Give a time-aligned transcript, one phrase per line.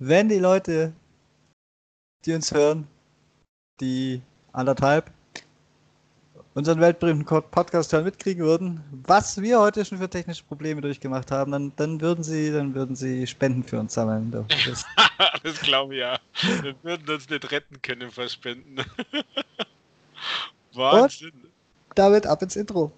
[0.00, 0.92] wenn die Leute,
[2.24, 2.88] die uns hören,
[3.80, 4.20] die
[4.52, 5.10] anderthalb
[6.54, 11.52] unseren weltberühmten Podcast hören, mitkriegen würden, was wir heute schon für technische Probleme durchgemacht haben,
[11.52, 14.32] dann, dann würden sie, dann würden sie Spenden für uns sammeln.
[14.66, 14.84] Das,
[15.42, 16.18] das glaube ich ja.
[16.62, 18.76] Wir würden uns nicht retten können vor Spenden.
[20.72, 21.30] Wahnsinn.
[21.30, 21.50] Und
[21.94, 22.90] damit ab ins Intro.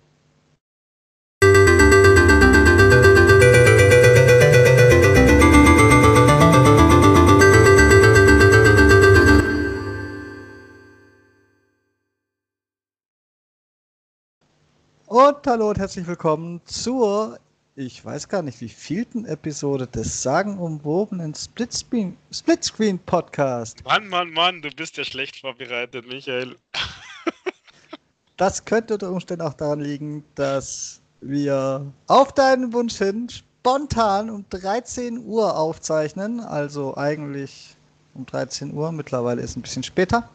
[15.12, 17.38] Und hallo und herzlich willkommen zur,
[17.76, 23.84] ich weiß gar nicht, wie vielten Episode des sagenumwobenen Splitscreen, Splitscreen Podcast.
[23.84, 26.56] Mann, Mann, Mann, du bist ja schlecht vorbereitet, Michael.
[28.38, 34.46] das könnte unter Umständen auch daran liegen, dass wir auf deinen Wunsch hin spontan um
[34.48, 36.40] 13 Uhr aufzeichnen.
[36.40, 37.76] Also eigentlich
[38.14, 40.30] um 13 Uhr, mittlerweile ist ein bisschen später.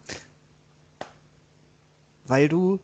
[2.27, 2.79] Weil du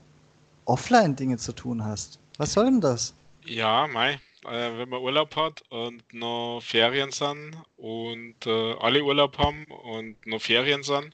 [0.65, 2.19] Offline-Dinge zu tun hast.
[2.37, 3.13] Was soll denn das?
[3.45, 4.19] Ja, Mai.
[4.45, 10.25] Äh, wenn man Urlaub hat und noch Ferien sind und äh, alle Urlaub haben und
[10.25, 11.13] noch Ferien sind,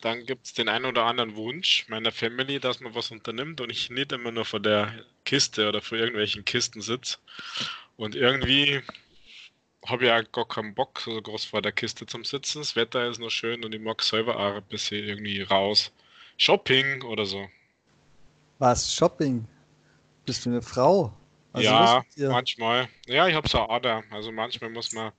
[0.00, 3.70] dann gibt es den einen oder anderen Wunsch meiner Family, dass man was unternimmt und
[3.70, 4.92] ich nicht immer nur vor der
[5.24, 7.18] Kiste oder vor irgendwelchen Kisten sitze.
[7.96, 8.82] Und irgendwie
[9.86, 12.58] habe ich auch gar keinen Bock, so groß vor der Kiste zum Sitzen.
[12.58, 15.92] Das Wetter ist noch schön und ich mag selber auch ein bisschen irgendwie raus.
[16.36, 17.48] Shopping oder so.
[18.64, 18.94] Was?
[18.94, 19.46] Shopping?
[20.24, 21.12] Bist du eine Frau?
[21.52, 22.88] Also ja, manchmal.
[23.06, 24.04] Ja, ich habe so eine Ader.
[24.10, 25.12] Also manchmal muss man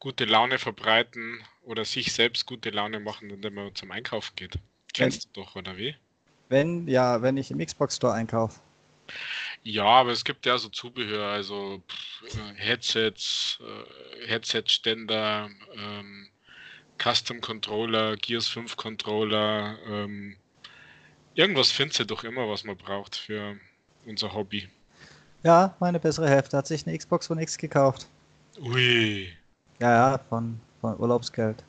[0.00, 4.58] gute Laune verbreiten oder sich selbst gute Laune machen, indem man zum Einkaufen geht.
[4.92, 5.94] Kennst wenn, du doch, oder wie?
[6.48, 8.60] Wenn, ja, wenn ich im Xbox Store einkaufe.
[9.62, 11.80] Ja, aber es gibt ja so Zubehör, also
[12.24, 16.30] äh, Headsets, äh, Headset-Ständer, ähm,
[17.00, 20.36] Custom Controller, Gears 5 Controller, ähm,
[21.34, 23.56] Irgendwas findet sie doch immer, was man braucht für
[24.06, 24.68] unser Hobby.
[25.42, 28.06] Ja, meine bessere Hälfte hat sich eine Xbox One X gekauft.
[28.60, 29.32] Ui.
[29.78, 31.64] Ja, ja, von, von Urlaubsgeld.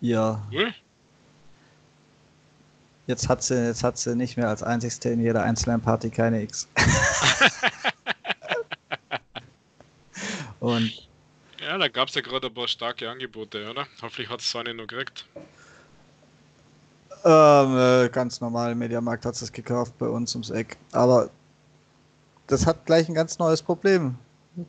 [0.00, 0.46] Ja.
[0.52, 0.72] Ui.
[3.06, 6.42] Jetzt hat sie, jetzt hat sie nicht mehr als einzigste in jeder einzelnen Party keine
[6.42, 6.68] X.
[10.60, 11.08] Und
[11.60, 13.86] ja, da gab es ja gerade ein paar starke Angebote, oder?
[14.02, 15.24] Hoffentlich hat es Sony noch gekriegt.
[17.24, 20.76] Ähm, äh, ganz normal, Mediamarkt hat es gekauft bei uns ums Eck.
[20.92, 21.30] Aber
[22.46, 24.16] das hat gleich ein ganz neues Problem.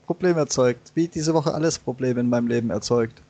[0.05, 0.91] Problem erzeugt.
[0.95, 3.21] Wie diese Woche alles Probleme in meinem Leben erzeugt.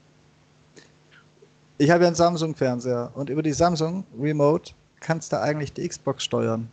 [1.78, 6.24] Ich habe ja einen Samsung-Fernseher und über die Samsung Remote kannst du eigentlich die Xbox
[6.24, 6.70] steuern.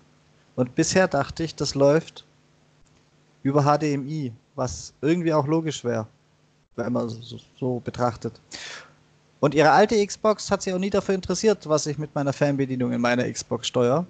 [0.56, 2.24] Und bisher dachte ich, das läuft
[3.42, 6.08] über HDMI, was irgendwie auch logisch wäre,
[6.74, 8.40] wenn man so, so betrachtet.
[9.40, 12.92] Und ihre alte Xbox hat sich auch nie dafür interessiert, was ich mit meiner Fernbedienung
[12.92, 14.06] in meiner Xbox steuere.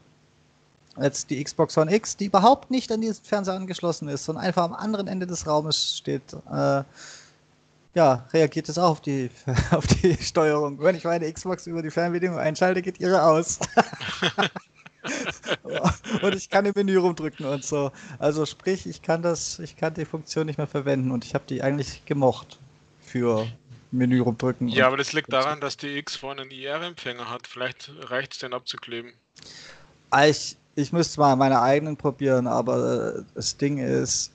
[1.00, 4.62] Jetzt die Xbox One X, die überhaupt nicht an diesen Fernseher angeschlossen ist, sondern einfach
[4.62, 6.82] am anderen Ende des Raumes steht, äh,
[7.94, 9.30] ja, reagiert es auch auf die,
[9.72, 10.78] auf die Steuerung.
[10.80, 13.58] Wenn ich meine Xbox über die Fernbedienung einschalte, geht ihre aus.
[16.22, 17.90] und ich kann im Menü rumdrücken und so.
[18.18, 21.44] Also sprich, ich kann das, ich kann die Funktion nicht mehr verwenden und ich habe
[21.48, 22.58] die eigentlich gemocht
[23.00, 23.46] für
[23.90, 24.68] Menü rumdrücken.
[24.68, 27.46] Ja, aber das liegt daran, dass die X vorne einen IR-Empfänger hat.
[27.46, 29.12] Vielleicht reicht es den abzukleben.
[30.10, 34.32] Ah, ich, ich müsste mal meine eigenen probieren, aber äh, das Ding ist,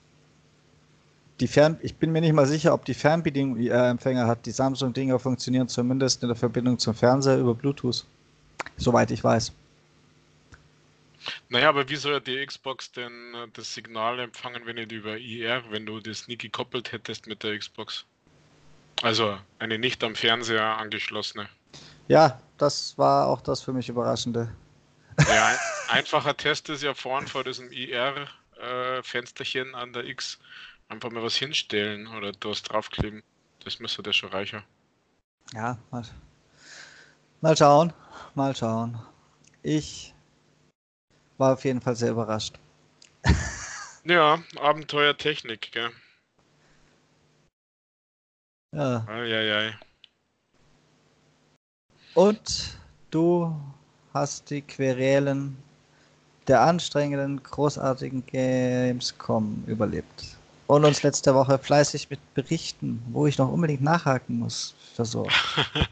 [1.40, 4.46] die Fern ich bin mir nicht mal sicher, ob die Fernbedienung IR-Empfänger hat.
[4.46, 8.04] Die Samsung-Dinger funktionieren zumindest in der Verbindung zum Fernseher über Bluetooth.
[8.76, 9.52] Soweit ich weiß.
[11.48, 15.62] Naja, aber wie soll die Xbox denn äh, das Signal empfangen, wenn nicht über IR,
[15.70, 18.04] wenn du das nie gekoppelt hättest mit der Xbox?
[19.02, 21.48] Also eine nicht am Fernseher angeschlossene.
[22.08, 24.54] Ja, das war auch das für mich Überraschende.
[25.26, 25.58] Ja,
[25.88, 30.38] einfacher Test ist ja vorn vor diesem IR-Fensterchen an der X
[30.88, 33.24] einfach mal was hinstellen oder was draufkleben.
[33.64, 34.62] Das müsste der schon reicher.
[35.52, 36.04] Ja, mal,
[37.40, 37.92] mal schauen.
[38.34, 39.00] Mal schauen.
[39.62, 40.14] Ich
[41.38, 42.58] war auf jeden Fall sehr überrascht.
[44.04, 45.90] Ja, Abenteuertechnik, gell?
[48.72, 49.04] Ja.
[49.06, 49.74] Eieiei.
[52.14, 52.78] Und
[53.10, 53.54] du
[54.14, 55.56] hast die Querelen
[56.48, 60.36] der anstrengenden, großartigen Gamescom überlebt.
[60.66, 65.32] Und uns letzte Woche fleißig mit Berichten, wo ich noch unbedingt nachhaken muss, versorgt.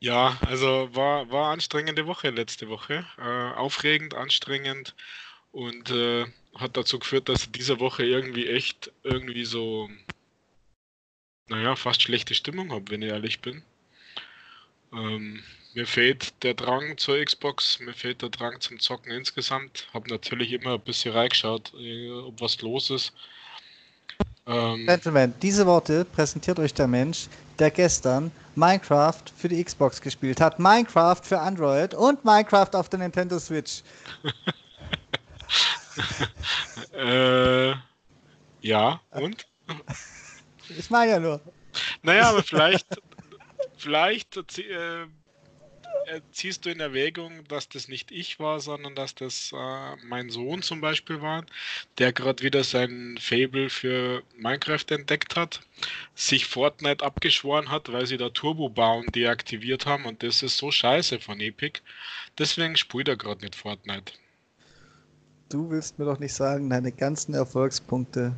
[0.00, 3.04] ja, also war, war anstrengende Woche letzte Woche.
[3.18, 4.94] Äh, aufregend, anstrengend
[5.50, 9.88] und äh, hat dazu geführt, dass diese Woche irgendwie echt irgendwie so
[11.52, 13.62] naja, fast schlechte Stimmung habe, wenn ich ehrlich bin.
[14.92, 15.42] Ähm,
[15.74, 19.86] mir fehlt der Drang zur Xbox, mir fehlt der Drang zum Zocken insgesamt.
[19.92, 23.12] Habe natürlich immer ein bisschen reingeschaut, äh, ob was los ist.
[24.46, 27.28] Ähm, Gentlemen, diese Worte präsentiert euch der Mensch,
[27.58, 32.98] der gestern Minecraft für die Xbox gespielt hat, Minecraft für Android und Minecraft auf der
[32.98, 33.82] Nintendo Switch.
[36.98, 37.74] äh,
[38.62, 39.46] ja, und?
[40.68, 41.40] Ich meine ja nur.
[42.02, 42.86] Naja, aber vielleicht,
[43.76, 44.36] vielleicht
[46.06, 50.30] äh, ziehst du in Erwägung, dass das nicht ich war, sondern dass das äh, mein
[50.30, 51.44] Sohn zum Beispiel war,
[51.98, 55.60] der gerade wieder sein Fable für Minecraft entdeckt hat,
[56.14, 60.70] sich Fortnite abgeschworen hat, weil sie da Turbo bauen deaktiviert haben und das ist so
[60.70, 61.80] scheiße von Epic.
[62.38, 64.12] Deswegen spielt er gerade mit Fortnite.
[65.48, 68.34] Du willst mir doch nicht sagen, deine ganzen Erfolgspunkte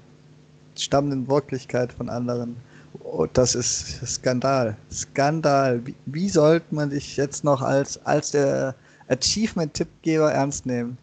[0.76, 2.56] stammen in Wirklichkeit von anderen.
[3.00, 4.76] Oh, das ist Skandal.
[4.90, 5.84] Skandal.
[5.86, 8.74] Wie, wie sollte man dich jetzt noch als, als der
[9.08, 10.96] Achievement-Tippgeber ernst nehmen?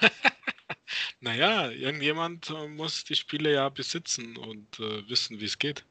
[1.20, 5.84] naja, irgendjemand äh, muss die Spiele ja besitzen und äh, wissen, wie es geht.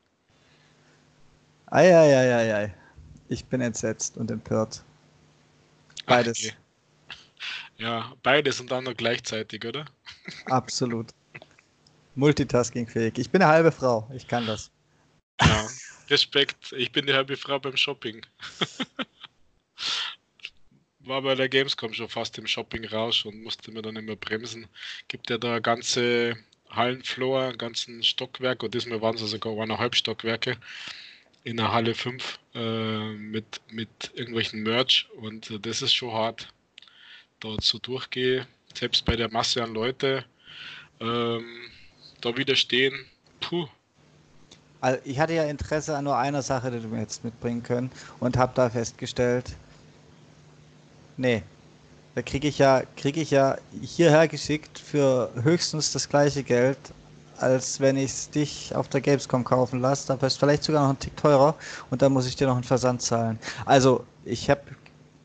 [1.67, 2.73] Eieieiei.
[3.27, 4.83] Ich bin entsetzt und empört.
[6.07, 6.39] Beides.
[6.39, 6.53] Okay.
[7.77, 9.85] Ja, beides und dann noch gleichzeitig, oder?
[10.47, 11.13] Absolut.
[12.15, 13.17] Multitasking-fähig.
[13.17, 14.09] Ich bin eine halbe Frau.
[14.13, 14.71] Ich kann das.
[15.41, 15.67] Ja,
[16.09, 16.73] Respekt.
[16.73, 18.25] Ich bin die halbe Frau beim Shopping.
[20.99, 24.67] War bei der Gamescom schon fast im Shopping-Rausch und musste mir dann immer bremsen.
[25.07, 26.37] Gibt ja da ganze
[26.69, 30.57] Hallenfloor, ganzen Stockwerk und diesmal waren es sogar eineinhalb Stockwerke
[31.43, 36.51] in der Halle 5 äh, mit, mit irgendwelchen Merch und äh, das ist schon hart.
[37.39, 40.25] Dort so durchgehe, selbst bei der Masse an Leute
[40.99, 41.71] ähm,
[42.21, 42.93] da wieder stehen,
[43.41, 43.67] puh,
[44.81, 47.91] also ich hatte ja Interesse an nur einer Sache, die du mir jetzt mitbringen können
[48.19, 49.57] und habe da festgestellt,
[51.17, 51.43] nee,
[52.15, 56.77] da kriege ich ja kriege ich ja hierher geschickt für höchstens das gleiche Geld,
[57.37, 60.15] als wenn ich es dich auf der Gamescom kaufen lasse.
[60.17, 61.55] Da ist vielleicht sogar noch ein Tick teurer
[61.89, 63.37] und da muss ich dir noch einen Versand zahlen.
[63.65, 64.61] Also ich habe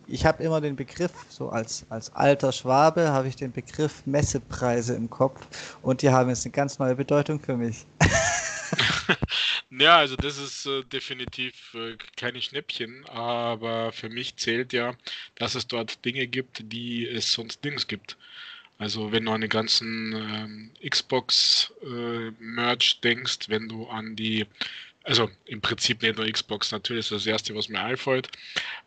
[0.06, 4.94] ich habe immer den Begriff, so als, als alter Schwabe, habe ich den Begriff Messepreise
[4.94, 7.84] im Kopf und die haben jetzt eine ganz neue Bedeutung für mich.
[9.70, 14.94] ja, also das ist äh, definitiv äh, keine Schnäppchen, aber für mich zählt ja,
[15.36, 18.16] dass es dort Dinge gibt, die es sonst nirgends gibt.
[18.78, 24.46] Also wenn du an den ganzen ähm, Xbox-Merch äh, denkst, wenn du an die,
[25.04, 28.28] also im Prinzip nicht nur Xbox, natürlich ist das Erste, was mir einfällt,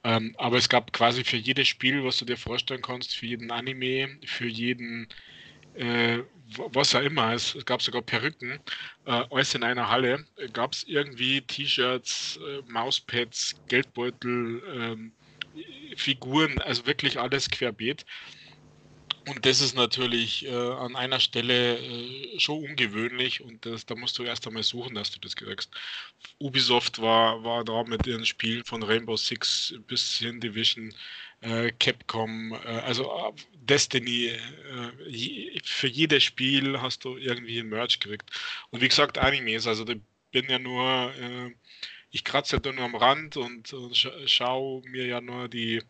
[0.04, 3.52] ähm, aber es gab quasi für jedes Spiel, was du dir vorstellen kannst, für jeden
[3.52, 5.08] Anime, für jeden
[5.76, 6.24] äh,
[6.74, 8.60] was auch immer, es gab sogar Perücken,
[9.06, 15.12] äh, alles in einer Halle, gab es irgendwie T-Shirts, äh, Mauspads, Geldbeutel, ähm,
[15.96, 18.06] Figuren, also wirklich alles querbeet.
[19.28, 24.18] Und das ist natürlich äh, an einer Stelle äh, schon ungewöhnlich und das, da musst
[24.18, 25.70] du erst einmal suchen, dass du das kriegst.
[26.40, 30.94] Ubisoft war, war da mit ihren Spielen von Rainbow Six bis hin Division
[31.42, 38.00] äh, Capcom, äh, also äh, Destiny, äh, für jedes Spiel hast du irgendwie ein Merch
[38.00, 38.30] gekriegt.
[38.70, 40.00] Und wie gesagt, Animes, also ich
[40.32, 41.14] bin ja nur,
[42.12, 45.82] ich kratze ja nur am Rand und, und scha schaue mir ja nur die,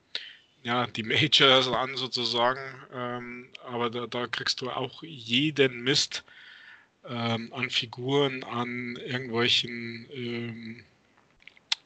[0.67, 2.59] ja, die Majors an sozusagen,
[2.93, 6.23] ähm, aber da, da, kriegst du auch jeden Mist
[7.07, 10.83] ähm, an Figuren, an irgendwelchen ähm,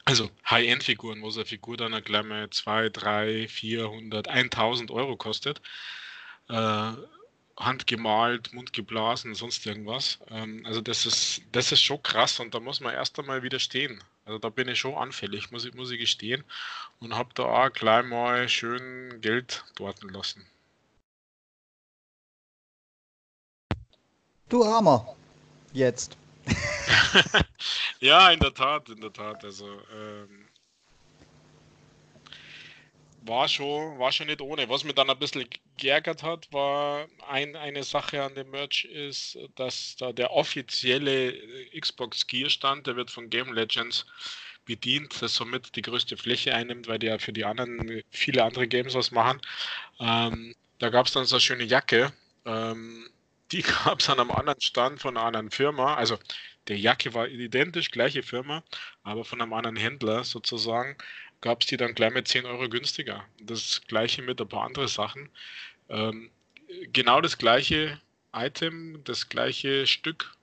[0.04, 5.60] also High-End-Figuren, wo so eine Figur dann eine kleine 2, 3, 400, 1000 Euro kostet.
[6.48, 6.92] Äh,
[7.56, 10.18] handgemalt, mundgeblasen, sonst irgendwas.
[10.28, 14.02] Ähm, also das ist, das ist schon krass und da muss man erst einmal widerstehen.
[14.24, 16.44] Also da bin ich schon anfällig, muss ich, muss ich gestehen.
[17.00, 20.46] Und habe da auch gleich mal schön Geld dorten lassen.
[24.48, 25.16] Du Armer.
[25.72, 26.16] Jetzt.
[28.00, 29.44] ja, in der Tat, in der Tat.
[29.44, 30.46] Also ähm,
[33.22, 34.68] war schon, war schon nicht ohne.
[34.68, 39.38] Was mir dann ein bisschen geärgert hat, war ein, eine Sache an dem Merch ist,
[39.56, 41.34] dass da der offizielle
[41.78, 44.06] Xbox Gear Stand, der wird von Game Legends
[44.64, 48.68] bedient, das somit die größte Fläche einnimmt, weil die ja für die anderen viele andere
[48.68, 49.40] Games was machen.
[49.98, 52.12] Ähm, da gab es dann so eine schöne Jacke.
[52.44, 53.08] Ähm,
[53.50, 55.94] die gab es an einem anderen Stand von einer anderen Firma.
[55.94, 56.18] Also
[56.68, 58.62] der Jacke war identisch, gleiche Firma,
[59.02, 60.96] aber von einem anderen Händler sozusagen
[61.42, 63.24] gab es die dann gleich mit 10 Euro günstiger.
[63.40, 65.28] Das gleiche mit ein paar anderen Sachen.
[65.90, 66.30] Ähm,
[66.92, 68.00] genau das gleiche
[68.32, 70.34] Item, das gleiche Stück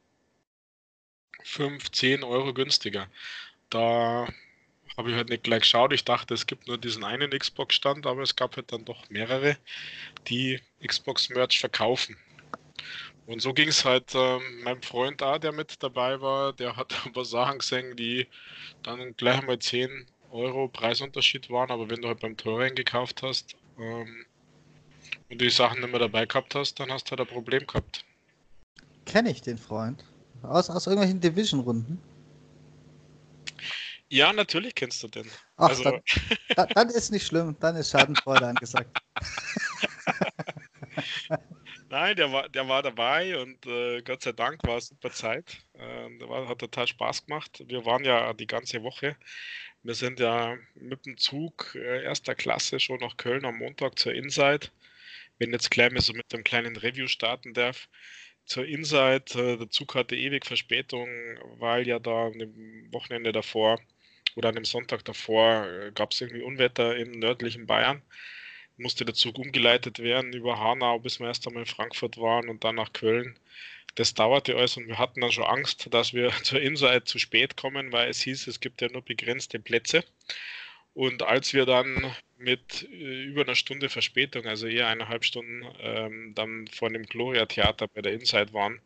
[1.43, 3.07] 5, 10 Euro günstiger.
[3.69, 4.27] Da
[4.97, 5.93] habe ich halt nicht gleich geschaut.
[5.93, 9.57] Ich dachte, es gibt nur diesen einen Xbox-Stand, aber es gab halt dann doch mehrere,
[10.27, 12.17] die Xbox-Merch verkaufen.
[13.25, 16.93] Und so ging es halt äh, meinem Freund da, der mit dabei war, der hat
[17.05, 18.27] aber Sachen gesehen, die
[18.83, 23.55] dann gleich mal 10 Euro Preisunterschied waren, aber wenn du halt beim teuren gekauft hast
[23.77, 24.25] ähm,
[25.29, 28.05] und die Sachen nicht mehr dabei gehabt hast, dann hast du halt ein Problem gehabt.
[29.05, 30.05] Kenne ich den Freund?
[30.43, 31.99] Aus, aus irgendwelchen Division-Runden?
[34.09, 35.29] Ja, natürlich kennst du den.
[35.57, 35.83] Ach, also...
[36.55, 38.97] dann, dann ist nicht schlimm, dann ist Schadenfreude angesagt.
[41.89, 45.57] Nein, der war, der war dabei und äh, Gott sei Dank war es super Zeit.
[45.73, 47.63] Äh, war, hat total Spaß gemacht.
[47.67, 49.17] Wir waren ja die ganze Woche.
[49.81, 54.13] Wir sind ja mit dem Zug äh, erster Klasse schon nach Köln am Montag zur
[54.13, 54.67] Inside.
[55.39, 57.89] Wenn jetzt gleich mal so mit dem kleinen Review starten darf.
[58.45, 61.09] Zur Inside, äh, der Zug hatte ewig Verspätung,
[61.57, 62.35] weil ja da am
[62.91, 63.79] Wochenende davor
[64.35, 68.03] oder an dem Sonntag davor äh, gab es irgendwie Unwetter im nördlichen Bayern
[68.79, 72.63] musste der Zug umgeleitet werden über Hanau, bis wir erst einmal in Frankfurt waren und
[72.63, 73.37] dann nach Köln.
[73.95, 77.57] Das dauerte alles und wir hatten dann schon Angst, dass wir zur Inside zu spät
[77.57, 80.03] kommen, weil es hieß, es gibt ja nur begrenzte Plätze.
[80.93, 86.33] Und als wir dann mit äh, über einer Stunde Verspätung, also eher eineinhalb Stunden, ähm,
[86.35, 88.81] dann vor dem Gloria Theater bei der Inside waren,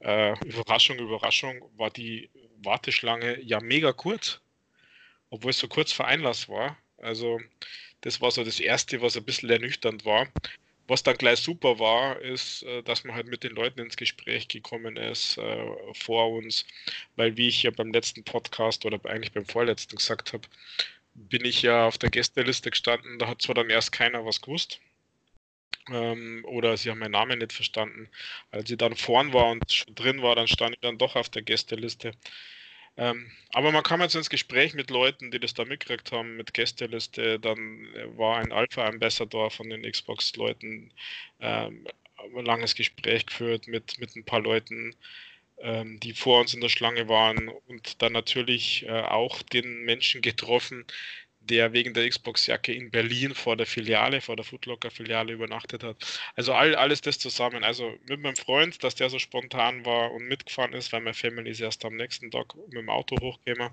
[0.00, 2.30] äh, Überraschung, Überraschung, war die
[2.62, 4.40] Warteschlange ja mega kurz,
[5.30, 6.76] obwohl es so kurz vor Einlass war.
[6.98, 7.40] Also
[8.02, 10.28] das war so das Erste, was ein bisschen ernüchternd war.
[10.86, 14.48] Was dann gleich super war, ist, äh, dass man halt mit den Leuten ins Gespräch
[14.48, 16.64] gekommen ist äh, vor uns,
[17.16, 20.48] weil wie ich ja beim letzten Podcast oder eigentlich beim vorletzten gesagt habe,
[21.14, 23.18] bin ich ja auf der Gästeliste gestanden.
[23.18, 24.80] Da hat zwar dann erst keiner was gewusst
[25.90, 28.08] ähm, oder sie haben meinen Namen nicht verstanden.
[28.50, 31.28] Als ich dann vorn war und schon drin war, dann stand ich dann doch auf
[31.28, 32.12] der Gästeliste.
[32.98, 36.52] Ähm, aber man kam jetzt ins Gespräch mit Leuten, die das da mitgekriegt haben, mit
[36.52, 37.38] Gästeliste.
[37.38, 37.86] Dann
[38.16, 40.92] war ein Alpha-Ambassador von den Xbox-Leuten,
[41.40, 41.86] ähm,
[42.36, 44.96] ein langes Gespräch geführt mit, mit ein paar Leuten,
[45.58, 50.20] ähm, die vor uns in der Schlange waren und dann natürlich äh, auch den Menschen
[50.20, 50.84] getroffen,
[51.40, 55.96] der wegen der Xbox-Jacke in Berlin vor der Filiale, vor der Footlocker-Filiale übernachtet hat.
[56.36, 57.64] Also all, alles das zusammen.
[57.64, 61.50] Also mit meinem Freund, dass der so spontan war und mitgefahren ist, weil meine Family
[61.50, 63.72] ist erst am nächsten Tag mit dem Auto hochgekommen.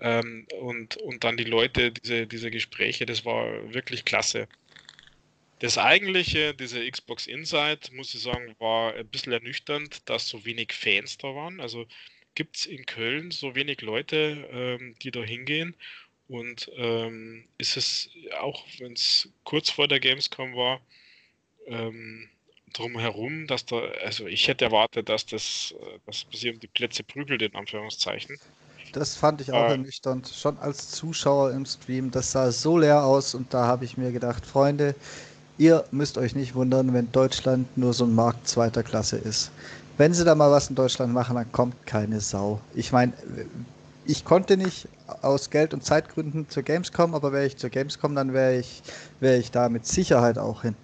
[0.00, 4.48] Ähm, und, und dann die Leute, diese, diese Gespräche, das war wirklich klasse.
[5.60, 10.72] Das eigentliche, diese Xbox Inside, muss ich sagen, war ein bisschen ernüchternd, dass so wenig
[10.72, 11.60] Fans da waren.
[11.60, 11.86] Also
[12.34, 15.76] gibt es in Köln so wenig Leute, ähm, die da hingehen.
[16.30, 18.08] Und ähm, ist es
[18.40, 20.80] auch, wenn es kurz vor der Gamescom war,
[21.66, 22.28] ähm,
[22.72, 27.02] drumherum, dass da, also ich hätte erwartet, dass das, äh, dass sie um die Plätze
[27.02, 28.38] prügelt, in Anführungszeichen.
[28.92, 30.28] Das fand ich auch äh, ernüchternd.
[30.28, 34.12] Schon als Zuschauer im Stream, das sah so leer aus und da habe ich mir
[34.12, 34.94] gedacht, Freunde,
[35.58, 39.50] ihr müsst euch nicht wundern, wenn Deutschland nur so ein Markt zweiter Klasse ist.
[39.98, 42.60] Wenn sie da mal was in Deutschland machen, dann kommt keine Sau.
[42.74, 43.14] Ich meine,
[44.04, 44.88] ich konnte nicht
[45.22, 48.82] aus Geld- und Zeitgründen zur Gamescom, aber wäre ich zur Gamescom, dann wäre ich,
[49.20, 50.76] wär ich da mit Sicherheit auch hin.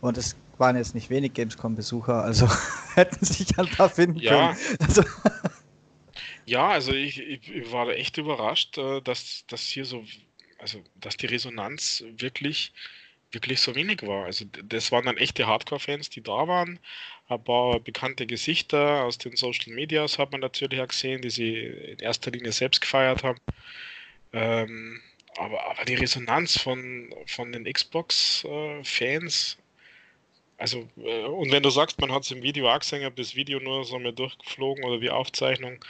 [0.00, 2.48] Und es waren jetzt nicht wenig Gamescom-Besucher, also
[2.94, 4.54] hätten sich ein paar finden ja.
[4.54, 4.78] können.
[4.80, 5.02] Also
[6.44, 10.04] ja, also ich, ich, war echt überrascht, äh, dass, dass hier so,
[10.58, 12.72] also dass die Resonanz wirklich
[13.32, 14.24] wirklich so wenig war.
[14.24, 16.78] Also das waren dann echte Hardcore-Fans, die da waren.
[17.30, 21.54] Ein paar bekannte Gesichter aus den Social Medias hat man natürlich auch gesehen, die sie
[21.58, 23.38] in erster Linie selbst gefeiert haben.
[24.32, 25.00] Ähm,
[25.36, 29.58] aber, aber die Resonanz von, von den Xbox-Fans,
[30.58, 33.36] also, äh, und wenn du sagst, man hat es im Video auch gesehen, habe das
[33.36, 35.84] Video nur so mal durchgeflogen oder die Aufzeichnung,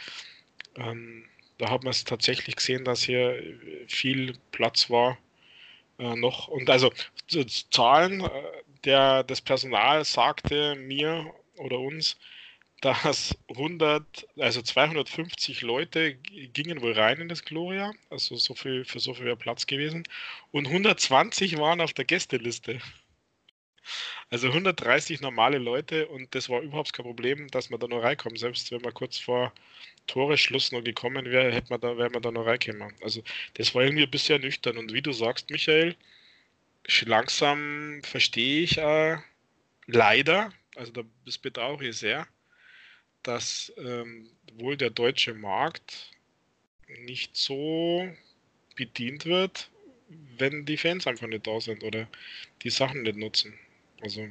[0.76, 1.25] ähm,
[1.56, 3.42] da hat man es tatsächlich gesehen, dass hier
[3.88, 5.16] viel Platz war
[5.99, 6.49] äh, noch.
[6.49, 6.92] Und also
[7.70, 8.28] Zahlen, äh,
[8.85, 12.17] der, das Personal sagte mir oder uns,
[12.81, 19.01] dass 100, also 250 Leute gingen wohl rein in das Gloria, also so viel, für
[19.01, 20.05] so viel wäre Platz gewesen,
[20.51, 22.81] und 120 waren auf der Gästeliste.
[24.31, 28.39] Also 130 normale Leute und das war überhaupt kein Problem, dass man da noch reinkommt.
[28.39, 29.53] Selbst wenn man kurz vor
[30.07, 32.95] Toreschluss noch gekommen wäre, hätte man da, wäre man da noch reingekommen.
[33.03, 33.23] Also
[33.55, 34.79] das war irgendwie ein bisschen nüchtern.
[34.79, 35.97] Und wie du sagst, Michael,
[37.03, 39.19] langsam verstehe ich äh,
[39.87, 42.27] leider, also da, das bedauere ich sehr,
[43.23, 46.11] dass ähm, wohl der deutsche Markt
[47.05, 48.09] nicht so
[48.77, 49.71] bedient wird,
[50.09, 52.09] wenn die Fans einfach nicht da sind oder
[52.63, 53.59] die Sachen nicht nutzen.
[54.01, 54.29] Also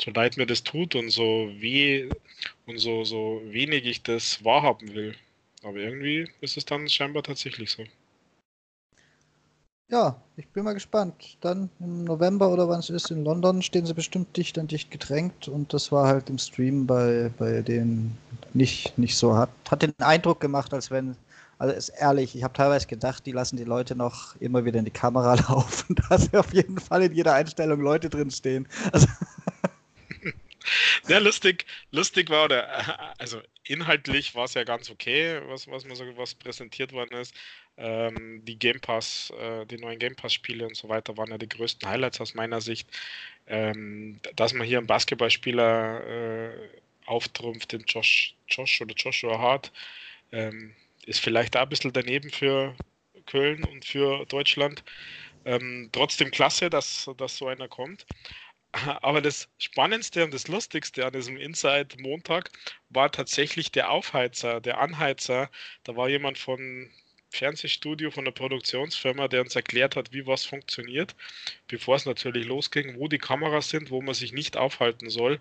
[0.00, 2.08] so leid mir das tut und so weh
[2.66, 5.16] und so, so wenig ich das wahrhaben will.
[5.62, 7.84] Aber irgendwie ist es dann scheinbar tatsächlich so.
[9.92, 11.36] Ja, ich bin mal gespannt.
[11.42, 14.90] Dann im November oder wann es ist in London stehen sie bestimmt dicht an dicht
[14.90, 18.16] gedrängt und das war halt im Stream bei, bei denen
[18.54, 19.36] nicht, nicht so.
[19.36, 21.14] Hat, hat den Eindruck gemacht, als wenn,
[21.58, 24.86] also ist ehrlich, ich habe teilweise gedacht, die lassen die Leute noch immer wieder in
[24.86, 28.66] die Kamera laufen, dass auf jeden Fall in jeder Einstellung Leute drin stehen.
[28.92, 29.08] Also
[31.02, 36.04] Sehr lustig, lustig war, oder, also inhaltlich war es ja ganz okay, was, was so
[36.16, 37.34] was präsentiert worden ist.
[37.76, 41.48] Ähm, die Game Pass, äh, die neuen Game Pass-Spiele und so weiter waren ja die
[41.48, 42.88] größten Highlights aus meiner Sicht.
[43.46, 46.68] Ähm, dass man hier einen Basketballspieler äh,
[47.06, 49.72] auftrumpft, den Josh, Josh oder Joshua Hart,
[50.32, 50.74] ähm,
[51.06, 52.76] ist vielleicht auch ein bisschen daneben für
[53.26, 54.84] Köln und für Deutschland.
[55.44, 58.06] Ähm, trotzdem klasse, dass, dass so einer kommt.
[59.02, 62.50] Aber das Spannendste und das Lustigste an diesem Inside Montag
[62.90, 65.50] war tatsächlich der Aufheizer, der Anheizer.
[65.84, 66.90] Da war jemand von
[67.32, 71.14] Fernsehstudio, von der Produktionsfirma, der uns erklärt hat, wie was funktioniert,
[71.66, 75.40] bevor es natürlich losging, wo die Kameras sind, wo man sich nicht aufhalten soll,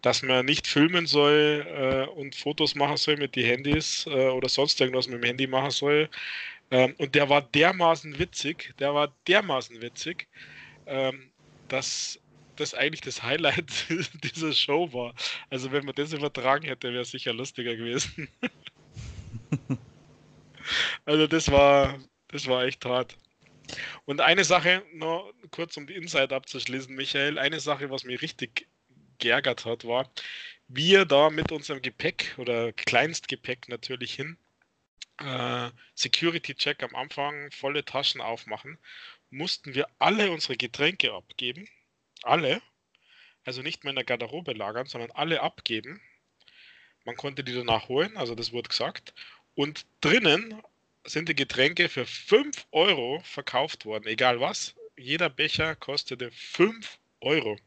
[0.00, 4.48] dass man nicht filmen soll äh, und Fotos machen soll mit den Handys äh, oder
[4.48, 6.08] sonst irgendwas mit dem Handy machen soll.
[6.70, 10.28] Ähm, und der war dermaßen witzig, der war dermaßen witzig,
[10.86, 11.30] ähm,
[11.68, 12.18] dass
[12.56, 13.70] das eigentlich das Highlight
[14.22, 15.14] dieser Show war.
[15.50, 18.28] Also wenn man das übertragen hätte, wäre es sicher lustiger gewesen.
[21.04, 23.16] also das war, das war echt hart.
[24.04, 28.68] Und eine Sache, noch kurz um die Inside abzuschließen, Michael, eine Sache, was mich richtig
[29.18, 30.10] geärgert hat, war,
[30.68, 34.36] wir da mit unserem Gepäck oder Kleinstgepäck natürlich hin,
[35.18, 38.78] äh, Security-Check am Anfang, volle Taschen aufmachen,
[39.30, 41.68] mussten wir alle unsere Getränke abgeben
[42.22, 42.62] alle,
[43.44, 46.00] also nicht mehr in der Garderobe lagern, sondern alle abgeben.
[47.04, 49.14] Man konnte die danach holen, also das wurde gesagt.
[49.54, 50.62] Und drinnen
[51.04, 54.74] sind die Getränke für 5 Euro verkauft worden, egal was.
[54.96, 57.58] Jeder Becher kostete 5 Euro.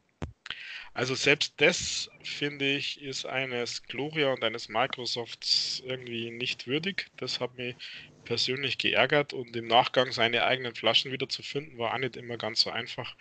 [0.94, 7.08] Also selbst das, finde ich, ist eines Gloria und eines Microsofts irgendwie nicht würdig.
[7.18, 7.76] Das hat mich
[8.24, 12.38] persönlich geärgert und im Nachgang seine eigenen Flaschen wieder zu finden, war auch nicht immer
[12.38, 13.14] ganz so einfach.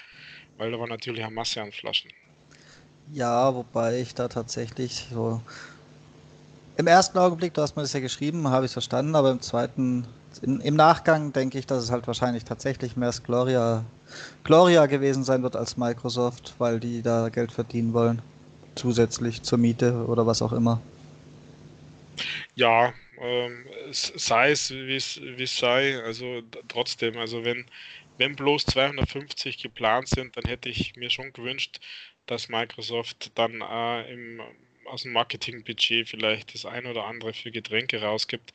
[0.57, 2.11] Weil da war natürlich eine Masse an Flaschen.
[3.11, 5.41] Ja, wobei ich da tatsächlich so.
[6.77, 9.41] Im ersten Augenblick, du hast mir das ja geschrieben, habe ich es verstanden, aber im
[9.41, 10.05] zweiten,
[10.41, 13.85] in, im Nachgang denke ich, dass es halt wahrscheinlich tatsächlich mehr Gloria,
[14.43, 18.21] Gloria gewesen sein wird als Microsoft, weil die da Geld verdienen wollen.
[18.75, 20.81] Zusätzlich zur Miete oder was auch immer.
[22.55, 27.65] Ja, ähm, sei es wie es sei, also trotzdem, also wenn,
[28.17, 31.79] wenn bloß 250 geplant sind, dann hätte ich mir schon gewünscht,
[32.25, 34.41] dass Microsoft dann äh, im,
[34.87, 38.53] aus dem Marketingbudget vielleicht das ein oder andere für Getränke rausgibt.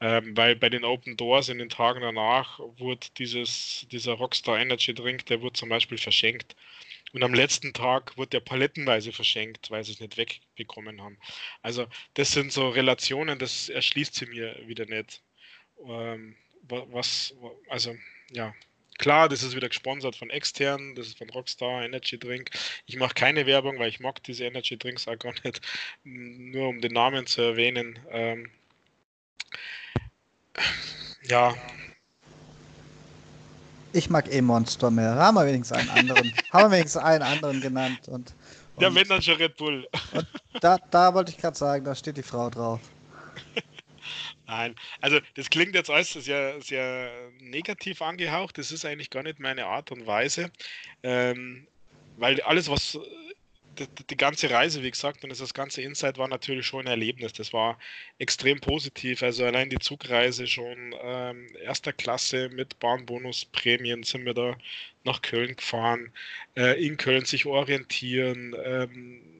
[0.00, 4.92] Ähm, weil bei den Open Doors in den Tagen danach wurde dieses, dieser Rockstar Energy
[4.94, 6.56] Drink, der wurde zum Beispiel verschenkt.
[7.12, 11.16] Und am letzten Tag wurde der palettenweise verschenkt, weil sie es nicht wegbekommen haben.
[11.62, 15.22] Also das sind so Relationen, das erschließt sie mir wieder nicht.
[15.86, 17.34] Ähm, was,
[17.68, 17.94] also
[18.32, 18.54] ja,
[18.98, 22.50] Klar, das ist wieder gesponsert von externen, das ist von Rockstar Energy Drink.
[22.86, 25.60] Ich mache keine Werbung, weil ich mag diese Energy Drinks auch gar nicht.
[26.04, 27.98] Nur um den Namen zu erwähnen.
[28.10, 28.50] Ähm,
[31.22, 31.54] ja.
[33.92, 35.14] Ich mag eh Monster mehr.
[35.14, 36.32] Haben wir wenigstens einen anderen.
[36.52, 38.06] haben wir wenigstens einen anderen genannt.
[38.06, 38.32] Und,
[38.76, 39.88] und ja, wenn dann schon Red Bull.
[40.60, 42.80] da, da wollte ich gerade sagen, da steht die Frau drauf.
[44.46, 48.58] Nein, also das klingt jetzt alles sehr, sehr negativ angehaucht.
[48.58, 50.50] Das ist eigentlich gar nicht meine Art und Weise.
[51.02, 51.66] Ähm,
[52.16, 52.98] weil alles, was
[53.78, 57.32] die, die, ganze Reise, wie gesagt, und das ganze Insight war natürlich schon ein Erlebnis.
[57.32, 57.78] Das war
[58.18, 59.22] extrem positiv.
[59.22, 64.56] Also allein die Zugreise schon ähm, erster Klasse mit Bahnbonusprämien sind wir da
[65.04, 66.12] nach Köln gefahren,
[66.56, 68.54] äh, in Köln sich orientieren.
[68.64, 69.33] Ähm,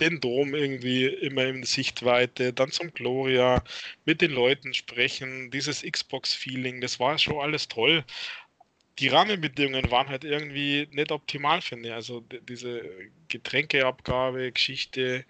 [0.00, 3.62] den Dom irgendwie immer in Sichtweite, dann zum Gloria,
[4.04, 8.04] mit den Leuten sprechen, dieses Xbox-Feeling, das war schon alles toll.
[8.98, 11.94] Die Rahmenbedingungen waren halt irgendwie nicht optimal, finde ich.
[11.94, 12.82] Also diese
[13.28, 15.24] Getränkeabgabe, Geschichte,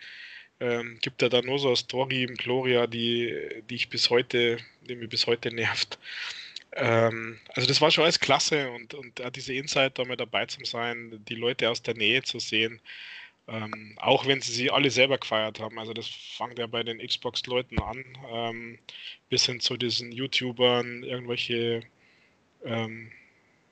[0.61, 3.35] ähm, gibt ja da nur so eine Story im Gloria, die,
[3.69, 5.99] die ich bis heute, die mich bis heute nervt.
[6.73, 10.65] Ähm, also das war schon alles klasse und, und diese Insight, da mal dabei zu
[10.65, 12.81] sein, die Leute aus der Nähe zu sehen,
[13.49, 15.79] ähm, auch wenn sie sie alle selber gefeiert haben.
[15.79, 18.79] Also das fängt ja bei den Xbox-Leuten an, ähm,
[19.29, 21.83] bis hin zu diesen YouTubern, irgendwelche
[22.65, 23.13] ähm,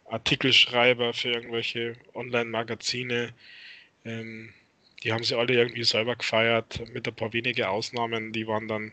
[0.07, 3.35] Artikelschreiber für irgendwelche Online-Magazine,
[4.05, 4.53] Ähm,
[5.03, 8.33] die haben sie alle irgendwie selber gefeiert, mit ein paar wenige Ausnahmen.
[8.33, 8.93] Die waren dann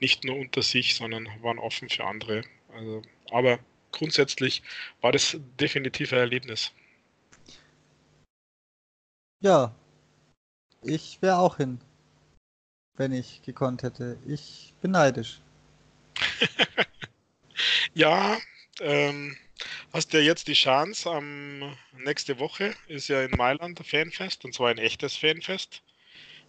[0.00, 2.42] nicht nur unter sich, sondern waren offen für andere.
[2.74, 3.58] Also, aber
[3.92, 4.62] grundsätzlich
[5.00, 6.72] war das definitiv ein Erlebnis.
[9.40, 9.74] Ja,
[10.88, 11.80] ich wäre auch hin,
[12.96, 14.18] wenn ich gekonnt hätte.
[14.26, 15.40] Ich bin neidisch.
[17.94, 18.36] ja,
[18.80, 19.36] ähm,
[19.92, 24.54] hast ja jetzt die Chance, am nächste Woche ist ja in Mailand ein Fanfest und
[24.54, 25.82] zwar ein echtes Fanfest.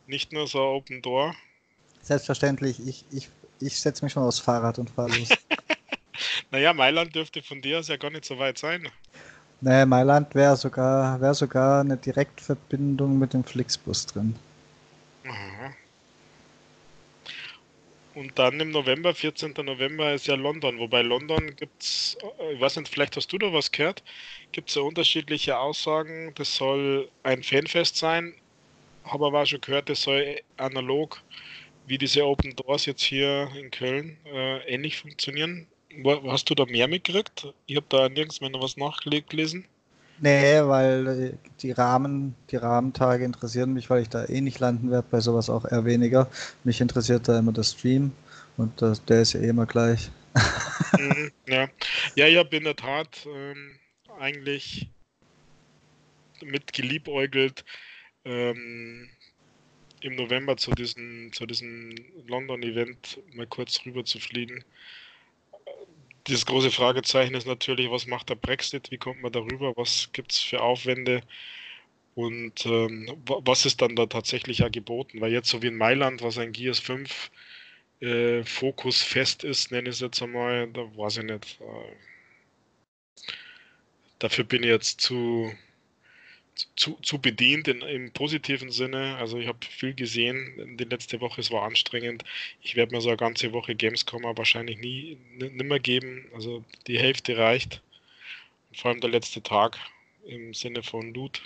[0.07, 1.35] Nicht nur so Open Door.
[2.01, 5.29] Selbstverständlich, ich, ich, ich setze mich schon aufs Fahrrad und fahre los.
[6.51, 8.89] naja, Mailand dürfte von dir aus ja gar nicht so weit sein.
[9.61, 14.35] Nee, Mailand wäre sogar, wär sogar eine Direktverbindung mit dem Flixbus drin.
[15.25, 15.75] Aha.
[18.13, 19.53] Und dann im November, 14.
[19.65, 23.37] November ist ja London, wobei London gibt es, äh, ich weiß nicht, vielleicht hast du
[23.37, 24.03] da was gehört,
[24.51, 28.35] gibt es ja unterschiedliche Aussagen, das soll ein Fanfest sein,
[29.03, 31.23] habe aber auch schon gehört, das soll analog
[31.85, 35.67] wie diese Open Doors jetzt hier in Köln äh, ähnlich funktionieren.
[36.27, 37.53] Hast du da mehr mitgekriegt?
[37.65, 39.65] Ich habe da nirgends mehr noch was nachgelesen.
[40.21, 44.91] Nee, weil äh, die Rahmen, die Rahmentage interessieren mich, weil ich da eh nicht landen
[44.91, 46.29] werde, bei sowas auch eher weniger.
[46.63, 48.11] Mich interessiert da immer der Stream
[48.57, 50.11] und das, der ist ja eh immer gleich.
[50.97, 51.69] Mhm, ja.
[52.15, 53.79] ja, ich habe in der Tat ähm,
[54.19, 54.89] eigentlich
[56.41, 57.63] mit geliebäugelt,
[58.25, 59.09] ähm,
[60.01, 61.95] im November zu diesem, zu diesem
[62.27, 64.63] London-Event mal kurz rüber zu fliegen
[66.29, 70.31] das große Fragezeichen ist natürlich, was macht der Brexit, wie kommt man darüber, was gibt
[70.33, 71.21] es für Aufwände
[72.15, 75.21] und ähm, was ist dann da tatsächlich ja geboten?
[75.21, 77.31] Weil jetzt so wie in Mailand, was ein Gears 5
[78.01, 81.59] äh, Fokus fest ist, nenne ich es jetzt einmal, da weiß ich nicht.
[81.61, 81.95] Äh,
[84.19, 85.51] dafür bin ich jetzt zu,
[86.75, 89.17] zu, zu bedient in, im positiven Sinne.
[89.17, 92.23] Also ich habe viel gesehen die letzte Woche, es war anstrengend.
[92.61, 96.25] Ich werde mir so eine ganze Woche Gamescom wahrscheinlich nie nimmer geben.
[96.33, 97.81] Also die Hälfte reicht.
[98.73, 99.77] Vor allem der letzte Tag
[100.25, 101.41] im Sinne von Loot.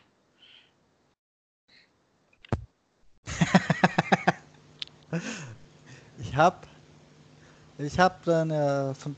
[6.20, 6.68] ich habe
[7.78, 9.16] ich hab dann äh, von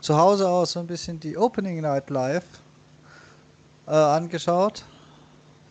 [0.00, 2.44] zu Hause aus so ein bisschen die Opening Night Live
[3.86, 4.84] äh, angeschaut.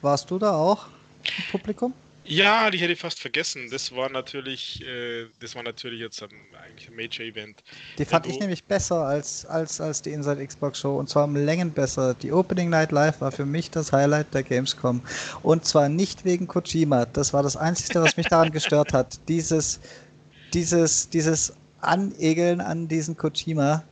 [0.02, 0.88] Warst du da auch
[1.38, 1.94] im Publikum?
[2.28, 3.70] Ja, die hätte ich fast vergessen.
[3.70, 6.30] Das war natürlich, äh, das war natürlich jetzt ein,
[6.64, 7.64] eigentlich ein Major-Event.
[8.00, 11.36] Die fand ich nämlich besser als, als, als die Inside Xbox Show und zwar um
[11.36, 12.16] Längen besser.
[12.16, 15.02] Die Opening Night Live war für mich das Highlight der Gamescom.
[15.44, 17.06] Und zwar nicht wegen Kojima.
[17.06, 19.20] Das war das Einzige, was mich daran gestört hat.
[19.28, 19.80] Dieses,
[20.52, 23.84] dieses, dieses Anegeln an diesen Kojima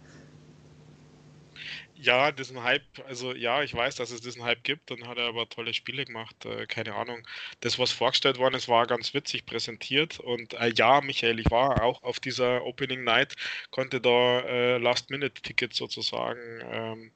[2.04, 5.28] ja, diesen Hype, also ja, ich weiß, dass es diesen Hype gibt, dann hat er
[5.28, 7.26] aber tolle Spiele gemacht, äh, keine Ahnung.
[7.62, 11.84] Das, was vorgestellt worden ist, war ganz witzig präsentiert und äh, ja, Michael, ich war
[11.84, 13.36] auch auf dieser Opening Night,
[13.72, 17.12] konnte da äh, Last-Minute-Tickets sozusagen ähm,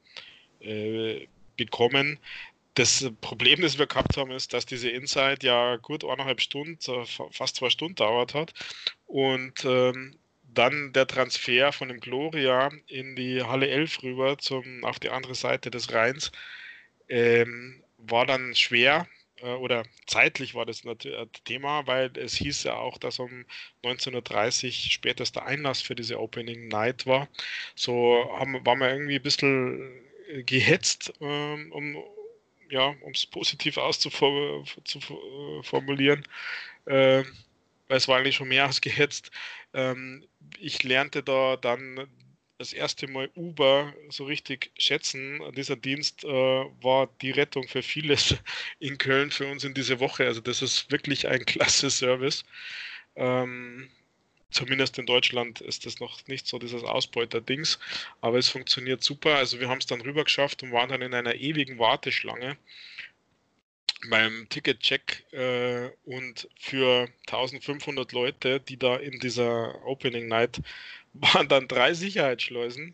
[0.62, 2.20] äh, bekommen.
[2.76, 6.78] Das Problem, das wir gehabt haben, ist, dass diese Inside ja gut eineinhalb Stunden,
[7.32, 8.54] fast zwei Stunden dauert hat
[9.08, 10.18] und ähm,
[10.58, 15.36] dann der Transfer von dem Gloria in die Halle 11 rüber zum, auf die andere
[15.36, 16.32] Seite des Rheins
[17.10, 19.08] ähm, war dann schwer
[19.42, 20.98] äh, oder zeitlich war das ein
[21.46, 23.46] Thema, weil es hieß ja auch, dass um
[23.84, 27.28] 19.30 Uhr spätester Einlass für diese Opening Night war.
[27.76, 30.02] So haben, waren wir irgendwie ein bisschen
[30.46, 32.04] gehetzt, ähm, um
[32.70, 36.26] ja, es positiv auszuformulieren.
[36.86, 37.24] Äh,
[37.88, 39.32] weil es war eigentlich schon mehr als gehetzt.
[39.74, 40.26] Ähm,
[40.60, 42.08] ich lernte da dann
[42.58, 45.42] das erste Mal Uber so richtig schätzen.
[45.56, 48.36] Dieser Dienst äh, war die Rettung für vieles
[48.80, 50.26] in Köln für uns in dieser Woche.
[50.26, 52.44] Also das ist wirklich ein klasse Service.
[53.16, 53.90] Ähm,
[54.50, 57.80] zumindest in Deutschland ist das noch nicht so dieses Ausbeuter-Dings,
[58.22, 59.36] aber es funktioniert super.
[59.36, 62.58] Also wir haben es dann rüber geschafft und waren dann in einer ewigen Warteschlange
[64.10, 70.62] beim Ticket-Check äh, und für 1500 Leute, die da in dieser Opening Night
[71.14, 72.94] waren, dann drei Sicherheitsschleusen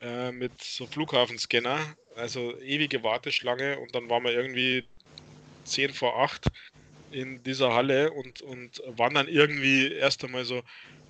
[0.00, 4.84] äh, mit so Flughafenscanner, also ewige Warteschlange und dann waren wir irgendwie
[5.64, 6.48] 10 vor 8
[7.12, 10.62] in dieser Halle und, und waren dann irgendwie erst einmal so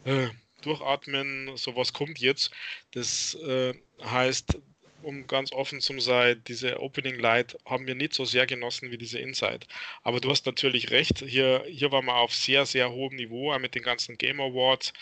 [0.05, 0.29] äh,
[0.63, 2.51] durchatmen, so was kommt jetzt.
[2.93, 4.59] Das äh, heißt,
[5.03, 8.99] um ganz offen zu sein, diese Opening Light haben wir nicht so sehr genossen wie
[8.99, 9.67] diese Inside.
[10.03, 13.59] Aber du hast natürlich recht, hier, hier waren wir auf sehr, sehr hohem Niveau, auch
[13.59, 14.93] mit den ganzen Game Awards.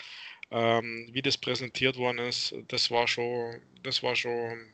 [0.51, 4.67] Ähm, wie das präsentiert worden ist, das war schon, das war schon,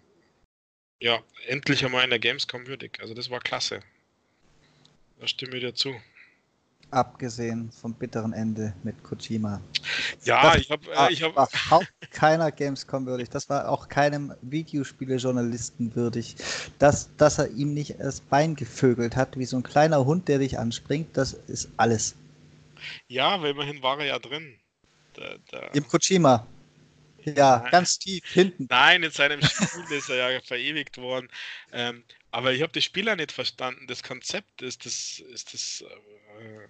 [0.99, 2.99] ja, endlich einmal in der Gamescom würdig.
[2.99, 3.81] Also das war klasse.
[5.19, 5.95] da stimme ich dir zu.
[6.89, 9.62] Abgesehen vom bitteren Ende mit Kojima.
[10.23, 10.84] Ja, das ich habe.
[10.95, 11.34] Äh, ich hab...
[11.34, 13.30] überhaupt keiner Gamescom würdig.
[13.30, 16.38] Das war auch keinem Videospielejournalisten würdig.
[16.80, 20.39] Dass, dass er ihm nicht das Bein gevögelt hat, wie so ein kleiner Hund, der
[20.39, 22.15] dich anspringt, das ist alles.
[23.08, 24.56] Ja, weil immerhin war er ja drin.
[25.13, 25.60] Da, da...
[25.73, 26.47] Im Kojima.
[27.36, 27.71] Ja, Nein.
[27.71, 28.67] ganz tief hinten.
[28.69, 31.28] Nein, in seinem Spiel ist er ja verewigt worden.
[31.73, 32.04] Ähm,
[32.38, 33.88] aber ich habe das Spiel ja nicht verstanden.
[33.88, 35.84] Das Konzept ist das, ist das
[36.39, 36.67] äh,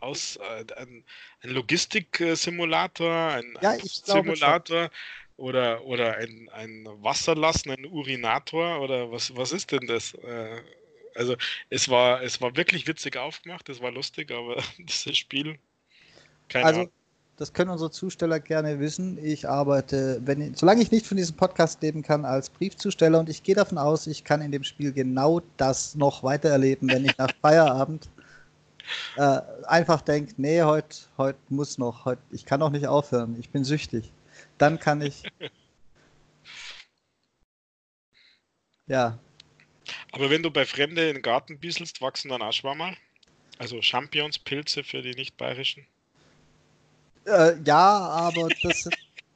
[0.00, 1.04] aus äh, ein,
[1.40, 4.90] ein Logistik-Simulator, ein, ja, ein Simulator
[5.36, 10.14] oder, oder ein, ein Wasserlassen, ein Urinator oder was, was ist denn das?
[10.14, 10.62] Äh,
[11.14, 11.36] also
[11.70, 15.60] es war, es war wirklich witzig aufgemacht, es war lustig, aber dieses Spiel,
[16.48, 16.92] keine also, Ahnung
[17.36, 19.18] das können unsere Zusteller gerne wissen.
[19.22, 23.42] Ich arbeite, wenn, solange ich nicht von diesem Podcast leben kann, als Briefzusteller und ich
[23.42, 27.18] gehe davon aus, ich kann in dem Spiel genau das noch weiter erleben, wenn ich
[27.18, 28.08] nach Feierabend
[29.16, 33.50] äh, einfach denke, nee, heute heut muss noch, heut, ich kann auch nicht aufhören, ich
[33.50, 34.12] bin süchtig.
[34.58, 35.24] Dann kann ich.
[38.86, 39.18] ja.
[40.12, 42.96] Aber wenn du bei Fremde in den Garten bisselst, wachsen dann auch Schwammerl?
[43.58, 45.86] Also Champions, Pilze für die nicht-bayerischen?
[47.26, 48.88] Äh, ja, aber das,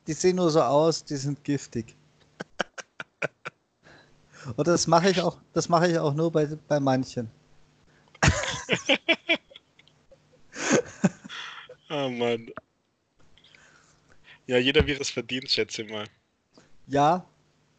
[0.07, 1.97] die sehen nur so aus, die sind giftig.
[4.57, 7.31] Und das mache ich auch, das mache ich auch nur bei, bei manchen.
[11.91, 12.49] oh Mann.
[14.47, 16.07] Ja, jeder wie es verdient, schätze ich mal.
[16.87, 17.27] Ja,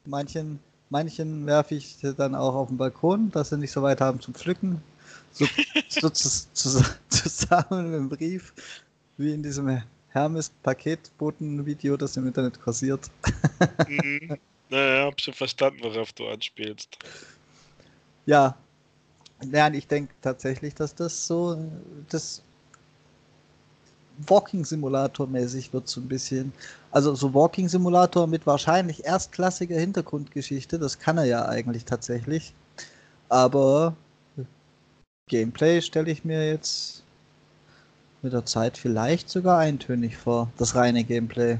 [0.05, 4.21] manchen, manchen werfe ich dann auch auf den Balkon, dass sie nicht so weit haben
[4.21, 4.83] zum Pflücken.
[5.31, 5.47] So,
[5.87, 8.53] so zu, zu, zusammen mit dem Brief,
[9.17, 13.09] wie in diesem Hermes Paketboten-Video, das im Internet kursiert.
[13.87, 14.37] mhm.
[14.71, 16.99] Naja, hab schon verstanden, worauf du anspielst.
[18.27, 18.55] Ja.
[19.43, 21.57] Nein, ich denke tatsächlich, dass das so
[22.09, 22.43] das
[24.27, 26.53] Walking Simulator mäßig wird so ein bisschen.
[26.91, 32.53] Also so Walking Simulator mit wahrscheinlich erstklassiger Hintergrundgeschichte, das kann er ja eigentlich tatsächlich.
[33.29, 33.95] Aber
[35.27, 37.03] Gameplay stelle ich mir jetzt
[38.21, 41.57] mit der Zeit vielleicht sogar eintönig vor, das reine Gameplay.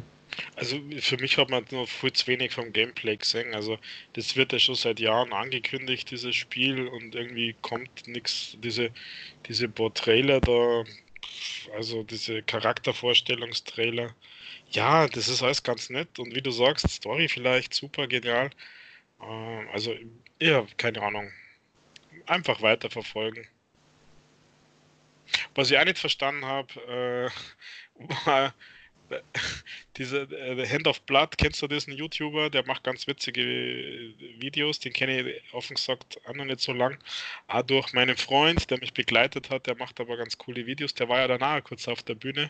[0.55, 3.53] Also für mich hat man nur viel zu wenig vom Gameplay gesehen.
[3.53, 3.77] Also
[4.13, 8.91] das wird ja schon seit Jahren angekündigt, dieses Spiel, und irgendwie kommt nichts, diese,
[9.47, 10.83] diese paar Trailer da,
[11.75, 14.15] also diese Charaktervorstellungstrailer.
[14.71, 18.51] Ja, das ist alles ganz nett und wie du sagst, Story vielleicht super genial.
[19.21, 19.95] Ähm, also
[20.39, 21.31] ja, keine Ahnung.
[22.27, 23.47] Einfach weiterverfolgen.
[25.59, 26.73] Was ich auch nicht verstanden habe,
[27.99, 28.55] äh, war
[29.97, 32.49] diese äh, Hand of Blood, kennst du diesen YouTuber?
[32.49, 33.41] Der macht ganz witzige
[34.37, 36.97] Videos, den kenne ich offen gesagt auch noch nicht so lang.
[37.47, 40.93] Auch durch meinen Freund, der mich begleitet hat, der macht aber ganz coole Videos.
[40.93, 42.49] Der war ja danach kurz auf der Bühne,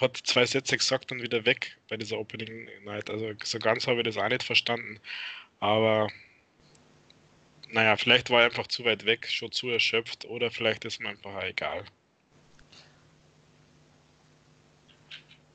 [0.00, 3.10] hat zwei Sätze gesagt und wieder weg bei dieser Opening Night.
[3.10, 4.98] Also so ganz habe ich das auch nicht verstanden.
[5.60, 6.08] Aber
[7.72, 11.10] naja, vielleicht war er einfach zu weit weg, schon zu erschöpft oder vielleicht ist mir
[11.10, 11.84] einfach egal.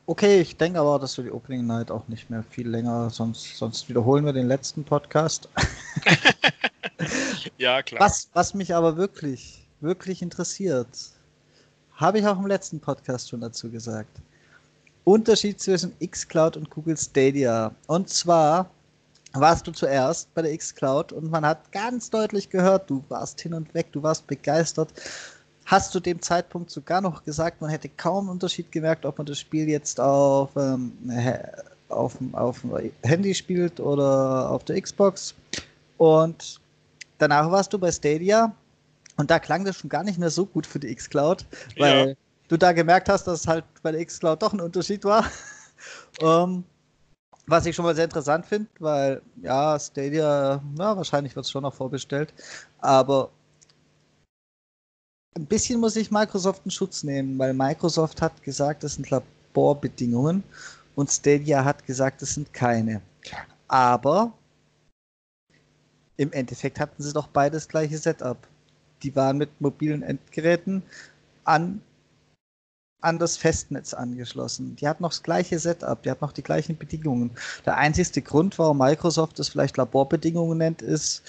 [0.06, 3.58] Okay, ich denke aber, dass wir die Opening Night auch nicht mehr viel länger, sonst,
[3.58, 5.48] sonst wiederholen wir den letzten Podcast.
[7.58, 8.02] ja, klar.
[8.02, 10.88] Was, was mich aber wirklich, wirklich interessiert,
[11.94, 14.20] habe ich auch im letzten Podcast schon dazu gesagt.
[15.06, 17.74] Unterschied zwischen xCloud und Google Stadia.
[17.88, 18.70] Und zwar
[19.34, 23.54] warst du zuerst bei der xCloud und man hat ganz deutlich gehört, du warst hin
[23.54, 24.90] und weg, du warst begeistert
[25.66, 29.26] hast zu dem Zeitpunkt sogar noch gesagt, man hätte kaum einen Unterschied gemerkt, ob man
[29.26, 30.94] das Spiel jetzt auf, ähm,
[31.90, 35.34] auf, auf dem Handy spielt oder auf der Xbox.
[35.98, 36.60] Und
[37.18, 38.54] danach warst du bei Stadia
[39.18, 41.46] und da klang das schon gar nicht mehr so gut für die Xcloud,
[41.78, 42.16] weil ja.
[42.48, 45.26] du da gemerkt hast, dass halt bei der Xcloud doch ein Unterschied war.
[46.22, 46.64] um, ähm,
[47.46, 51.64] was ich schon mal sehr interessant finde, weil ja, Stadia, na, wahrscheinlich wird es schon
[51.64, 52.34] noch vorbestellt,
[52.80, 53.30] aber
[55.36, 60.44] ein bisschen muss ich Microsoft in Schutz nehmen, weil Microsoft hat gesagt, das sind Laborbedingungen
[60.96, 63.02] und Stadia hat gesagt, das sind keine.
[63.68, 64.34] Aber
[66.18, 68.38] im Endeffekt hatten sie doch beides gleiche Setup.
[69.02, 70.84] Die waren mit mobilen Endgeräten
[71.44, 71.82] an,
[73.02, 74.76] an das Festnetz angeschlossen.
[74.76, 77.32] Die hatten noch das gleiche Setup, die hatten noch die gleichen Bedingungen.
[77.66, 81.24] Der einzigste Grund, warum Microsoft das vielleicht Laborbedingungen nennt, ist,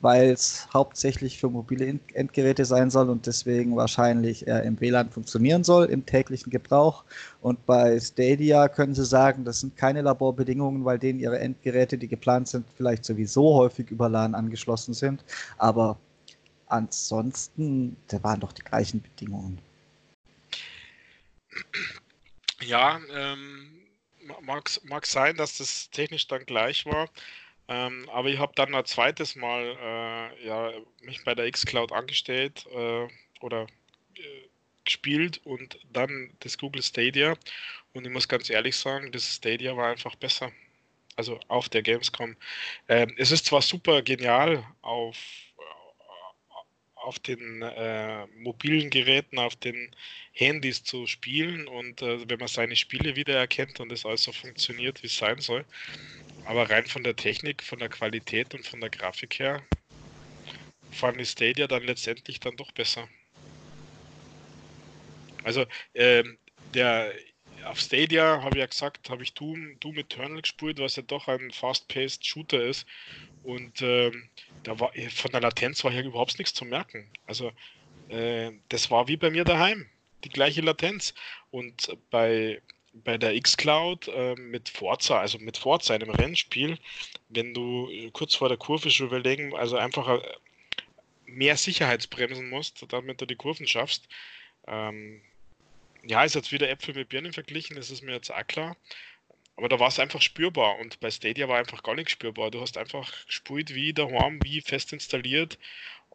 [0.00, 5.62] weil es hauptsächlich für mobile Endgeräte sein soll und deswegen wahrscheinlich eher im WLAN funktionieren
[5.62, 7.04] soll, im täglichen Gebrauch.
[7.42, 12.08] Und bei Stadia können Sie sagen, das sind keine Laborbedingungen, weil denen ihre Endgeräte, die
[12.08, 15.22] geplant sind, vielleicht sowieso häufig über LAN angeschlossen sind.
[15.58, 15.98] Aber
[16.66, 19.58] ansonsten, da waren doch die gleichen Bedingungen.
[22.62, 23.80] Ja, ähm,
[24.42, 27.08] mag, mag sein, dass das technisch dann gleich war.
[27.70, 32.66] Ähm, aber ich habe dann ein zweites Mal äh, ja, mich bei der Xcloud angestellt
[32.74, 33.06] äh,
[33.40, 33.66] oder
[34.16, 34.48] äh,
[34.84, 37.36] gespielt und dann das Google Stadia.
[37.92, 40.50] Und ich muss ganz ehrlich sagen, das Stadia war einfach besser.
[41.14, 42.36] Also auf der Gamescom.
[42.88, 45.16] Ähm, es ist zwar super genial auf
[47.02, 49.90] auf den äh, mobilen Geräten, auf den
[50.32, 55.06] Handys zu spielen und äh, wenn man seine Spiele wiedererkennt und es also funktioniert, wie
[55.06, 55.64] es sein soll.
[56.50, 59.62] Aber rein von der Technik, von der Qualität und von der Grafik her
[60.90, 63.08] fand ich Stadia dann letztendlich dann doch besser.
[65.44, 66.24] Also äh,
[66.74, 67.14] der
[67.66, 71.28] auf Stadia habe ich ja gesagt, habe ich Doom, Doom Eternal gespielt, was ja doch
[71.28, 72.84] ein fast-paced Shooter ist.
[73.44, 74.28] Und ähm,
[74.64, 77.08] da war von der Latenz war hier überhaupt nichts zu merken.
[77.28, 77.52] Also
[78.08, 79.88] äh, das war wie bei mir daheim,
[80.24, 81.14] die gleiche Latenz.
[81.52, 82.60] Und bei
[82.92, 86.78] bei der X-Cloud äh, mit Forza, also mit Forza, einem Rennspiel,
[87.28, 90.20] wenn du kurz vor der Kurve schon überlegen, also einfach äh,
[91.26, 94.08] mehr Sicherheitsbremsen musst, damit du die Kurven schaffst.
[94.66, 95.20] Ähm,
[96.02, 98.76] ja, ist jetzt wieder Äpfel mit Birnen verglichen, das ist mir jetzt auch klar.
[99.56, 102.50] Aber da war es einfach spürbar und bei Stadia war einfach gar nichts spürbar.
[102.50, 105.58] Du hast einfach gespielt wie daheim, wie fest installiert,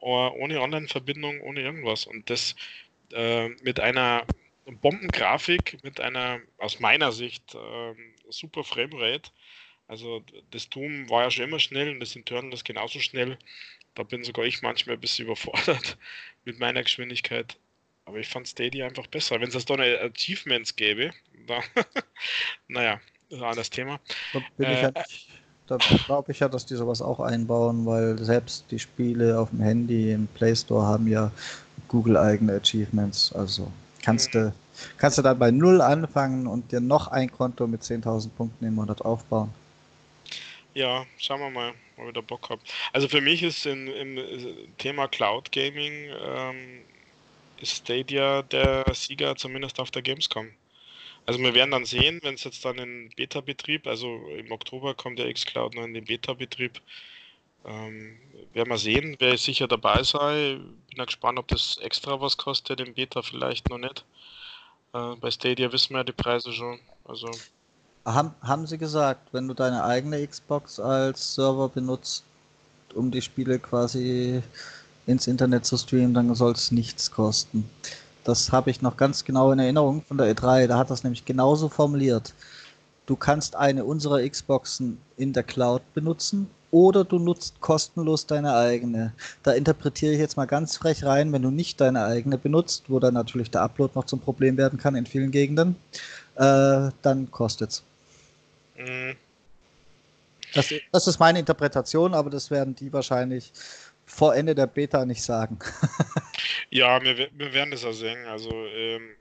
[0.02, 2.06] äh, ohne Online-Verbindung, ohne irgendwas.
[2.06, 2.56] Und das
[3.14, 4.26] äh, mit einer
[4.66, 7.94] Bombengrafik, mit einer aus meiner Sicht äh,
[8.30, 9.32] super Framerate.
[9.88, 13.38] Also das Doom war ja schon immer schnell und das Internal ist genauso schnell.
[13.94, 15.98] Da bin sogar ich manchmal ein bisschen überfordert
[16.46, 17.58] mit meiner Geschwindigkeit.
[18.06, 19.40] Aber ich fand Stadia einfach besser.
[19.40, 21.12] Wenn es da eine Achievements gäbe,
[21.48, 21.62] da,
[22.68, 23.00] naja,
[23.30, 24.00] das ist ein anderes Thema.
[24.58, 24.92] Da, äh,
[25.68, 29.62] da glaube ich ja, dass die sowas auch einbauen, weil selbst die Spiele auf dem
[29.62, 31.32] Handy im Play Store haben ja
[31.88, 33.34] Google eigene Achievements.
[33.34, 33.72] Also
[34.06, 34.40] kannst mhm.
[34.40, 34.54] du
[34.98, 38.76] kannst du dann bei Null anfangen und dir noch ein Konto mit 10.000 Punkten im
[38.76, 39.54] Monat aufbauen.
[40.74, 42.62] Ja, schauen wir mal, ob ich da Bock habe.
[42.92, 44.20] Also für mich ist in, im
[44.78, 46.82] Thema Cloud Gaming ähm,
[47.62, 50.48] ist Stadia der Sieger zumindest auf der Gamescom.
[51.26, 55.18] Also wir werden dann sehen, wenn es jetzt dann in Beta-Betrieb, also im Oktober kommt
[55.18, 56.82] der xCloud noch in den Beta-Betrieb,
[57.66, 58.18] ähm,
[58.54, 60.60] werden wir sehen, wer sicher dabei sei.
[60.90, 64.06] Bin ja gespannt, ob das extra was kostet, im Beta vielleicht noch nicht.
[64.94, 66.80] Äh, bei Stadia wissen wir ja die Preise schon.
[67.04, 67.30] Also
[68.06, 72.24] haben, haben sie gesagt, wenn du deine eigene Xbox als Server benutzt,
[72.94, 74.42] um die Spiele quasi
[75.08, 77.70] ins Internet zu streamen, dann soll es nichts kosten.
[78.24, 80.68] Das habe ich noch ganz genau in Erinnerung von der E3.
[80.68, 82.34] Da hat das nämlich genauso formuliert.
[83.06, 89.14] Du kannst eine unserer Xboxen in der Cloud benutzen oder du nutzt kostenlos deine eigene.
[89.44, 93.00] Da interpretiere ich jetzt mal ganz frech rein, wenn du nicht deine eigene benutzt, wo
[93.00, 95.76] dann natürlich der Upload noch zum Problem werden kann in vielen Gegenden,
[96.36, 97.84] äh, dann kostet's.
[98.78, 99.16] Mhm.
[100.54, 103.52] Das, das ist meine Interpretation, aber das werden die wahrscheinlich
[104.06, 105.60] vor Ende der Beta nicht sagen.
[106.70, 108.26] ja, wir, wir werden das auch sehen.
[108.28, 109.12] Also ähm,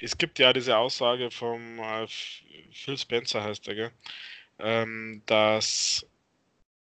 [0.00, 2.06] es gibt ja diese Aussage vom äh,
[2.76, 3.90] Phil Spencer heißt er, gell?
[4.58, 6.06] Ähm, dass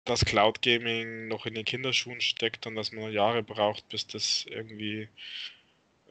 [0.06, 4.46] das Cloud Gaming noch in den Kinderschuhen steckt und dass man Jahre braucht, bis das
[4.48, 5.10] irgendwie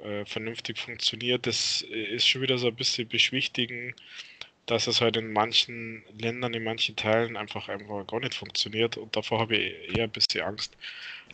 [0.03, 1.47] äh, vernünftig funktioniert.
[1.47, 3.95] Das ist schon wieder so ein bisschen beschwichtigen,
[4.67, 8.97] dass es halt in manchen Ländern, in manchen Teilen einfach einfach gar nicht funktioniert.
[8.97, 10.77] Und davor habe ich eher ein bisschen Angst,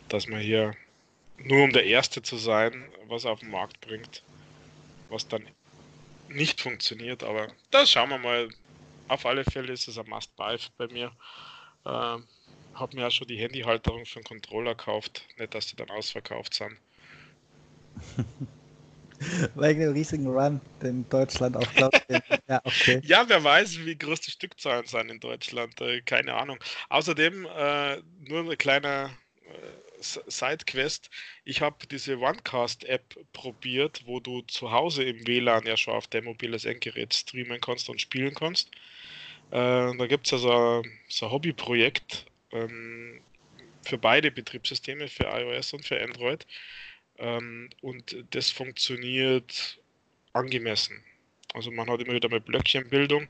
[0.09, 0.75] dass man hier
[1.37, 4.23] nur um der Erste zu sein, was auf den Markt bringt,
[5.09, 5.47] was dann
[6.33, 7.23] nicht funktioniert.
[7.23, 8.49] Aber das schauen wir mal.
[9.07, 11.11] Auf alle Fälle ist es ein Must-Buy bei mir.
[11.85, 12.25] Ähm,
[12.73, 15.23] habe mir ja schon die Handyhalterung für den Controller gekauft.
[15.37, 16.77] Nicht, dass die dann ausverkauft sind.
[19.55, 21.93] Wegen dem riesigen Run, in Deutschland auf Cloud
[22.47, 23.01] ja, okay.
[23.03, 25.79] ja, wer weiß, wie groß die Stückzahlen sind in Deutschland.
[25.81, 26.57] Äh, keine Ahnung.
[26.89, 29.11] Außerdem, äh, nur eine kleine
[29.45, 31.09] äh, Sidequest.
[31.43, 36.25] Ich habe diese OneCast-App probiert, wo du zu Hause im WLAN ja schon auf dein
[36.25, 38.69] mobiles Endgerät streamen kannst und spielen kannst.
[39.51, 43.21] Äh, da gibt es also so ein Hobbyprojekt ähm,
[43.83, 46.45] für beide Betriebssysteme, für iOS und für Android.
[47.17, 49.79] Ähm, und das funktioniert
[50.33, 51.03] angemessen.
[51.53, 53.27] Also man hat immer wieder mal Blöckchenbildung,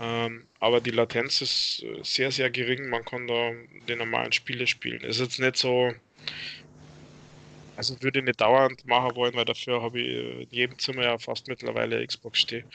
[0.00, 2.88] ähm, aber die Latenz ist äh, sehr, sehr gering.
[2.88, 3.52] Man kann da
[3.88, 5.02] die normalen Spiele spielen.
[5.04, 5.92] Es ist jetzt nicht so,
[7.76, 11.18] also würde ich nicht dauernd machen wollen, weil dafür habe ich in jedem Zimmer ja
[11.18, 12.66] fast mittlerweile Xbox stehen,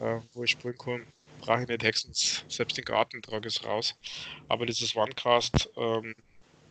[0.00, 1.06] äh, wo ich spielen kann.
[1.40, 2.12] Brauche ich nicht hexen,
[2.48, 3.94] selbst den Garten trage ich raus.
[4.48, 6.14] Aber dieses OneCast ähm,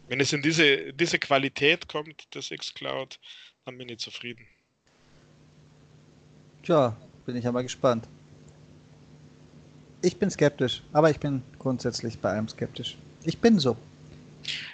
[0.08, 3.20] Wenn es in diese, diese Qualität kommt, das X-Cloud,
[3.66, 4.46] dann bin ich zufrieden.
[6.64, 6.96] Tja,
[7.26, 8.08] bin ich ja mal gespannt.
[10.02, 12.98] Ich bin skeptisch, aber ich bin grundsätzlich bei allem skeptisch.
[13.24, 13.76] Ich bin so.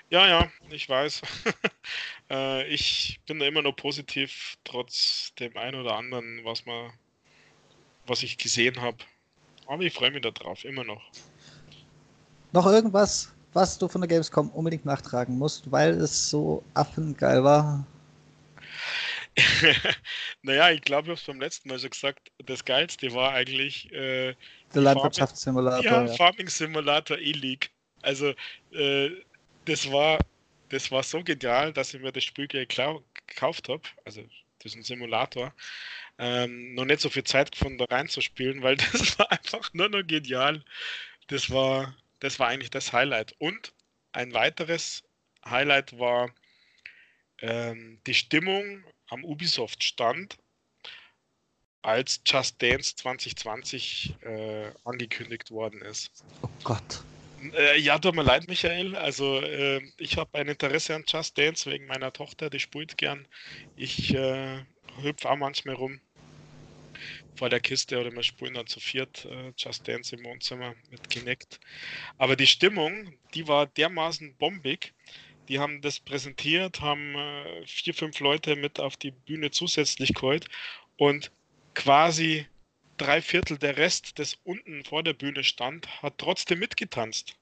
[0.09, 1.22] Ja, ja, ich weiß.
[2.30, 6.91] äh, ich bin da immer noch positiv, trotz dem einen oder anderen, was man,
[8.05, 8.97] was ich gesehen habe.
[9.67, 11.01] Aber ich freue mich darauf, immer noch.
[12.51, 17.86] Noch irgendwas, was du von der Gamescom unbedingt nachtragen musst, weil es so affengeil war?
[20.41, 23.91] naja, ich glaube, ich habe es beim letzten Mal schon gesagt, das Geilste war eigentlich
[23.93, 24.36] äh,
[24.74, 25.84] der Landwirtschaftssimulator.
[25.84, 26.13] Ja, ja.
[26.13, 27.69] Farming Simulator E-League.
[28.01, 28.34] Also,
[28.72, 29.09] äh,
[29.65, 30.19] das war
[30.72, 33.84] das war so genial, dass ich mir das Spiel gekauft habe.
[34.05, 34.22] Also,
[34.59, 35.53] das ist ein Simulator.
[36.17, 40.05] Ähm, noch nicht so viel Zeit gefunden, da reinzuspielen, weil das war einfach nur noch
[40.05, 40.63] genial.
[41.28, 43.36] Das war, das war eigentlich das Highlight.
[43.38, 43.74] Und
[44.13, 45.03] ein weiteres
[45.45, 46.32] Highlight war
[47.39, 50.38] ähm, die Stimmung am Ubisoft-Stand,
[51.82, 56.11] als Just Dance 2020 äh, angekündigt worden ist.
[56.41, 57.03] Oh Gott.
[57.57, 58.95] Äh, ja, tut mir leid, Michael.
[58.95, 63.27] Also, äh, ich habe ein Interesse an Just Dance wegen meiner Tochter, die spielt gern.
[63.75, 64.59] Ich äh,
[65.01, 65.99] hüpfe auch manchmal rum
[67.36, 71.09] vor der Kiste oder wir spielen dann zu viert äh, Just Dance im Wohnzimmer mit
[71.09, 71.59] Kinect.
[72.19, 74.93] Aber die Stimmung, die war dermaßen bombig.
[75.47, 80.47] Die haben das präsentiert, haben äh, vier, fünf Leute mit auf die Bühne zusätzlich geholt
[80.97, 81.32] und
[81.74, 82.47] quasi
[82.97, 87.36] drei Viertel der Rest, des unten vor der Bühne stand, hat trotzdem mitgetanzt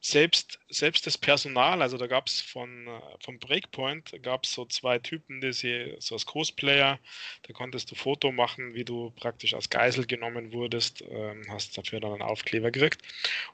[0.00, 4.64] selbst, selbst das Personal, also da gab es von, äh, vom Breakpoint, gab es so
[4.66, 6.98] zwei Typen, die sie, so als Cosplayer,
[7.42, 12.00] da konntest du Foto machen, wie du praktisch als Geisel genommen wurdest, ähm, hast dafür
[12.00, 13.02] dann einen Aufkleber gekriegt.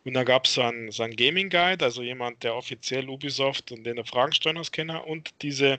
[0.05, 3.71] Und da gab es so einen, so einen Gaming Guide, also jemand, der offiziell Ubisoft
[3.71, 4.33] und den der Fragen
[4.73, 5.79] Kenner und diese,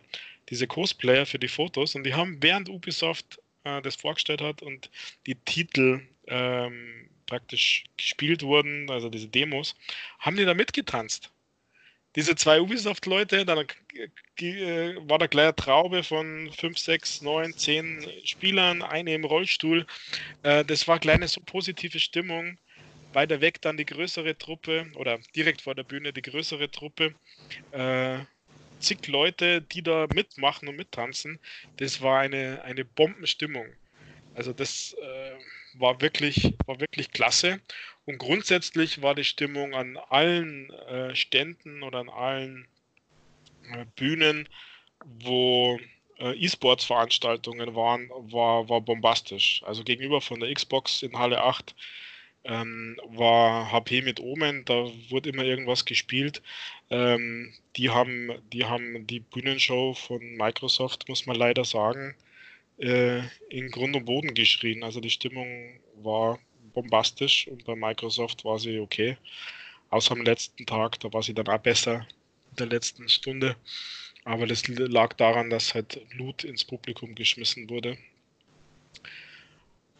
[0.50, 4.90] diese Cosplayer für die Fotos und die haben während Ubisoft äh, das vorgestellt hat und
[5.26, 9.76] die Titel ähm, praktisch gespielt wurden, also diese Demos,
[10.20, 11.32] haben die da mitgetanzt.
[12.16, 13.66] Diese zwei Ubisoft-Leute, dann
[14.40, 19.86] äh, war da gleich eine Traube von 5, 6, 9, 10 Spielern, eine im Rollstuhl.
[20.42, 22.58] Äh, das war kleine so positive Stimmung.
[23.14, 27.14] Weiter weg dann die größere Truppe oder direkt vor der Bühne die größere Truppe.
[27.72, 28.20] Äh,
[28.80, 31.40] zig Leute, die da mitmachen und mittanzen.
[31.78, 33.68] Das war eine, eine Bombenstimmung.
[34.36, 37.60] Also das äh, war wirklich, war wirklich klasse.
[38.06, 42.68] Und grundsätzlich war die Stimmung an allen äh, Ständen oder an allen
[43.72, 44.50] äh, Bühnen,
[45.04, 45.80] wo
[46.20, 49.62] äh, E-Sports-Veranstaltungen waren, war, war bombastisch.
[49.66, 51.76] Also gegenüber von der Xbox in Halle 8
[52.46, 56.42] ähm, war HP mit Omen, da wurde immer irgendwas gespielt.
[56.90, 62.16] Ähm, die, haben, die haben die Bühnenshow von Microsoft, muss man leider sagen,
[62.80, 64.84] äh, in Grund und Boden geschrien.
[64.84, 66.40] Also die Stimmung war
[66.74, 69.18] bombastisch und bei Microsoft war sie okay.
[69.90, 72.08] Außer am letzten Tag, da war sie dann auch besser
[72.52, 73.56] in der letzten Stunde.
[74.24, 77.98] Aber das lag daran, dass halt Loot ins Publikum geschmissen wurde.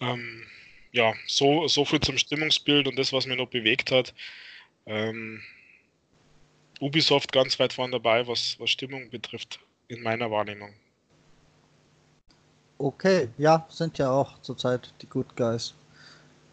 [0.02, 0.46] Ähm,
[0.92, 4.14] ja, so, so viel zum Stimmungsbild und das, was mir noch bewegt hat.
[4.86, 5.42] Ähm,
[6.80, 10.74] Ubisoft ganz weit vorne dabei, was, was Stimmung betrifft, in meiner Wahrnehmung.
[12.78, 15.74] Okay, ja, sind ja auch zurzeit die Good Guys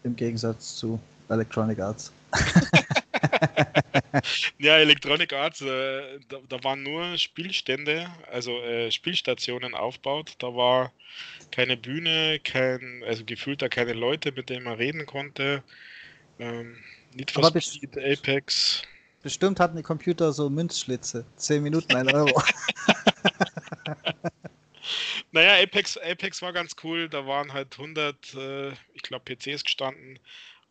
[0.03, 0.99] im Gegensatz zu
[1.29, 2.11] Electronic Arts.
[4.59, 10.33] ja, Electronic Arts, äh, da, da, waren nur Spielstände, also äh, Spielstationen aufgebaut.
[10.39, 10.91] Da war
[11.51, 15.63] keine Bühne, kein, also gefühlt da keine Leute, mit denen man reden konnte.
[16.39, 16.77] Ähm,
[17.35, 18.83] Aber Speed, Apex.
[19.23, 21.25] Bestimmt hatten die Computer so Münzschlitze.
[21.37, 22.41] 10 Minuten, 1 Euro.
[25.31, 27.09] Naja, Apex, Apex war ganz cool.
[27.09, 30.19] Da waren halt 100, äh, ich glaube, PCs gestanden.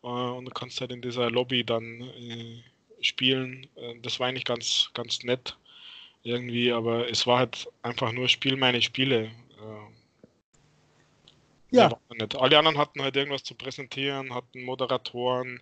[0.03, 2.63] Äh, und du kannst halt in dieser Lobby dann äh,
[3.01, 3.67] spielen.
[3.75, 5.57] Äh, das war eigentlich ganz, ganz nett
[6.23, 9.31] irgendwie, aber es war halt einfach nur Spiel meine Spiele.
[11.71, 11.75] Äh.
[11.75, 11.97] ja.
[12.39, 15.61] Alle anderen hatten halt irgendwas zu präsentieren, hatten Moderatoren.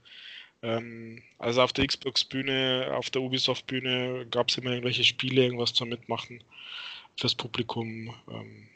[0.66, 5.90] Ähm, also auf der Xbox-Bühne, auf der Ubisoft-Bühne gab es immer irgendwelche Spiele, irgendwas zum
[5.90, 6.44] Mitmachen
[7.18, 8.16] fürs Publikum.
[8.28, 8.68] Ähm,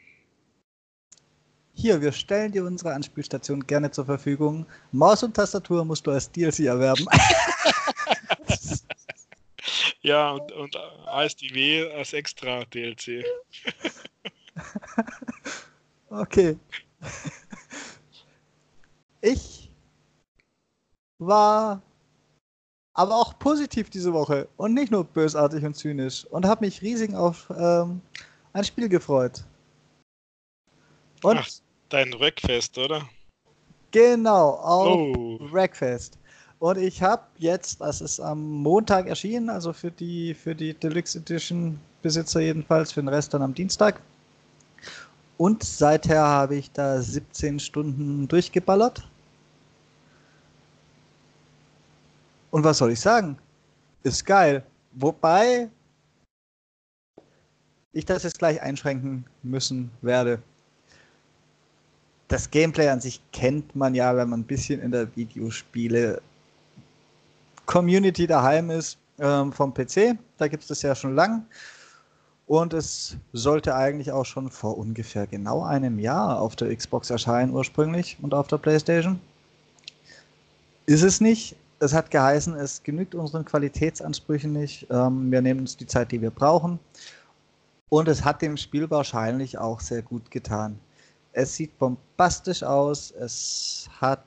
[1.74, 4.66] hier, wir stellen dir unsere Anspielstation gerne zur Verfügung.
[4.92, 7.06] Maus und Tastatur musst du als DLC erwerben.
[10.02, 10.76] ja, und, und
[11.06, 13.24] ASDW als extra DLC.
[16.10, 16.56] okay.
[19.22, 19.59] Ich
[21.20, 21.82] war
[22.94, 27.14] aber auch positiv diese Woche und nicht nur bösartig und zynisch und habe mich riesig
[27.14, 28.00] auf ähm,
[28.52, 29.44] ein Spiel gefreut.
[31.22, 31.48] Und Ach,
[31.88, 33.08] dein Wreckfest, oder?
[33.92, 35.38] Genau, auf oh.
[36.58, 41.18] Und ich habe jetzt, das ist am Montag erschienen, also für die, für die Deluxe
[41.18, 44.00] Edition Besitzer jedenfalls, für den Rest dann am Dienstag.
[45.38, 49.09] Und seither habe ich da 17 Stunden durchgeballert.
[52.50, 53.38] Und was soll ich sagen?
[54.02, 54.62] Ist geil.
[54.92, 55.68] Wobei
[57.92, 60.40] ich das jetzt gleich einschränken müssen werde.
[62.28, 66.22] Das Gameplay an sich kennt man ja, wenn man ein bisschen in der Videospiele
[67.66, 70.16] Community daheim ist ähm, vom PC.
[70.38, 71.44] Da gibt es das ja schon lang.
[72.46, 77.52] Und es sollte eigentlich auch schon vor ungefähr genau einem Jahr auf der Xbox erscheinen
[77.52, 79.20] ursprünglich und auf der PlayStation.
[80.86, 81.54] Ist es nicht.
[81.82, 84.86] Es hat geheißen, es genügt unseren Qualitätsansprüchen nicht.
[84.90, 86.78] Ähm, wir nehmen uns die Zeit, die wir brauchen.
[87.88, 90.78] Und es hat dem Spiel wahrscheinlich auch sehr gut getan.
[91.32, 93.10] Es sieht bombastisch aus.
[93.12, 94.24] Es hat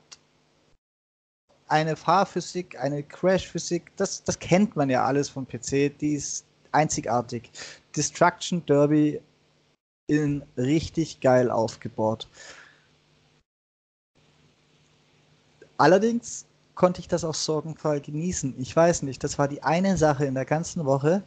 [1.68, 7.50] eine Fahrphysik, eine Crashphysik, das, das kennt man ja alles vom PC, die ist einzigartig.
[7.96, 9.20] Destruction Derby
[10.08, 12.28] in richtig geil aufgebaut.
[15.78, 18.54] Allerdings konnte ich das auch sorgenvoll genießen.
[18.58, 21.22] Ich weiß nicht, das war die eine Sache in der ganzen Woche,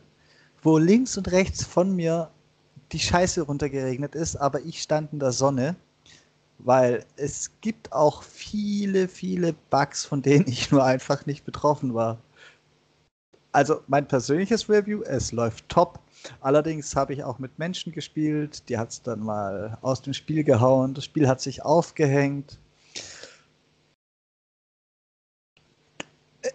[0.61, 2.31] wo links und rechts von mir
[2.91, 5.75] die Scheiße runtergeregnet ist, aber ich stand in der Sonne
[6.59, 12.17] weil es gibt auch viele, viele Bugs, von denen ich nur einfach nicht betroffen war.
[13.51, 15.99] Also mein persönliches Review, es läuft top.
[16.41, 20.43] Allerdings habe ich auch mit Menschen gespielt, die hat es dann mal aus dem Spiel
[20.43, 22.59] gehauen, das Spiel hat sich aufgehängt.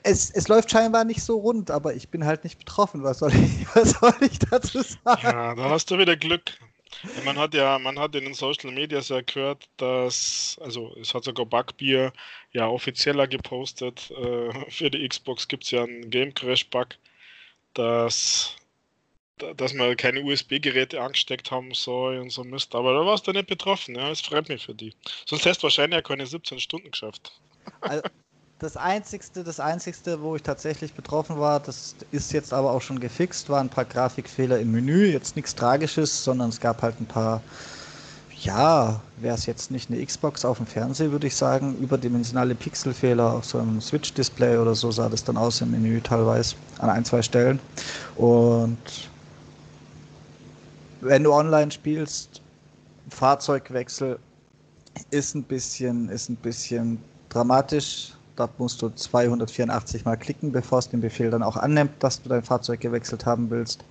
[0.05, 3.03] Es, es läuft scheinbar nicht so rund, aber ich bin halt nicht betroffen.
[3.03, 5.23] Was soll ich, was soll ich dazu sagen?
[5.23, 6.53] Ja, da hast du wieder Glück.
[7.25, 11.25] Man hat ja, man hat in den Social Medias ja gehört, dass, also es hat
[11.25, 12.13] sogar Bugbeer
[12.53, 16.89] ja offizieller gepostet, äh, für die Xbox gibt es ja einen Game Crash Bug,
[17.75, 18.55] dass,
[19.57, 22.75] dass man keine USB-Geräte angesteckt haben soll und so Mist.
[22.75, 24.95] Aber da warst du nicht betroffen, ja, es freut mich für die.
[25.27, 27.33] Sonst hast du wahrscheinlich ja keine 17 Stunden geschafft.
[27.81, 28.03] Also,
[28.63, 33.01] das einzigste, das einzigste, wo ich tatsächlich betroffen war, das ist jetzt aber auch schon
[33.01, 35.07] gefixt, waren ein paar Grafikfehler im Menü.
[35.07, 37.43] Jetzt nichts Tragisches, sondern es gab halt ein paar,
[38.41, 43.33] ja, wäre es jetzt nicht eine Xbox auf dem Fernseher, würde ich sagen, überdimensionale Pixelfehler
[43.33, 47.05] auf so einem Switch-Display oder so sah das dann aus im Menü teilweise an ein,
[47.05, 47.59] zwei Stellen.
[48.15, 48.79] Und
[51.01, 52.41] wenn du online spielst,
[53.11, 54.21] Fahrzeugwechsel
[55.11, 56.99] ist ein bisschen, ist ein bisschen
[57.29, 62.23] dramatisch da musst du 284 Mal klicken, bevor es den Befehl dann auch annimmt, dass
[62.23, 63.85] du dein Fahrzeug gewechselt haben willst.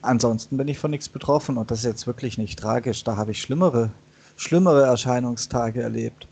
[0.00, 3.04] Ansonsten bin ich von nichts betroffen und das ist jetzt wirklich nicht tragisch.
[3.04, 3.90] Da habe ich schlimmere,
[4.36, 6.26] schlimmere Erscheinungstage erlebt.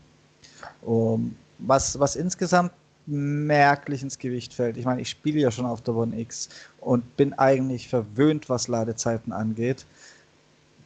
[0.81, 2.71] Um, was, was insgesamt
[3.05, 4.77] merklich ins Gewicht fällt.
[4.77, 6.49] Ich meine, ich spiele ja schon auf der One X
[6.79, 9.85] und bin eigentlich verwöhnt, was Ladezeiten angeht.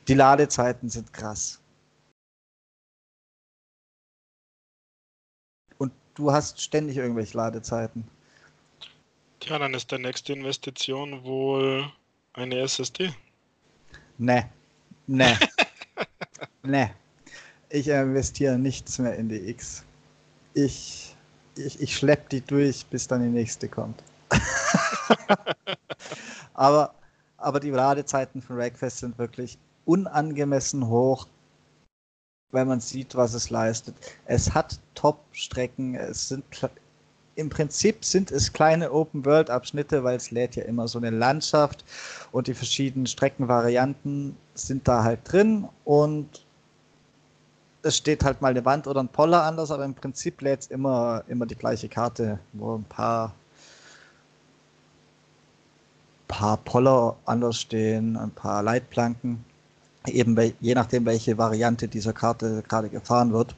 [0.08, 1.60] Die Ladezeiten sind krass.
[6.16, 8.08] Du hast ständig irgendwelche Ladezeiten.
[9.40, 11.92] Tja, dann ist der nächste Investition wohl
[12.34, 13.14] eine SSD.
[14.18, 14.50] Ne,
[15.08, 15.38] ne,
[16.64, 16.92] ne.
[17.70, 19.84] Ich investiere nichts mehr in die X.
[20.54, 21.14] Ich,
[21.58, 24.02] ich, ich schleppe die durch, bis dann die nächste kommt.
[26.54, 26.94] aber,
[27.38, 31.28] aber die Ladezeiten von Rackfest sind wirklich unangemessen hoch
[32.52, 33.96] wenn man sieht, was es leistet.
[34.26, 36.44] Es hat Top-Strecken, es sind
[37.36, 41.84] im Prinzip sind es kleine Open-World-Abschnitte, weil es lädt ja immer so eine Landschaft
[42.32, 46.46] und die verschiedenen Streckenvarianten sind da halt drin und
[47.84, 50.68] es steht halt mal eine Wand oder ein Poller anders, aber im Prinzip lädt es
[50.68, 53.36] immer, immer die gleiche Karte, wo ein paar,
[56.28, 59.44] paar Poller anders stehen, ein paar Leitplanken
[60.08, 63.56] eben je nachdem, welche Variante dieser Karte gerade gefahren wird.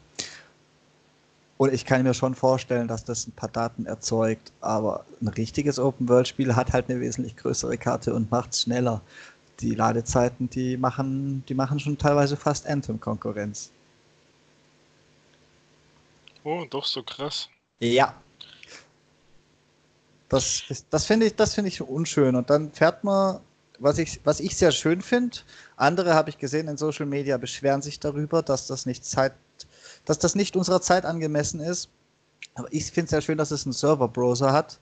[1.57, 5.79] Und ich kann mir schon vorstellen, dass das ein paar Daten erzeugt, aber ein richtiges
[5.79, 9.01] Open-World-Spiel hat halt eine wesentlich größere Karte und macht es schneller.
[9.59, 13.71] Die Ladezeiten, die machen, die machen schon teilweise fast Anthem-Konkurrenz.
[16.43, 17.49] Oh, doch so krass.
[17.79, 18.13] Ja.
[20.29, 22.35] Das, das finde ich, das finde ich unschön.
[22.35, 23.39] Und dann fährt man
[23.79, 25.37] was ich, was ich sehr schön finde,
[25.75, 29.33] andere habe ich gesehen in Social Media beschweren sich darüber, dass das nicht Zeit,
[30.05, 31.89] dass das nicht unserer Zeit angemessen ist.
[32.55, 34.79] Aber ich finde es sehr schön, dass es einen Server-Browser hat.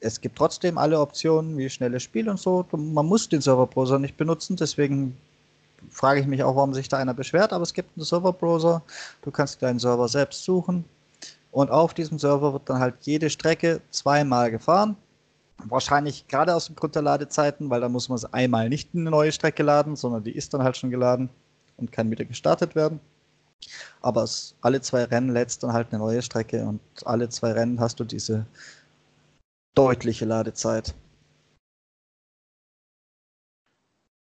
[0.00, 2.64] Es gibt trotzdem alle Optionen wie schnelles Spiel und so.
[2.72, 5.16] Man muss den Server-Browser nicht benutzen, deswegen
[5.90, 7.52] frage ich mich auch, warum sich da einer beschwert.
[7.52, 8.82] Aber es gibt einen Server-Browser.
[9.22, 10.84] Du kannst deinen Server selbst suchen.
[11.50, 14.96] Und auf diesem Server wird dann halt jede Strecke zweimal gefahren.
[15.64, 19.00] Wahrscheinlich gerade aus dem Grund der Ladezeiten, weil da muss man es einmal nicht in
[19.00, 21.28] eine neue Strecke laden, sondern die ist dann halt schon geladen
[21.76, 23.00] und kann wieder gestartet werden.
[24.00, 27.80] Aber es, alle zwei Rennen lädst dann halt eine neue Strecke und alle zwei Rennen
[27.80, 28.46] hast du diese
[29.74, 30.94] deutliche Ladezeit.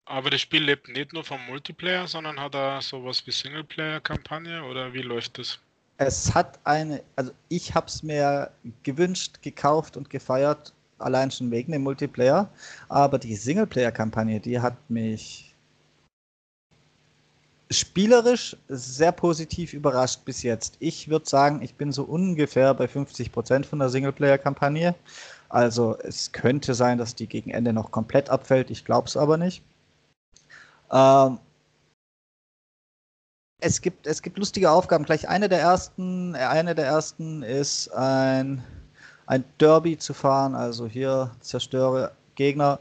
[0.04, 4.92] Aber das Spiel lebt nicht nur vom Multiplayer, sondern hat auch sowas wie Singleplayer-Kampagne oder
[4.92, 5.60] wie läuft das?
[5.98, 8.50] Es hat eine, also ich habe es mir
[8.82, 12.48] gewünscht, gekauft und gefeiert, allein schon wegen dem Multiplayer.
[12.88, 15.54] Aber die Singleplayer-Kampagne, die hat mich
[17.70, 20.76] spielerisch sehr positiv überrascht bis jetzt.
[20.80, 24.94] Ich würde sagen, ich bin so ungefähr bei 50% von der Singleplayer-Kampagne.
[25.48, 28.70] Also es könnte sein, dass die gegen Ende noch komplett abfällt.
[28.70, 29.62] Ich glaube es aber nicht.
[30.92, 31.38] Ähm,
[33.60, 35.04] es gibt, es gibt lustige Aufgaben.
[35.04, 38.64] Gleich eine der ersten, eine der ersten ist ein,
[39.30, 40.54] ein Derby zu fahren.
[40.54, 42.80] Also hier zerstöre Gegner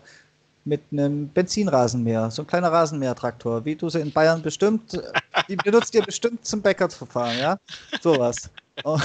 [0.66, 5.00] mit einem Benzinrasenmäher, so ein kleiner Rasenmähertraktor, wie du sie in Bayern bestimmt,
[5.48, 7.58] die benutzt ihr bestimmt zum Bäcker zu fahren, ja?
[8.02, 8.50] Sowas.
[8.84, 9.02] Und,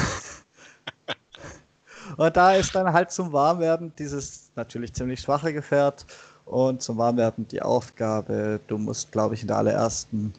[2.16, 6.06] und da ist dann halt zum Warmwerden dieses natürlich ziemlich schwache Gefährt
[6.46, 10.32] und zum Warmwerden die Aufgabe, du musst, glaube ich, in der allerersten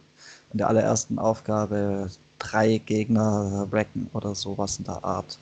[0.53, 5.37] in der allerersten Aufgabe drei Gegner wrecken oder sowas in der Art.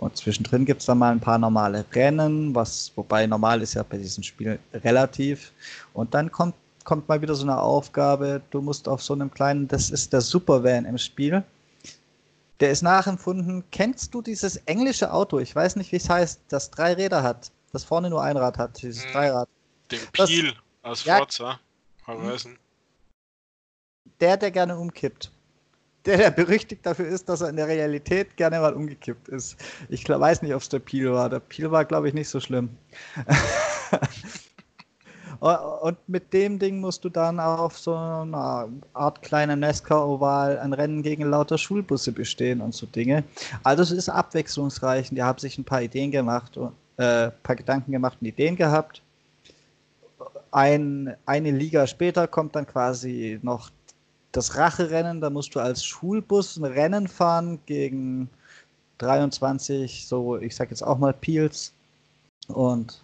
[0.00, 3.82] Und zwischendrin gibt es dann mal ein paar normale Rennen, was, wobei normal ist ja
[3.82, 5.52] bei diesem Spiel relativ.
[5.92, 9.68] Und dann kommt, kommt mal wieder so eine Aufgabe, du musst auf so einem kleinen,
[9.68, 11.44] das ist der Supervan im Spiel.
[12.60, 13.62] Der ist nachempfunden.
[13.72, 15.38] Kennst du dieses englische Auto?
[15.38, 18.56] Ich weiß nicht, wie es heißt, das drei Räder hat, das vorne nur ein Rad
[18.56, 19.48] hat, dieses hm, Dreirad.
[19.90, 21.60] Den Peel aus Forza
[22.06, 22.52] Horizon.
[22.52, 22.58] Ja,
[24.20, 25.30] der, der gerne umkippt.
[26.06, 29.56] Der, der berüchtigt dafür ist, dass er in der Realität gerne mal umgekippt ist.
[29.90, 31.28] Ich weiß nicht, ob es der Peel war.
[31.28, 32.70] Der Peel war, glaube ich, nicht so schlimm.
[35.40, 41.02] Und mit dem Ding musst du dann auf so einer Art kleiner Nesca-Oval ein Rennen
[41.02, 43.24] gegen lauter Schulbusse bestehen und so Dinge.
[43.62, 45.08] Also es ist abwechslungsreich.
[45.10, 46.58] Die haben sich ein paar Ideen gemacht,
[46.98, 49.00] äh, ein paar Gedanken gemacht und Ideen gehabt.
[50.50, 53.70] Ein, eine Liga später kommt dann quasi noch
[54.32, 58.28] das Racherennen, da musst du als Schulbus ein Rennen fahren gegen
[58.98, 61.72] 23, so ich sag jetzt auch mal Peels.
[62.48, 63.02] Und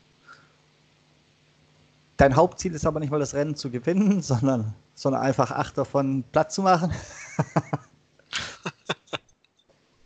[2.17, 6.25] dein Hauptziel ist aber nicht mal das Rennen zu gewinnen, sondern, sondern einfach acht davon
[6.33, 6.93] platt zu machen.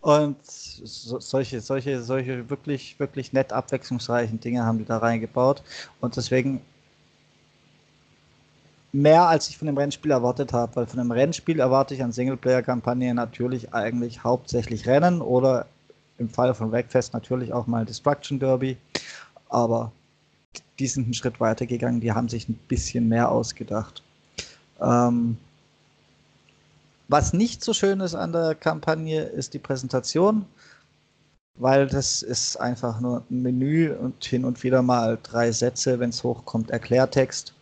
[0.03, 5.63] Und so, solche, solche, solche wirklich, wirklich nett abwechslungsreichen Dinge haben die da reingebaut.
[6.01, 6.63] Und deswegen
[8.93, 12.13] mehr, als ich von dem Rennspiel erwartet habe, weil von dem Rennspiel erwarte ich an
[12.13, 15.67] Singleplayer-Kampagne natürlich eigentlich hauptsächlich Rennen oder
[16.19, 18.77] im Fall von Wreckfest natürlich auch mal Destruction Derby.
[19.49, 19.93] Aber
[20.79, 24.03] die sind einen Schritt weiter gegangen, die haben sich ein bisschen mehr ausgedacht.
[24.81, 25.37] Ähm,
[27.09, 30.47] was nicht so schön ist an der Kampagne, ist die Präsentation,
[31.59, 36.11] weil das ist einfach nur ein Menü und hin und wieder mal drei Sätze, wenn
[36.11, 37.55] es hochkommt, Erklärtext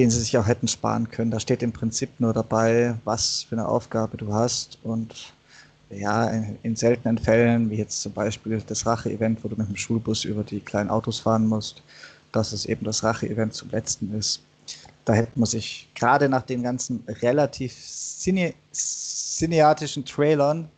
[0.00, 1.30] den sie sich auch hätten sparen können.
[1.30, 5.34] Da steht im Prinzip nur dabei, was für eine Aufgabe du hast und
[5.90, 6.26] ja,
[6.62, 10.42] in, seltenen Fällen, wie jetzt zum Beispiel das Rache-Event, wo du mit dem Schulbus über
[10.42, 11.82] die kleinen Autos fahren musst,
[12.32, 14.42] dass es eben das Rache-Event zum letzten ist.
[15.04, 20.70] Da hätte man sich gerade nach den ganzen relativ cine cineatischen Trailern,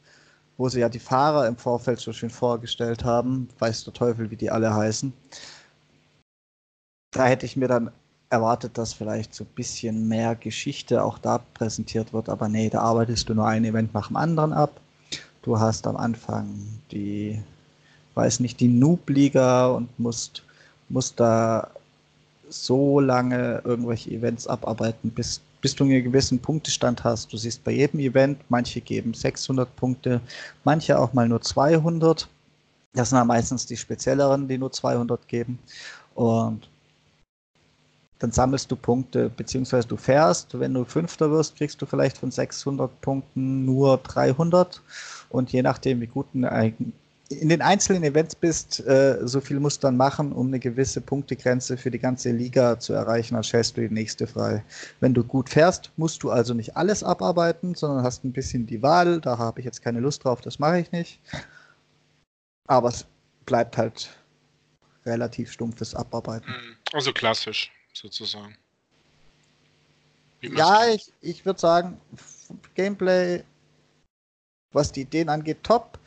[0.57, 4.37] wo sie ja die Fahrer im Vorfeld so schön vorgestellt haben, weiß der Teufel, wie
[4.37, 5.13] die alle heißen,
[7.13, 7.93] da hätte ich mir dann
[8.33, 12.81] erwartet, dass vielleicht so ein bisschen mehr Geschichte auch da präsentiert wird, aber nee, da
[12.81, 14.81] arbeitest du nur ein Event nach dem anderen ab.
[15.43, 16.49] Du hast am Anfang
[16.91, 17.43] die,
[18.15, 20.43] weiß nicht, die Noob-Liga und musst,
[20.89, 21.71] musst da
[22.49, 27.33] so lange irgendwelche Events abarbeiten, bis, bis du einen gewissen Punktestand hast.
[27.33, 30.21] Du siehst bei jedem Event, manche geben 600 Punkte,
[30.65, 32.29] manche auch mal nur 200.
[32.95, 35.59] Das sind ja meistens die spezielleren, die nur 200 geben.
[36.15, 36.69] Und
[38.23, 40.57] dann sammelst du Punkte, beziehungsweise du fährst.
[40.59, 44.81] Wenn du Fünfter wirst, kriegst du vielleicht von 600 Punkten nur 300.
[45.29, 46.93] Und je nachdem, wie gut ein
[47.29, 51.01] in den einzelnen Events bist, äh, so viel musst du dann machen, um eine gewisse
[51.01, 54.63] Punktegrenze für die ganze Liga zu erreichen, dann stellst du die nächste frei.
[55.01, 58.83] Wenn du gut fährst, musst du also nicht alles abarbeiten, sondern hast ein bisschen die
[58.83, 59.21] Wahl.
[59.21, 61.19] Da habe ich jetzt keine Lust drauf, das mache ich nicht.
[62.69, 63.07] Aber es
[63.47, 64.11] bleibt halt
[65.07, 66.47] relativ stumpfes Abarbeiten.
[66.47, 68.57] Hm, also klassisch, sozusagen.
[70.41, 72.01] Ja, ich, ich würde sagen,
[72.75, 73.45] Gameplay,
[74.73, 75.99] was die Ideen angeht, top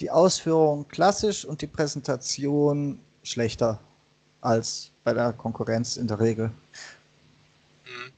[0.00, 3.80] die Ausführung klassisch und die Präsentation schlechter
[4.40, 6.48] als bei der Konkurrenz in der Regel.
[7.86, 8.12] Mhm.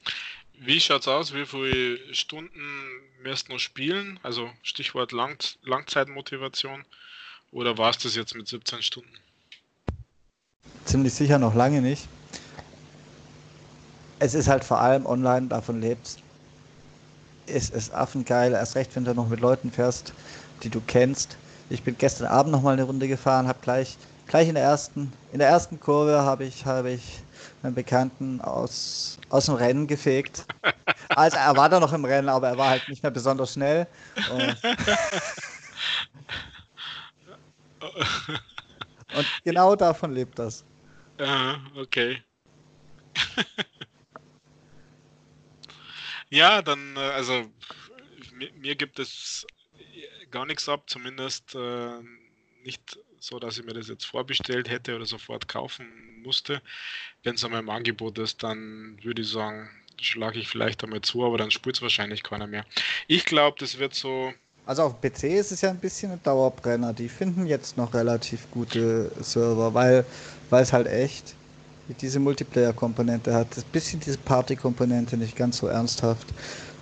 [0.58, 1.32] Wie schaut es aus?
[1.32, 4.20] Wie viele Stunden wirst du noch spielen?
[4.22, 6.84] Also Stichwort Lang Langzeitmotivation.
[7.52, 9.10] Oder war es das jetzt mit 17 Stunden?
[10.84, 12.06] Ziemlich sicher noch lange nicht.
[14.20, 16.18] Es ist halt vor allem online, davon lebst.
[17.46, 20.12] Es ist affengeil, erst recht, wenn du noch mit Leuten fährst,
[20.62, 21.36] die du kennst.
[21.70, 23.96] Ich bin gestern Abend noch mal eine Runde gefahren, habe gleich,
[24.28, 27.20] gleich in der ersten, in der ersten Kurve habe ich, habe ich
[27.62, 30.44] meinen Bekannten aus, aus dem Rennen gefegt.
[31.14, 33.86] Also er war da noch im Rennen, aber er war halt nicht mehr besonders schnell.
[34.30, 34.56] Und,
[39.44, 40.62] genau davon lebt das.
[41.18, 42.22] Ja, okay.
[46.30, 47.50] ja, dann, äh, also
[48.56, 49.46] mir, gibt es
[50.30, 51.98] gar nichts ab, zumindest äh,
[52.64, 55.86] nicht so, dass ich mir das jetzt vorbestellt hätte oder sofort kaufen
[56.22, 56.62] musste.
[57.22, 59.68] Wenn es einmal im Angebot ist, dann würde ich sagen,
[60.00, 62.64] schlage ich vielleicht einmal zu, aber dann spielt es wahrscheinlich keiner mehr.
[63.06, 64.32] Ich glaube, das wird so.
[64.66, 66.92] Also auf PC ist es ja ein bisschen ein Dauerbrenner.
[66.92, 70.04] Die finden jetzt noch relativ gute Server, weil
[70.50, 71.34] es halt echt
[71.94, 73.56] diese Multiplayer-Komponente hat.
[73.56, 76.26] Ein bisschen diese Party-Komponente nicht ganz so ernsthaft.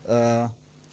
[0.06, 0.48] Äh,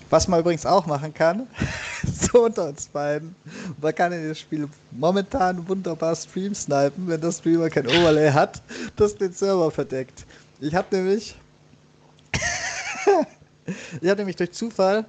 [0.09, 1.47] was man übrigens auch machen kann,
[2.03, 3.35] so unter uns beiden,
[3.81, 8.61] man kann in das Spiel momentan wunderbar Stream snipen, wenn der Streamer kein Overlay hat,
[8.95, 10.25] das den Server verdeckt.
[10.59, 11.35] Ich habe nämlich,
[14.01, 15.05] ich habe nämlich durch Zufall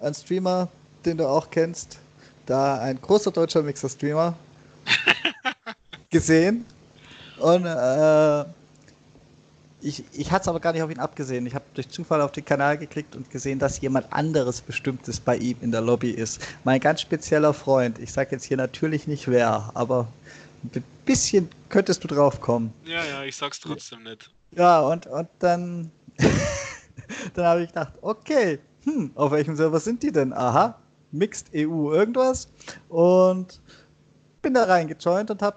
[0.00, 0.68] einen Streamer,
[1.04, 1.98] den du auch kennst,
[2.46, 4.34] da ein großer deutscher Mixer-Streamer
[6.10, 6.66] gesehen
[7.40, 8.44] und äh,
[9.82, 11.46] ich, ich hatte es aber gar nicht auf ihn abgesehen.
[11.46, 15.36] Ich habe durch Zufall auf den Kanal geklickt und gesehen, dass jemand anderes Bestimmtes bei
[15.36, 16.40] ihm in der Lobby ist.
[16.64, 17.98] Mein ganz spezieller Freund.
[17.98, 20.06] Ich sage jetzt hier natürlich nicht wer, aber
[20.74, 22.72] ein bisschen könntest du drauf kommen.
[22.84, 24.30] Ja, ja, ich sag's trotzdem nicht.
[24.52, 25.90] Ja, und, und dann,
[27.34, 30.32] dann habe ich gedacht, okay, hm, auf welchem Server sind die denn?
[30.32, 30.78] Aha,
[31.12, 32.48] Mixed EU irgendwas.
[32.88, 33.60] Und
[34.42, 35.56] bin da reingejoint und habe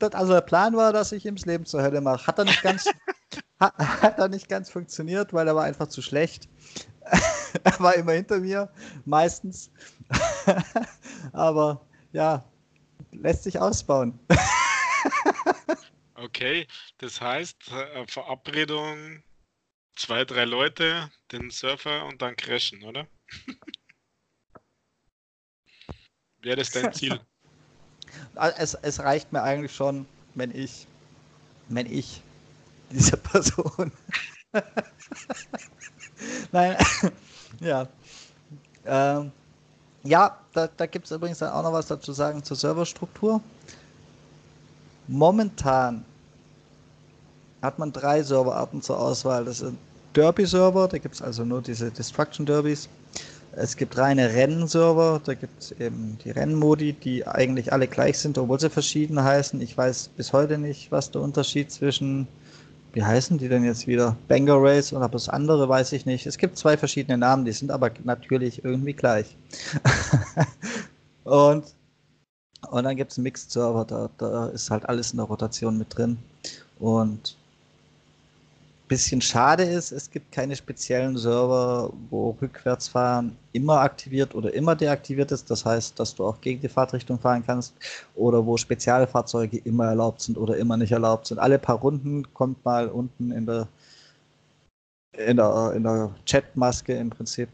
[0.00, 2.26] also der Plan war, dass ich ihm das Leben zur Hölle mache.
[2.26, 2.86] Hat er nicht ganz,
[3.60, 6.48] hat, hat er nicht ganz funktioniert, weil er war einfach zu schlecht.
[7.64, 8.70] er war immer hinter mir,
[9.04, 9.70] meistens.
[11.32, 12.44] Aber ja,
[13.12, 14.18] lässt sich ausbauen.
[16.14, 16.66] okay,
[16.98, 19.22] das heißt, äh, Verabredung,
[19.96, 23.06] zwei, drei Leute, den Surfer und dann crashen, oder?
[26.38, 27.20] Wäre das dein Ziel?
[28.58, 30.86] Es, es reicht mir eigentlich schon, wenn ich,
[31.68, 32.22] wenn ich
[32.90, 33.92] dieser Person.
[36.52, 36.76] Nein,
[37.60, 37.86] ja.
[38.84, 39.32] Ähm,
[40.04, 43.40] ja, da, da gibt es übrigens auch noch was dazu sagen zur Serverstruktur.
[45.08, 46.04] Momentan
[47.62, 49.44] hat man drei Serverarten zur Auswahl.
[49.44, 49.78] Das sind
[50.14, 52.88] Derby-Server, da gibt es also nur diese Destruction Derbys.
[53.58, 58.36] Es gibt reine Rennserver, da gibt es eben die Rennmodi, die eigentlich alle gleich sind,
[58.36, 59.58] obwohl sie verschieden heißen.
[59.62, 62.28] Ich weiß bis heute nicht, was der Unterschied zwischen,
[62.92, 64.14] wie heißen die denn jetzt wieder?
[64.28, 66.26] Banger Race oder das andere weiß ich nicht.
[66.26, 69.38] Es gibt zwei verschiedene Namen, die sind aber natürlich irgendwie gleich.
[71.24, 71.64] und,
[72.70, 75.96] und dann gibt es einen Mixed-Server, da, da ist halt alles in der Rotation mit
[75.96, 76.18] drin.
[76.78, 77.38] Und
[78.88, 85.32] bisschen schade ist, es gibt keine speziellen Server, wo Rückwärtsfahren immer aktiviert oder immer deaktiviert
[85.32, 85.50] ist.
[85.50, 87.74] Das heißt, dass du auch gegen die Fahrtrichtung fahren kannst
[88.14, 91.38] oder wo Spezialfahrzeuge immer erlaubt sind oder immer nicht erlaubt sind.
[91.38, 93.68] Alle paar Runden kommt mal unten in der,
[95.16, 97.48] in der, in der Chatmaske im Prinzip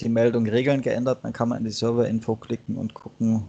[0.00, 1.18] die Meldung Regeln geändert.
[1.22, 3.44] Dann kann man in die Serverinfo klicken und gucken,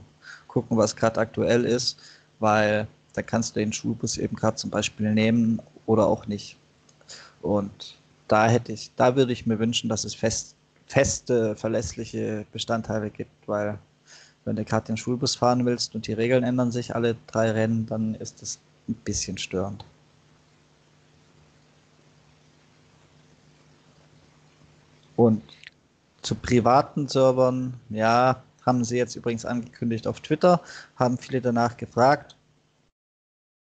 [0.48, 2.00] gucken was gerade aktuell ist,
[2.40, 6.58] weil da kannst du den Schulbus eben gerade zum Beispiel nehmen oder auch nicht.
[7.42, 10.56] Und da hätte ich, da würde ich mir wünschen, dass es fest,
[10.88, 13.78] feste, verlässliche Bestandteile gibt, weil
[14.46, 17.86] wenn du gerade den Schulbus fahren willst und die Regeln ändern sich alle drei Rennen,
[17.88, 19.86] dann ist das ein bisschen störend.
[25.16, 25.44] Und
[26.22, 30.62] zu privaten Servern, ja, Haben sie jetzt übrigens angekündigt auf Twitter,
[30.96, 32.36] haben viele danach gefragt.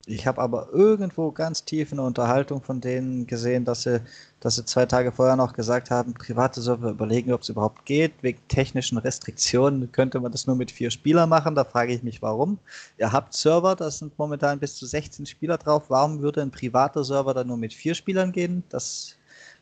[0.06, 4.00] Ich habe aber irgendwo ganz tief in der Unterhaltung von denen gesehen, dass sie,
[4.40, 8.12] dass sie zwei Tage vorher noch gesagt haben, private Server überlegen, ob es überhaupt geht.
[8.20, 11.54] Wegen technischen Restriktionen könnte man das nur mit vier Spielern machen.
[11.54, 12.58] Da frage ich mich, warum.
[12.98, 15.84] Ihr habt Server, da sind momentan bis zu 16 Spieler drauf.
[15.88, 18.64] Warum würde ein privater Server dann nur mit vier Spielern gehen?
[18.70, 19.14] Das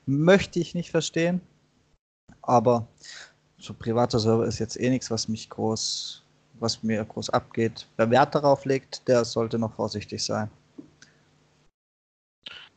[0.06, 1.42] möchte ich nicht verstehen.
[2.40, 2.86] Aber
[3.58, 6.19] so privater Server ist jetzt eh nichts, was mich groß
[6.60, 7.86] was mir groß abgeht.
[7.96, 10.50] Wer Wert darauf legt, der sollte noch vorsichtig sein.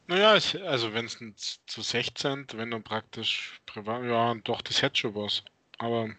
[0.08, 0.32] Naja,
[0.66, 5.44] also wenn es zu 16, wenn du praktisch privat, ja, doch, das hätte schon was.
[5.78, 6.10] Aber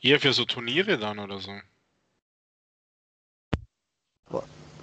[0.00, 1.52] eher für so Turniere dann oder so.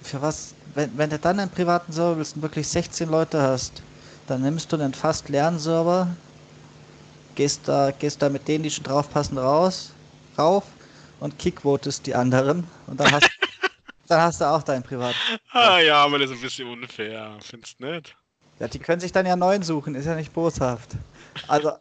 [0.02, 3.82] Für was, wenn, wenn du dann einen privaten Server willst und wirklich 16 Leute hast,
[4.26, 6.14] dann nimmst du einen fast leeren Server,
[7.34, 9.92] gehst da, gehst da mit denen, die schon drauf passen, raus,
[10.36, 10.64] rauf
[11.22, 13.30] und kickvotest die anderen und dann hast,
[14.08, 15.14] dann hast du auch dein Privat.
[15.52, 18.16] Ah ja, aber das ist ein bisschen unfair, findest du nicht?
[18.58, 20.90] Ja, die können sich dann ja neuen suchen, ist ja nicht boshaft.
[21.48, 21.72] Also.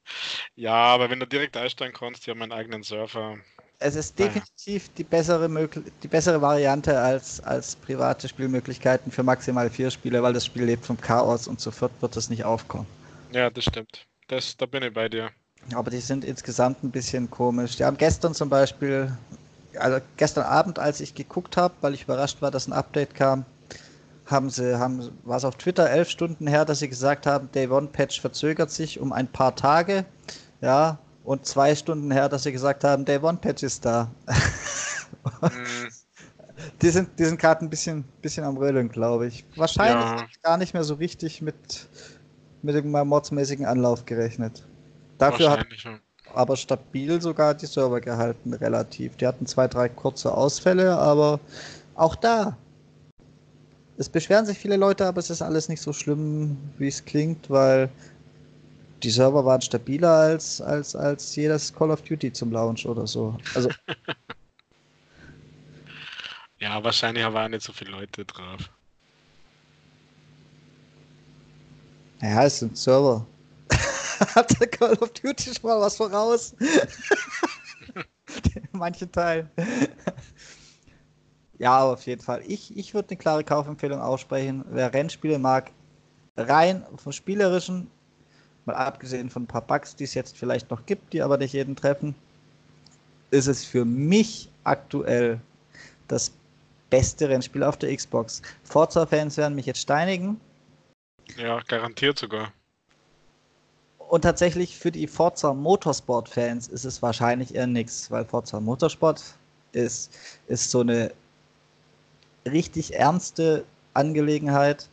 [0.56, 3.36] ja, aber wenn du direkt einsteigen kannst, die haben einen eigenen Surfer.
[3.78, 4.94] Es ist definitiv naja.
[4.98, 5.68] die, bessere
[6.02, 10.84] die bessere Variante als, als private Spielmöglichkeiten für maximal vier Spiele, weil das Spiel lebt
[10.84, 12.86] vom Chaos und zu viert wird es nicht aufkommen.
[13.32, 14.06] Ja, das stimmt.
[14.26, 15.30] Das, da bin ich bei dir.
[15.74, 17.76] Aber die sind insgesamt ein bisschen komisch.
[17.76, 19.16] Die haben gestern zum Beispiel,
[19.78, 23.44] also gestern Abend, als ich geguckt habe, weil ich überrascht war, dass ein Update kam,
[24.26, 27.68] haben sie, haben, war es auf Twitter elf Stunden her, dass sie gesagt haben, Day
[27.68, 30.04] One Patch verzögert sich um ein paar Tage.
[30.60, 34.10] Ja, und zwei Stunden her, dass sie gesagt haben, Day One Patch ist da.
[35.42, 35.88] Mhm.
[36.82, 39.44] Die sind, die sind gerade ein bisschen, bisschen am Rödeln, glaube ich.
[39.56, 40.26] Wahrscheinlich ja.
[40.42, 41.88] gar nicht mehr so richtig mit,
[42.62, 44.62] mit dem mordsmäßigen Anlauf gerechnet.
[45.20, 45.66] Dafür hat
[46.34, 49.16] aber stabil sogar die Server gehalten, relativ.
[49.16, 51.40] Die hatten zwei, drei kurze Ausfälle, aber
[51.94, 52.56] auch da.
[53.98, 57.50] Es beschweren sich viele Leute, aber es ist alles nicht so schlimm, wie es klingt,
[57.50, 57.90] weil
[59.02, 63.36] die Server waren stabiler als, als, als jedes Call of Duty zum Launch oder so.
[63.54, 63.68] Also.
[66.60, 68.70] ja, wahrscheinlich waren nicht so viele Leute drauf.
[72.22, 73.26] Ja, es sind Server.
[74.34, 76.54] hat der Call of Duty schon mal was voraus.
[78.54, 79.50] In manchen Teilen.
[81.58, 82.42] ja, auf jeden Fall.
[82.46, 84.64] Ich, ich würde eine klare Kaufempfehlung aussprechen.
[84.70, 85.70] Wer Rennspiele mag,
[86.36, 87.90] rein vom Spielerischen,
[88.66, 91.54] mal abgesehen von ein paar Bugs, die es jetzt vielleicht noch gibt, die aber nicht
[91.54, 92.14] jeden treffen,
[93.30, 95.40] ist es für mich aktuell
[96.08, 96.32] das
[96.90, 98.42] beste Rennspiel auf der Xbox.
[98.64, 100.40] Forza-Fans werden mich jetzt steinigen.
[101.36, 102.52] Ja, garantiert sogar.
[104.10, 109.22] Und tatsächlich für die Forza Motorsport-Fans ist es wahrscheinlich eher nichts, weil Forza Motorsport
[109.70, 110.12] ist,
[110.48, 111.12] ist so eine
[112.44, 114.88] richtig ernste Angelegenheit,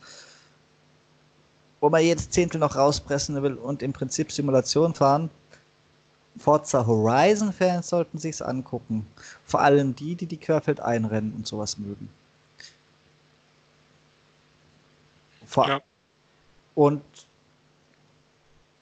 [1.80, 5.30] wo man jedes Zehntel noch rauspressen will und im Prinzip Simulation fahren.
[6.38, 9.04] Forza Horizon-Fans sollten sich's angucken.
[9.44, 12.08] Vor allem die, die die Querfeld einrennen und sowas mögen.
[15.44, 15.80] Vor ja.
[16.76, 17.02] Und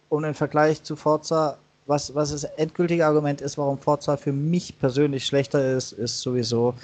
[0.08, 4.78] um den Vergleich zu Forza, was, was das endgültige Argument ist, warum Forza für mich
[4.78, 6.74] persönlich schlechter ist, ist sowieso,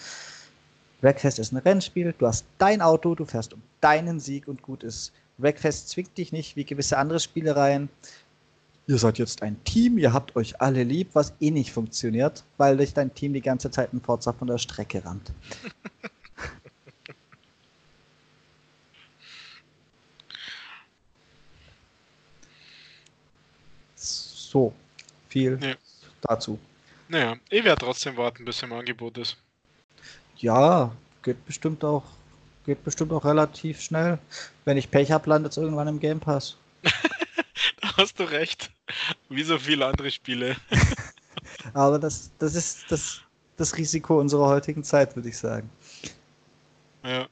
[1.00, 4.84] Wreckfest ist ein Rennspiel, du hast dein Auto, du fährst um deinen Sieg und gut
[4.84, 5.12] ist.
[5.38, 7.88] Wreckfest zwingt dich nicht wie gewisse andere Spielereien.
[8.86, 12.76] Ihr seid jetzt ein Team, ihr habt euch alle lieb, was eh nicht funktioniert, weil
[12.76, 15.32] dich dein Team die ganze Zeit in Forza von der Strecke rammt.
[24.52, 24.74] So,
[25.30, 25.74] viel ja.
[26.20, 26.58] dazu.
[27.08, 29.38] Naja, ich werde trotzdem warten, bis im Angebot ist.
[30.36, 32.04] Ja, geht bestimmt auch,
[32.66, 34.18] geht bestimmt auch relativ schnell.
[34.66, 36.58] Wenn ich Pech habe, landet es irgendwann im Game Pass.
[36.82, 38.70] da hast du recht.
[39.30, 40.54] Wie so viele andere Spiele.
[41.72, 43.22] Aber das, das ist das,
[43.56, 45.70] das Risiko unserer heutigen Zeit, würde ich sagen.
[47.02, 47.26] Ja.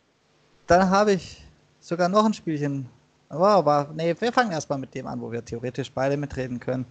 [0.67, 1.43] Dann habe ich
[1.81, 2.89] sogar noch ein Spielchen
[3.33, 6.85] Oh, aber nee, wir fangen erstmal mit dem an, wo wir theoretisch beide mitreden können.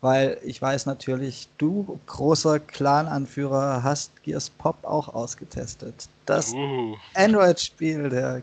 [0.00, 6.08] Weil ich weiß natürlich, du, großer Clan-Anführer, hast Gears Pop auch ausgetestet.
[6.26, 6.96] Das uh.
[7.14, 8.42] Android-Spiel der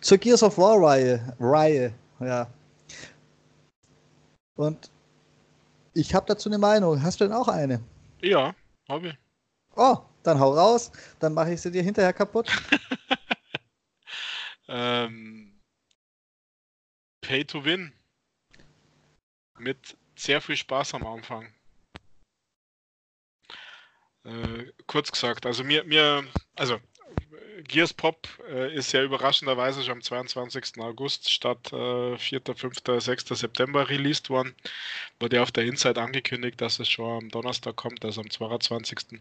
[0.00, 1.34] zur Gears of War-Reihe.
[1.40, 2.46] Reihe, ja.
[4.54, 4.90] Und
[5.92, 7.02] ich habe dazu eine Meinung.
[7.02, 7.80] Hast du denn auch eine?
[8.20, 8.54] Ja,
[8.88, 9.18] habe ich.
[9.74, 10.92] Oh, dann hau raus.
[11.18, 12.48] Dann mache ich sie dir hinterher kaputt.
[14.68, 15.51] ähm
[17.22, 17.92] Pay to Win.
[19.58, 21.52] Mit sehr viel Spaß am Anfang.
[24.24, 26.78] Äh, kurz gesagt, also mir, mir, also
[27.64, 30.78] Gears Pop äh, ist ja überraschenderweise schon am 22.
[30.78, 33.24] August statt äh, 4., 5., 6.
[33.28, 34.54] September released worden.
[35.20, 39.20] Wurde auf der Inside angekündigt, dass es schon am Donnerstag kommt, also am 22.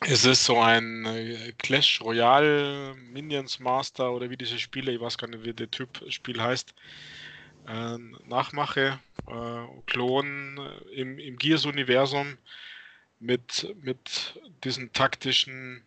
[0.00, 5.16] Es ist so ein äh, Clash Royale Minions Master oder wie diese Spiele, ich weiß
[5.16, 6.74] gar nicht, wie der Typ Spiel heißt,
[7.66, 12.36] äh, Nachmache, äh, Klon äh, im, im Gears-Universum
[13.20, 15.82] mit, mit diesen taktischen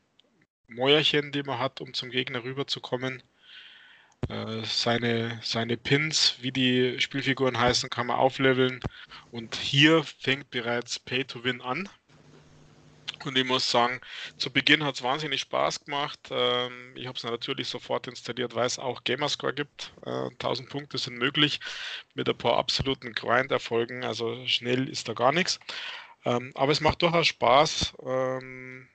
[0.68, 3.22] Mäuerchen, die man hat, um zum Gegner rüberzukommen.
[4.28, 8.82] Äh, seine, seine Pins, wie die Spielfiguren heißen, kann man aufleveln.
[9.32, 11.88] Und hier fängt bereits Pay to Win an.
[13.26, 14.02] Und ich muss sagen,
[14.38, 16.20] zu Beginn hat es wahnsinnig Spaß gemacht.
[16.32, 19.94] Ähm, ich habe es natürlich sofort installiert, weil es auch Gamerscore gibt.
[20.06, 21.60] 1000 äh, Punkte sind möglich
[22.14, 24.04] mit ein paar absoluten Grind-Erfolgen.
[24.04, 25.60] Also schnell ist da gar nichts.
[26.26, 27.94] Ähm, aber es macht durchaus Spaß.
[28.06, 28.88] Ähm,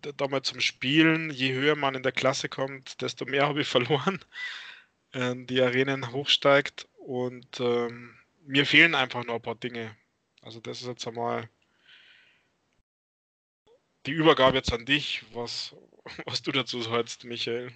[0.00, 3.68] da mal zum Spielen, je höher man in der Klasse kommt, desto mehr habe ich
[3.68, 4.20] verloren.
[5.12, 8.16] Ähm, die Arenen hochsteigt und ähm,
[8.46, 9.96] mir fehlen einfach noch ein paar Dinge.
[10.42, 11.48] Also das ist jetzt einmal
[14.06, 15.74] die Übergabe jetzt an dich, was,
[16.26, 17.70] was du dazu sagst, Michael.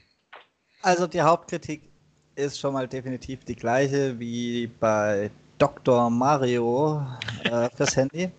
[0.82, 1.82] Also die Hauptkritik
[2.36, 6.08] ist schon mal definitiv die gleiche wie bei Dr.
[6.08, 7.04] Mario
[7.44, 8.30] äh, fürs Handy.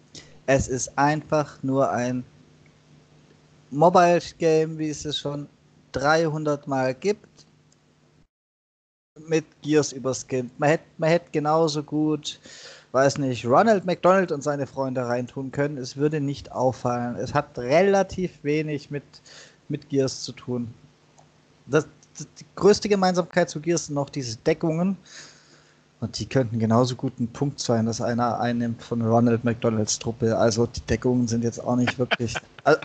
[0.45, 2.23] Es ist einfach nur ein
[3.71, 5.47] Mobile Game, wie es es schon
[5.91, 7.27] 300 Mal gibt,
[9.27, 10.57] mit Gears überskimmt.
[10.59, 12.39] Man hätte, man hätte genauso gut,
[12.91, 15.77] weiß nicht, Ronald McDonald und seine Freunde reintun können.
[15.77, 17.15] Es würde nicht auffallen.
[17.15, 19.03] Es hat relativ wenig mit,
[19.67, 20.73] mit Gears zu tun.
[21.67, 21.87] Das,
[22.19, 24.97] die größte Gemeinsamkeit zu Gears sind noch diese Deckungen.
[26.01, 30.37] Und die könnten genauso gut ein Punkt sein, dass einer einnimmt von Ronald McDonalds Truppe.
[30.37, 32.33] Also die Deckungen sind jetzt auch nicht wirklich.
[32.63, 32.81] Also,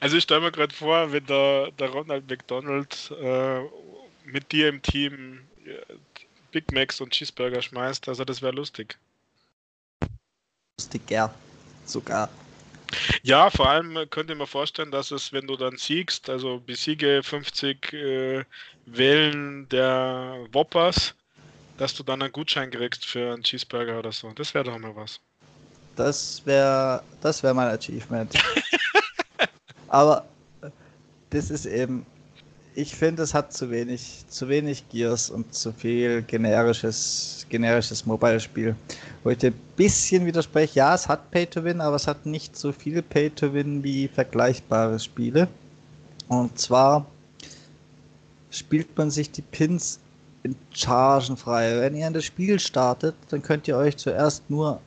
[0.00, 3.60] also ich stelle mir gerade vor, wenn der, der Ronald McDonald äh,
[4.24, 5.40] mit dir im Team
[6.50, 8.98] Big Macs und Cheeseburger schmeißt, also das wäre lustig.
[10.78, 11.34] Lustig, ja.
[11.84, 12.28] Sogar.
[13.22, 17.92] Ja, vor allem könnte mir vorstellen, dass es, wenn du dann siegst, also besiege 50
[17.92, 18.44] äh,
[18.86, 21.14] Wellen der Whoppers,
[21.78, 24.32] dass du dann einen Gutschein kriegst für einen Cheeseburger oder so.
[24.32, 25.20] Das wäre doch mal was.
[25.96, 28.32] Das wäre das wär mein Achievement.
[29.88, 30.26] Aber
[31.30, 32.06] das ist eben,
[32.80, 38.74] ich finde, es hat zu wenig, zu wenig Gears und zu viel generisches, generisches Mobile-Spiel.
[39.22, 42.72] Wo ich dir ein bisschen widerspreche, ja, es hat Pay-to-Win, aber es hat nicht so
[42.72, 45.48] viel Pay-to-Win wie vergleichbare Spiele.
[46.28, 47.04] Und zwar
[48.50, 50.00] spielt man sich die Pins
[50.42, 51.80] in Chargen frei.
[51.80, 54.80] Wenn ihr in das Spiel startet, dann könnt ihr euch zuerst nur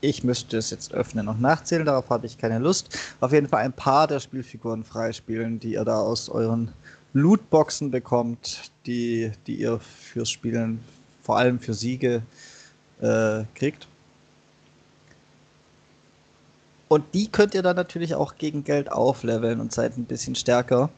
[0.00, 2.98] ich müsste es jetzt öffnen und nachzählen, darauf habe ich keine Lust.
[3.20, 6.72] Auf jeden Fall ein paar der Spielfiguren freispielen, die ihr da aus euren
[7.12, 10.82] Lootboxen bekommt, die, die ihr fürs Spielen,
[11.22, 12.22] vor allem für Siege,
[13.00, 13.88] äh, kriegt.
[16.88, 20.90] Und die könnt ihr dann natürlich auch gegen Geld aufleveln und seid ein bisschen stärker.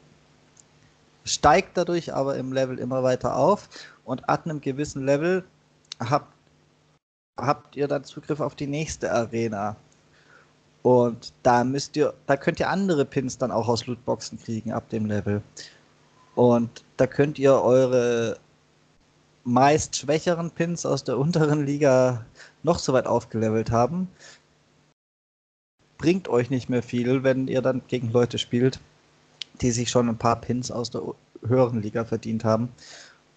[1.24, 3.68] Steigt dadurch aber im Level immer weiter auf
[4.04, 5.44] und ab einem gewissen Level
[6.00, 6.32] habt
[7.36, 9.76] habt ihr dann Zugriff auf die nächste Arena.
[10.82, 14.88] Und da müsst ihr, da könnt ihr andere Pins dann auch aus Lootboxen kriegen ab
[14.90, 15.42] dem Level.
[16.34, 18.38] Und da könnt ihr eure
[19.44, 22.24] meist schwächeren Pins aus der unteren Liga
[22.62, 24.08] noch so weit aufgelevelt haben.
[25.98, 28.80] Bringt euch nicht mehr viel, wenn ihr dann gegen Leute spielt,
[29.60, 31.02] die sich schon ein paar Pins aus der
[31.46, 32.68] höheren Liga verdient haben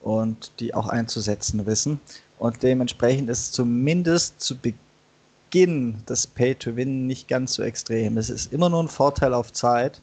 [0.02, 2.00] und die auch einzusetzen wissen.
[2.38, 8.18] Und dementsprechend ist zumindest zu Beginn das Pay-to-Win nicht ganz so extrem.
[8.18, 10.02] Es ist immer nur ein Vorteil auf Zeit.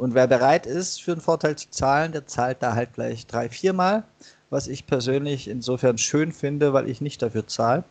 [0.00, 3.50] Und wer bereit ist, für einen Vorteil zu zahlen, der zahlt da halt gleich drei,
[3.50, 4.02] viermal,
[4.48, 7.84] was ich persönlich insofern schön finde, weil ich nicht dafür zahle.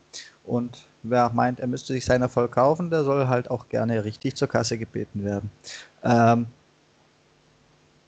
[0.43, 4.35] Und wer meint, er müsste sich seinen Erfolg kaufen, der soll halt auch gerne richtig
[4.35, 5.51] zur Kasse gebeten werden.
[6.03, 6.47] Ähm,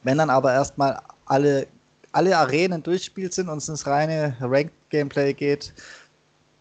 [0.02, 1.68] wenn dann aber erstmal alle
[2.12, 5.74] alle Arenen durchspielt sind und es ins reine Ranked-Gameplay geht.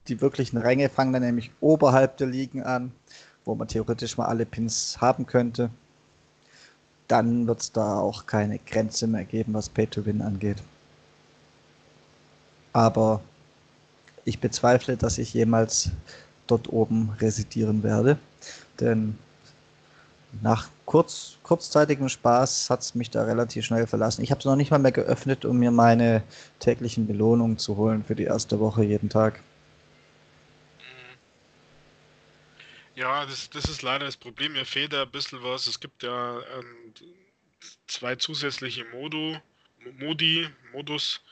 [0.09, 2.93] Die wirklichen Ränge fangen dann nämlich oberhalb der Ligen an,
[3.47, 5.71] wo man theoretisch mal alle Pins haben könnte.
[7.11, 10.59] Dann wird es da auch keine Grenze mehr geben, was Pay-to-Win angeht.
[12.73, 13.21] Aber
[14.25, 15.91] ich bezweifle, dass ich jemals
[16.47, 18.17] dort oben residieren werde.
[18.79, 19.19] Denn
[20.41, 24.23] nach kurz, kurzzeitigem Spaß hat es mich da relativ schnell verlassen.
[24.23, 26.23] Ich habe es noch nicht mal mehr geöffnet, um mir meine
[26.61, 29.41] täglichen Belohnungen zu holen für die erste Woche jeden Tag.
[33.01, 34.53] Ja, das, das ist leider das Problem.
[34.53, 35.67] Mir fehlt da ein bisschen was.
[35.67, 36.93] Es gibt ja ähm,
[37.87, 39.39] zwei zusätzliche Modu,
[39.99, 41.23] Modi, Modus,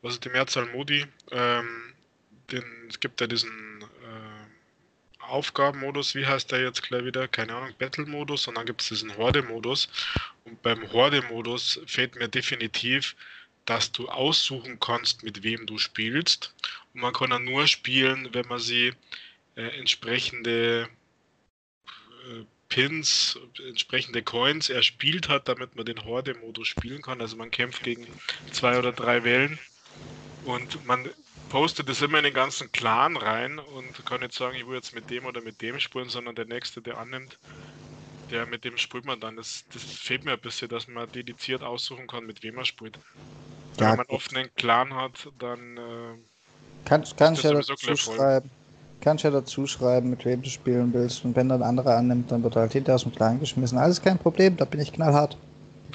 [0.00, 1.04] was ist die Mehrzahl Modi?
[1.32, 1.92] Ähm,
[2.52, 7.26] den, es gibt ja diesen äh, Aufgabenmodus, wie heißt der jetzt gleich wieder?
[7.26, 9.88] Keine Ahnung, Battle-Modus und dann gibt es diesen Horde-Modus.
[10.44, 13.16] Und beim Horde-Modus fehlt mir definitiv,
[13.64, 16.54] dass du aussuchen kannst, mit wem du spielst.
[16.94, 18.94] Und man kann dann nur spielen, wenn man sie
[19.56, 23.38] äh, entsprechende äh, Pins,
[23.68, 27.20] entsprechende Coins erspielt hat, damit man den Horde-Modus spielen kann.
[27.20, 28.06] Also man kämpft gegen
[28.52, 29.58] zwei oder drei Wellen
[30.44, 31.08] und man
[31.48, 34.94] postet das immer in den ganzen Clan rein und kann nicht sagen, ich will jetzt
[34.94, 37.38] mit dem oder mit dem spielen, sondern der nächste, der annimmt,
[38.30, 39.36] der mit dem spielt man dann.
[39.36, 42.98] Das, das fehlt mir ein bisschen, dass man dediziert aussuchen kann, mit wem man spielt.
[43.78, 46.18] Ja, Wenn man einen offenen Clan hat, dann äh,
[46.84, 48.50] kannst, kannst ja dazu schreiben
[49.00, 51.24] kannst ja dazu schreiben, mit wem du spielen willst.
[51.24, 53.78] Und wenn dann andere annimmt, dann wird halt hinterher aus dem Kleinen geschmissen.
[53.78, 55.36] Alles kein Problem, da bin ich knallhart.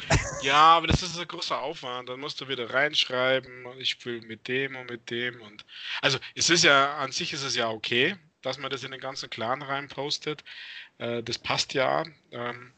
[0.41, 2.09] Ja, aber das ist ein großer Aufwand.
[2.09, 5.39] Dann musst du wieder reinschreiben, ich spiele mit dem und mit dem.
[5.39, 5.65] Und
[6.01, 8.99] also es ist ja, an sich ist es ja okay, dass man das in den
[8.99, 10.43] ganzen Clan reinpostet.
[10.97, 12.05] Äh, das passt ja.
[12.31, 12.71] Ähm,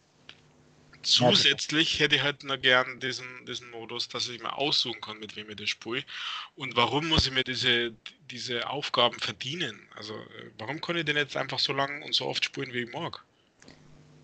[1.03, 5.35] Zusätzlich hätte ich halt noch gern diesen, diesen Modus, dass ich mir aussuchen kann, mit
[5.35, 6.03] wem ich das spiele.
[6.55, 7.93] Und warum muss ich mir diese,
[8.31, 9.87] diese Aufgaben verdienen?
[9.95, 12.83] Also, äh, warum kann ich denn jetzt einfach so lange und so oft spielen, wie
[12.83, 13.23] ich mag?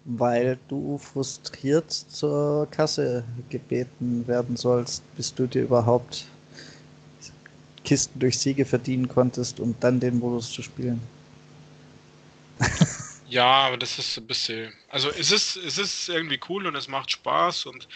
[0.05, 6.25] Weil du frustriert zur Kasse gebeten werden sollst, bis du dir überhaupt
[7.84, 11.01] Kisten durch Siege verdienen konntest, um dann den Modus zu spielen.
[13.30, 14.73] Ja, aber das ist ein bisschen.
[14.89, 17.88] Also es ist, es ist irgendwie cool und es macht Spaß und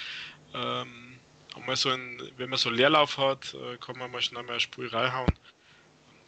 [0.53, 1.19] ähm,
[1.65, 4.59] mal so ein, wenn man so Leerlauf hat, äh, kann man mal schnell mal eine
[4.59, 5.31] Spur reinhauen.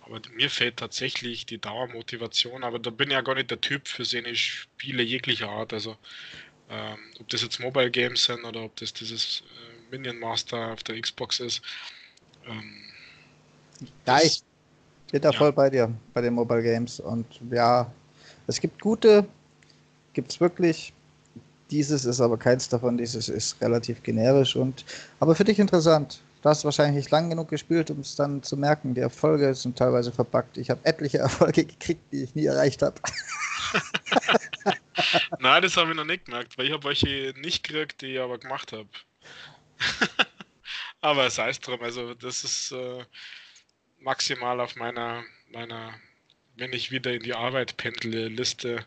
[0.02, 3.88] Aber mir fehlt tatsächlich die Dauermotivation, aber da bin ich ja gar nicht der Typ
[3.88, 5.74] für seine Spiele jeglicher Art.
[5.74, 5.98] Also
[6.70, 10.84] ähm, ob das jetzt Mobile Games sind oder ob das dieses äh, Minion Master auf
[10.84, 11.62] der Xbox ist.
[12.48, 12.82] Ähm,
[14.06, 14.42] ja, ich
[15.12, 15.38] bin da ja.
[15.38, 17.00] voll bei dir, bei den Mobile Games.
[17.00, 17.92] Und ja,
[18.48, 19.28] es gibt gute,
[20.14, 20.94] gibt es wirklich.
[21.72, 22.98] Dieses ist aber keins davon.
[22.98, 24.86] Dieses ist relativ generisch und
[25.20, 26.22] aber für dich interessant.
[26.42, 28.94] Du hast wahrscheinlich lang genug gespielt, um es dann zu merken.
[28.94, 30.58] Die Erfolge sind teilweise verpackt.
[30.58, 33.02] Ich habe etliche Erfolge gekriegt, die ich nie erreicht habe.
[35.40, 38.20] Nein, das habe ich noch nicht gemerkt, weil ich habe welche nicht gekriegt, die ich
[38.20, 38.88] aber gemacht habe.
[41.02, 43.04] aber sei es drum, also das ist äh,
[44.00, 45.96] maximal auf meiner, meiner
[46.58, 48.86] wenn ich wieder in die Arbeit pendle, Liste.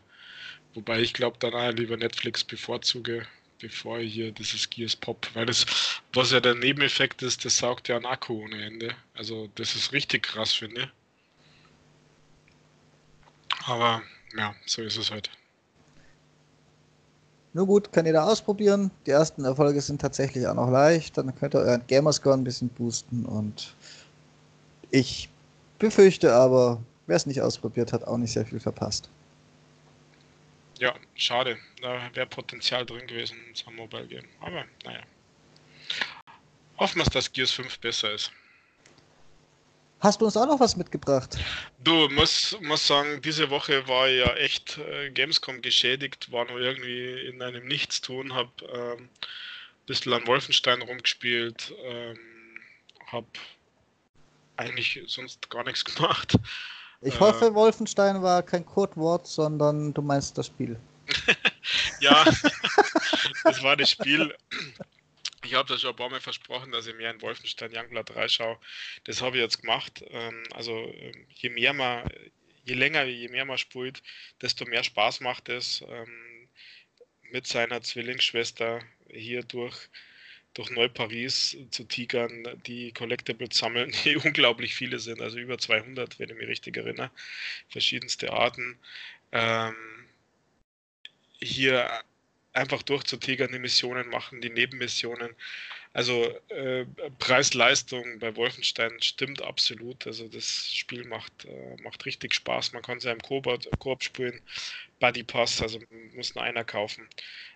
[0.73, 3.25] Wobei ich glaube, dann lieber Netflix bevorzuge,
[3.59, 5.65] bevor ich hier dieses Gears Pop, weil das,
[6.13, 8.95] was ja der Nebeneffekt ist, das saugt ja einen Akku ohne Ende.
[9.15, 10.89] Also das ist richtig krass, finde ich.
[13.65, 14.01] Aber
[14.37, 15.29] ja, so ist es halt.
[17.53, 18.91] Nur gut, ihr da ausprobieren.
[19.05, 21.17] Die ersten Erfolge sind tatsächlich auch noch leicht.
[21.17, 23.73] Dann könnt ihr euren Gamerscore ein bisschen boosten und
[24.91, 25.29] ich
[25.79, 29.09] befürchte aber, wer es nicht ausprobiert hat, auch nicht sehr viel verpasst.
[30.77, 31.57] Ja, schade.
[31.81, 34.25] Da wäre Potenzial drin gewesen in zum Mobile Game.
[34.39, 35.01] Aber naja.
[36.77, 38.31] Hoffen wir, dass Gears 5 besser ist.
[39.99, 41.37] Hast du uns auch noch was mitgebracht?
[41.83, 47.27] Du, muss, muss sagen, diese Woche war ja echt äh, Gamescom geschädigt, war nur irgendwie
[47.27, 52.17] in einem Nichtstun, hab ähm, ein bisschen an Wolfenstein rumgespielt, ähm,
[53.07, 53.25] hab
[54.55, 56.37] eigentlich sonst gar nichts gemacht.
[57.01, 60.79] Ich äh, hoffe, Wolfenstein war kein Codewort, sondern du meinst das Spiel.
[62.01, 62.25] ja,
[63.43, 64.35] das war das Spiel.
[65.43, 68.57] Ich habe das schon ein paar Mal versprochen, dass ich mehr in Wolfenstein Youngblood reinschaue.
[69.05, 70.03] Das habe ich jetzt gemacht.
[70.09, 72.09] Ähm, also ähm, je mehr man,
[72.65, 74.03] je länger, je mehr man spielt,
[74.41, 76.49] desto mehr Spaß macht es ähm,
[77.31, 79.89] mit seiner Zwillingsschwester hier durch
[80.53, 86.29] durch Neu-Paris zu tigern, die Collectibles sammeln, die unglaublich viele sind, also über 200, wenn
[86.29, 87.11] ich mich richtig erinnere,
[87.69, 88.77] verschiedenste Arten.
[89.31, 89.75] Ähm,
[91.41, 91.89] hier
[92.53, 95.35] einfach durchzutigern, die Missionen machen, die Nebenmissionen.
[95.93, 96.85] Also äh,
[97.17, 100.05] Preis-Leistung bei Wolfenstein stimmt absolut.
[100.05, 102.73] Also das Spiel macht, äh, macht richtig Spaß.
[102.73, 104.39] Man kann es ja im Koop spielen.
[104.99, 105.79] Buddy Pass, also
[106.13, 107.07] muss nur einer kaufen.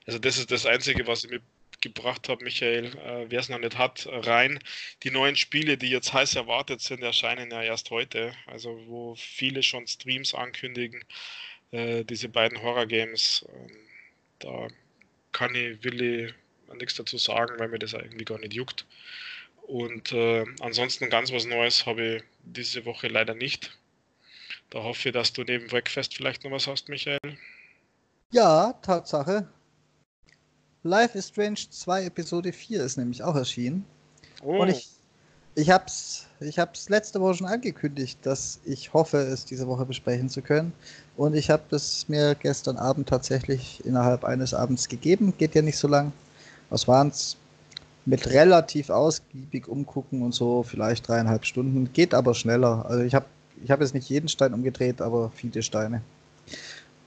[0.06, 1.44] Also das ist das Einzige, was ich mit
[1.84, 4.60] gebracht habe, Michael, äh, wer es noch nicht hat, rein.
[5.03, 8.34] Die neuen Spiele, die jetzt heiß erwartet sind, erscheinen ja erst heute.
[8.47, 11.03] Also wo viele schon Streams ankündigen,
[11.72, 13.45] äh, diese beiden Horror-Games.
[13.47, 13.73] Äh,
[14.39, 14.68] da
[15.31, 16.34] kann ich, will ich
[16.76, 18.85] nichts dazu sagen, weil mir das irgendwie gar nicht juckt.
[19.68, 23.77] Und äh, ansonsten ganz was Neues habe ich diese Woche leider nicht.
[24.69, 27.19] Da hoffe ich, dass du neben Breakfast vielleicht noch was hast, Michael.
[28.31, 29.47] Ja, Tatsache.
[30.84, 33.85] Life is Strange 2 Episode 4 ist nämlich auch erschienen.
[34.43, 34.61] Oh.
[34.61, 34.89] Und ich,
[35.55, 39.85] ich habe es ich hab's letzte Woche schon angekündigt, dass ich hoffe, es diese Woche
[39.85, 40.73] besprechen zu können.
[41.15, 45.34] Und ich habe es mir gestern Abend tatsächlich innerhalb eines Abends gegeben.
[45.38, 46.11] Geht ja nicht so lang.
[46.69, 47.38] Was waren es?
[48.05, 51.93] Mit relativ ausgiebig umgucken und so, vielleicht dreieinhalb Stunden.
[51.93, 52.85] Geht aber schneller.
[52.85, 53.26] Also ich habe
[53.64, 56.01] ich hab jetzt nicht jeden Stein umgedreht, aber viele Steine.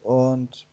[0.03, 0.67] Und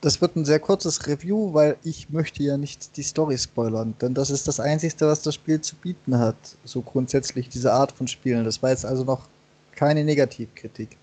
[0.00, 4.14] das wird ein sehr kurzes Review, weil ich möchte ja nicht die Story spoilern, denn
[4.14, 6.36] das ist das Einzige, was das Spiel zu bieten hat.
[6.64, 8.44] So grundsätzlich diese Art von Spielen.
[8.44, 9.28] Das war jetzt also noch
[9.72, 10.96] keine Negativkritik.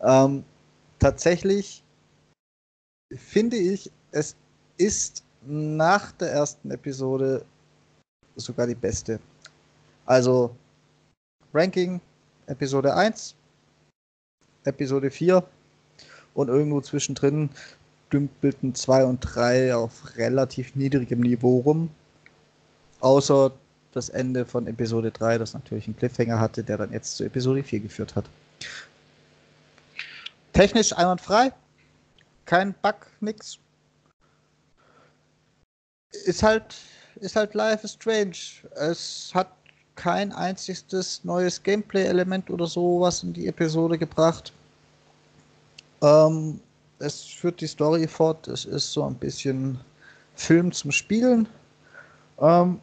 [0.00, 0.44] Ähm,
[0.98, 1.82] tatsächlich
[3.16, 4.34] finde ich, es
[4.78, 7.44] ist nach der ersten Episode
[8.36, 9.20] sogar die beste.
[10.06, 10.54] Also
[11.54, 12.00] Ranking
[12.46, 13.34] Episode 1,
[14.64, 15.44] Episode 4
[16.34, 17.50] und irgendwo zwischendrin
[18.12, 21.90] dümpelten 2 und 3 auf relativ niedrigem Niveau rum.
[23.00, 23.52] Außer
[23.92, 27.62] das Ende von Episode 3, das natürlich einen Cliffhanger hatte, der dann jetzt zu Episode
[27.62, 28.24] 4 geführt hat.
[30.52, 31.52] Technisch einwandfrei,
[32.44, 33.58] kein Bug, nix.
[36.24, 36.74] Ist halt,
[37.16, 38.36] ist halt Life is Strange.
[38.74, 39.52] Es hat
[39.94, 44.52] kein einziges neues Gameplay-Element oder sowas in die Episode gebracht.
[46.02, 46.60] Ähm,
[46.98, 48.48] es führt die Story fort.
[48.48, 49.80] Es ist so ein bisschen
[50.34, 51.48] Film zum Spielen.
[52.40, 52.80] Ähm,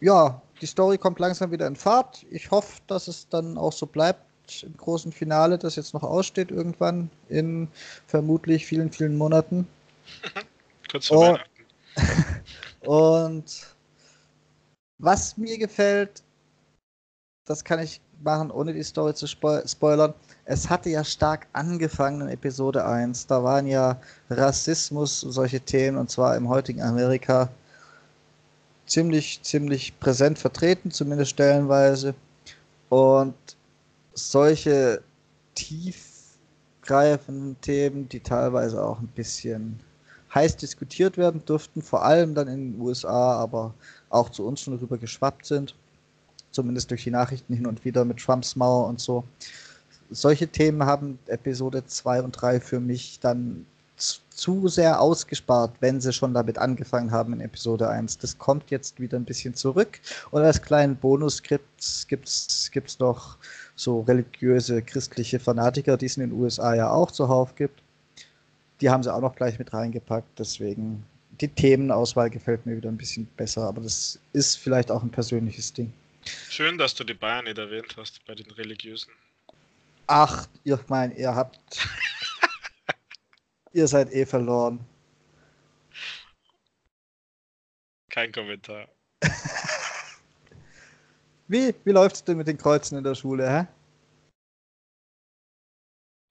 [0.00, 2.24] ja, die Story kommt langsam wieder in Fahrt.
[2.30, 4.22] Ich hoffe, dass es dann auch so bleibt
[4.62, 7.68] im großen Finale, das jetzt noch aussteht irgendwann in
[8.06, 9.66] vermutlich vielen, vielen Monaten.
[10.90, 11.40] Kurz vor
[12.84, 13.76] und, und
[14.98, 16.22] was mir gefällt,
[17.44, 20.14] das kann ich machen, ohne die Story zu spo spoilern.
[20.48, 23.26] Es hatte ja stark angefangen in Episode 1.
[23.26, 24.00] Da waren ja
[24.30, 27.48] Rassismus und solche Themen, und zwar im heutigen Amerika,
[28.86, 32.14] ziemlich, ziemlich präsent vertreten, zumindest stellenweise.
[32.90, 33.34] Und
[34.14, 35.02] solche
[35.56, 39.80] tiefgreifenden Themen, die teilweise auch ein bisschen
[40.32, 43.74] heiß diskutiert werden dürften, vor allem dann in den USA, aber
[44.10, 45.74] auch zu uns schon rüber geschwappt sind
[46.56, 49.24] zumindest durch die Nachrichten hin und wieder mit Trumps Mauer und so.
[50.10, 53.66] Solche Themen haben Episode 2 und 3 für mich dann
[53.96, 58.18] zu sehr ausgespart, wenn sie schon damit angefangen haben in Episode 1.
[58.18, 60.00] Das kommt jetzt wieder ein bisschen zurück.
[60.30, 63.38] Und als kleinen Bonus gibt es noch
[63.74, 67.80] so religiöse christliche Fanatiker, die es in den USA ja auch zuhauf gibt.
[68.82, 70.38] Die haben sie auch noch gleich mit reingepackt.
[70.38, 71.02] Deswegen,
[71.40, 73.62] die Themenauswahl gefällt mir wieder ein bisschen besser.
[73.62, 75.90] Aber das ist vielleicht auch ein persönliches Ding.
[76.50, 79.10] Schön, dass du die Bayern nicht erwähnt hast bei den Religiösen.
[80.06, 81.58] Ach, ihr meint, ihr habt.
[83.72, 84.84] ihr seid eh verloren.
[88.10, 88.88] Kein Kommentar.
[91.48, 93.66] wie, wie läuft es denn mit den Kreuzen in der Schule, hä?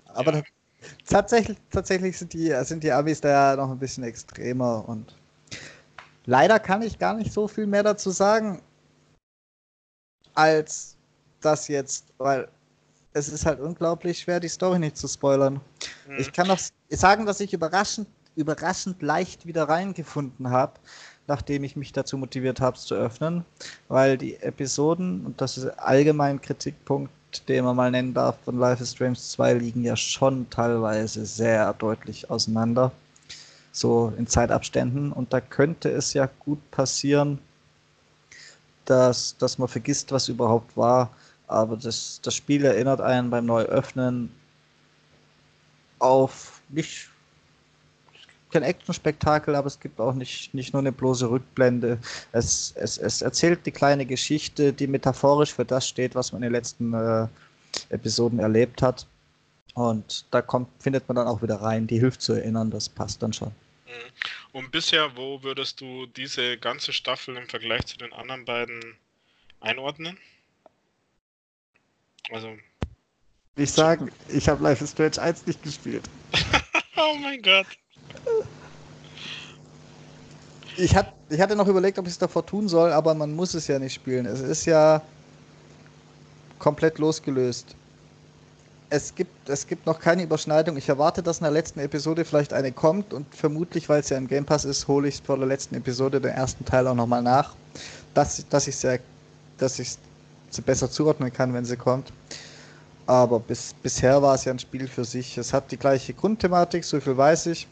[0.05, 0.43] Aber ja.
[1.05, 5.15] tatsächlich, tatsächlich sind die, sind die Amis da ja noch ein bisschen extremer und
[6.25, 8.61] leider kann ich gar nicht so viel mehr dazu sagen
[10.33, 10.97] als
[11.41, 12.49] das jetzt, weil
[13.15, 15.61] es ist halt unglaublich schwer, die Story nicht zu spoilern.
[16.07, 16.17] Mhm.
[16.17, 16.59] Ich kann noch
[16.89, 20.73] sagen, dass ich überraschend, überraschend leicht wieder reingefunden habe,
[21.25, 23.45] nachdem ich mich dazu motiviert habe, es zu öffnen,
[23.87, 27.09] weil die Episoden, und das ist allgemein Kritikpunkt,
[27.47, 31.73] den man mal nennen darf, von Life is Strange 2 liegen ja schon teilweise sehr
[31.73, 32.91] deutlich auseinander.
[33.71, 35.11] So in Zeitabständen.
[35.11, 37.39] Und da könnte es ja gut passieren,
[38.85, 41.09] dass, dass man vergisst, was überhaupt war.
[41.47, 44.31] Aber das, das Spiel erinnert einen beim Neuöffnen
[45.99, 47.09] auf nicht
[48.51, 51.99] kein Action-Spektakel, aber es gibt auch nicht, nicht nur eine bloße Rückblende.
[52.31, 56.47] Es, es, es erzählt die kleine Geschichte, die metaphorisch für das steht, was man in
[56.47, 57.27] den letzten äh,
[57.89, 59.05] Episoden erlebt hat.
[59.73, 63.21] Und da kommt, findet man dann auch wieder rein, die hilft zu erinnern, das passt
[63.21, 63.49] dann schon.
[63.49, 64.11] Mhm.
[64.53, 68.95] Und bisher, wo würdest du diese ganze Staffel im Vergleich zu den anderen beiden
[69.59, 70.17] einordnen?
[72.31, 72.49] Also.
[73.55, 76.03] Ich sage, ich habe Life is Strange 1 nicht gespielt.
[76.97, 77.67] oh mein Gott.
[80.77, 83.53] Ich, hat, ich hatte noch überlegt, ob ich es davor tun soll, aber man muss
[83.53, 84.25] es ja nicht spielen.
[84.25, 85.01] Es ist ja
[86.59, 87.75] komplett losgelöst
[88.89, 90.77] es gibt, es gibt noch keine Überschneidung.
[90.77, 94.17] Ich erwarte, dass in der letzten Episode vielleicht eine kommt und vermutlich, weil es ja
[94.17, 97.21] im Game Pass ist, hole ich vor der letzten Episode den ersten Teil auch nochmal
[97.21, 97.55] nach.
[98.13, 98.99] Dass, dass ich sehr,
[99.57, 99.79] dass
[100.61, 102.11] besser zuordnen kann, wenn sie kommt.
[103.07, 105.37] Aber bis, bisher war es ja ein Spiel für sich.
[105.37, 107.67] Es hat die gleiche Grundthematik, so viel weiß ich.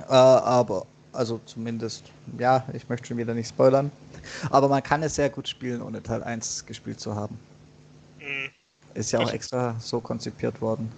[0.00, 2.04] Äh, aber, also zumindest,
[2.38, 3.90] ja, ich möchte schon wieder nicht spoilern.
[4.50, 7.38] Aber man kann es sehr gut spielen, ohne Teil 1 gespielt zu haben.
[8.20, 8.50] Mhm.
[8.94, 10.90] Ist ja auch extra so konzipiert worden.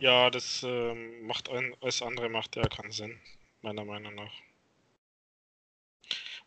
[0.00, 3.16] Ja, das ähm, macht ein, alles andere macht ja keinen Sinn,
[3.62, 4.32] meiner Meinung nach.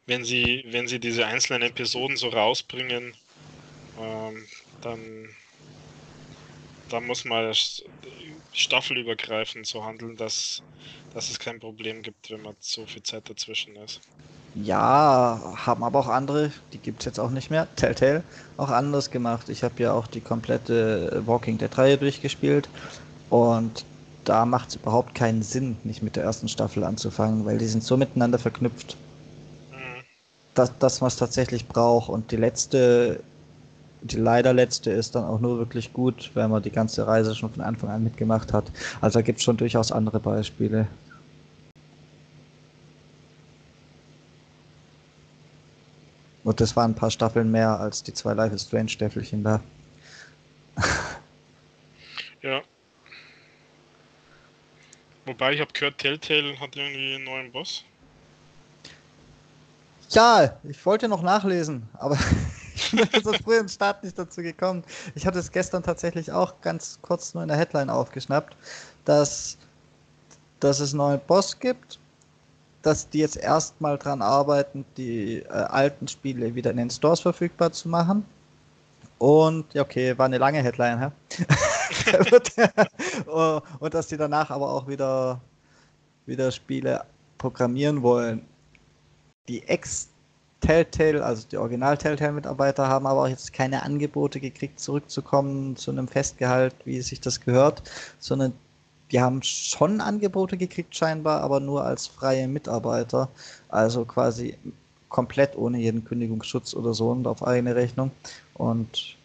[0.06, 3.14] Wenn sie, wenn sie diese einzelnen Episoden so rausbringen,
[4.00, 4.46] ähm,
[4.82, 5.30] dann,
[6.90, 7.54] dann muss man
[8.54, 10.62] staffelübergreifend so handeln, dass,
[11.14, 14.02] dass es kein Problem gibt, wenn man so viel Zeit dazwischen ist.
[14.56, 18.24] Ja, haben aber auch andere, die gibt es jetzt auch nicht mehr, Telltale,
[18.58, 19.50] auch anders gemacht.
[19.50, 22.68] Ich habe ja auch die komplette Walking Dead Reihe durchgespielt
[23.30, 23.86] und
[24.28, 27.84] da macht es überhaupt keinen Sinn, nicht mit der ersten Staffel anzufangen, weil die sind
[27.84, 28.98] so miteinander verknüpft.
[29.72, 30.04] Mhm.
[30.54, 32.10] Das, das was tatsächlich braucht.
[32.10, 33.22] Und die letzte,
[34.02, 37.52] die leider letzte ist dann auch nur wirklich gut, wenn man die ganze Reise schon
[37.52, 38.72] von Anfang an mitgemacht hat.
[39.02, 40.88] Also da gibt es schon durchaus andere Beispiele.
[46.44, 49.62] Und das waren ein paar Staffeln mehr als die zwei Life is Strange Staffelchen da.
[52.42, 52.62] ja.
[55.26, 57.84] Wobei ich habe gehört, Telltale hat irgendwie einen neuen Boss.
[60.12, 62.18] Ja, ich wollte noch nachlesen, aber
[62.92, 64.84] jetzt aus früheren Start nicht dazu gekommen.
[65.16, 68.56] Ich hatte es gestern tatsächlich auch ganz kurz nur in der Headline aufgeschnappt,
[69.06, 69.58] dass,
[70.60, 72.00] dass es einen neuen Boss gibt
[72.88, 77.74] dass die jetzt erstmal dran arbeiten, die äh, alten Spiele wieder in den Stores verfügbar
[77.74, 78.26] zu machen.
[79.18, 81.12] Und, ja, okay, war eine lange Headline, hä?
[83.80, 85.42] Und dass die danach aber auch wieder,
[86.26, 87.04] wieder Spiele
[87.38, 88.46] programmieren wollen.
[89.50, 89.68] Die
[90.62, 96.76] Ex-Telltale, also die Original-Telltale-Mitarbeiter, haben aber auch jetzt keine Angebote gekriegt, zurückzukommen zu einem Festgehalt,
[96.86, 97.84] wie sich das gehört,
[98.20, 98.54] sondern
[99.12, 103.30] die haben schon Angebote gekriegt scheinbar, aber nur als freie Mitarbeiter.
[103.70, 104.58] Also quasi
[105.08, 108.12] komplett ohne jeden Kündigungsschutz oder so und auf eigene Rechnung.
[108.56, 109.16] Und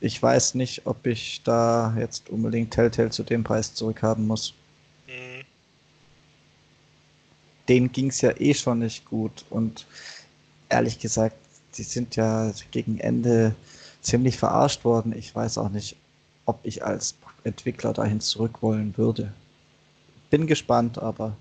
[0.00, 4.54] ich weiß nicht, ob ich da jetzt unbedingt Telltale zu dem Preis zurückhaben muss.
[5.08, 5.44] Mhm.
[7.68, 9.44] Denen ging es ja eh schon nicht gut.
[9.50, 9.86] Und
[10.70, 11.36] ehrlich gesagt,
[11.76, 13.54] die sind ja gegen Ende
[14.00, 15.16] ziemlich verarscht worden.
[15.16, 15.96] Ich weiß auch nicht,
[16.46, 19.32] ob ich als Entwickler dahin zurück wollen würde.
[20.30, 21.36] Bin gespannt, aber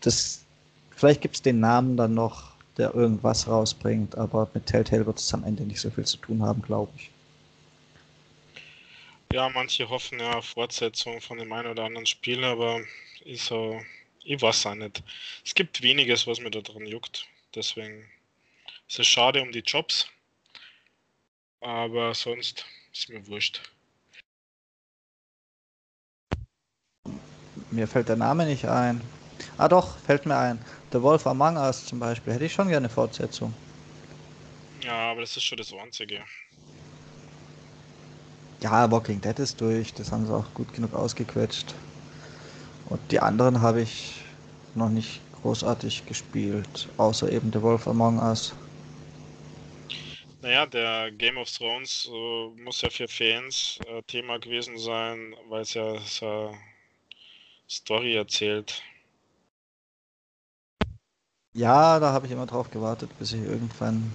[0.00, 0.40] das,
[0.90, 5.34] vielleicht gibt es den Namen dann noch, der irgendwas rausbringt, aber mit Telltale wird es
[5.34, 7.10] am Ende nicht so viel zu tun haben, glaube ich.
[9.32, 12.80] Ja, manche hoffen ja Fortsetzung von dem einen oder anderen Spiel, aber
[13.24, 13.80] ich, so,
[14.24, 15.02] ich weiß auch nicht.
[15.44, 17.26] Es gibt weniges, was mir da drin juckt.
[17.54, 18.08] Deswegen
[18.88, 20.06] ist es schade um die Jobs.
[21.60, 23.60] Aber sonst ist mir wurscht.
[27.70, 29.00] Mir fällt der Name nicht ein.
[29.58, 30.64] Ah doch, fällt mir ein.
[30.92, 32.32] The Wolf Among Us zum Beispiel.
[32.32, 33.54] Hätte ich schon gerne Fortsetzung.
[34.82, 36.24] Ja, aber das ist schon das Einzige.
[38.60, 39.92] Ja, Walking Dead ist durch.
[39.94, 41.74] Das haben sie auch gut genug ausgequetscht.
[42.88, 44.22] Und die anderen habe ich
[44.74, 46.88] noch nicht großartig gespielt.
[46.96, 48.54] Außer eben The Wolf Among Us.
[50.42, 55.62] Naja, der Game of Thrones äh, muss ja für Fans äh, Thema gewesen sein, weil
[55.62, 56.50] es ja, ja
[57.68, 58.82] Story erzählt.
[61.52, 64.12] Ja, da habe ich immer drauf gewartet, bis ich irgendwann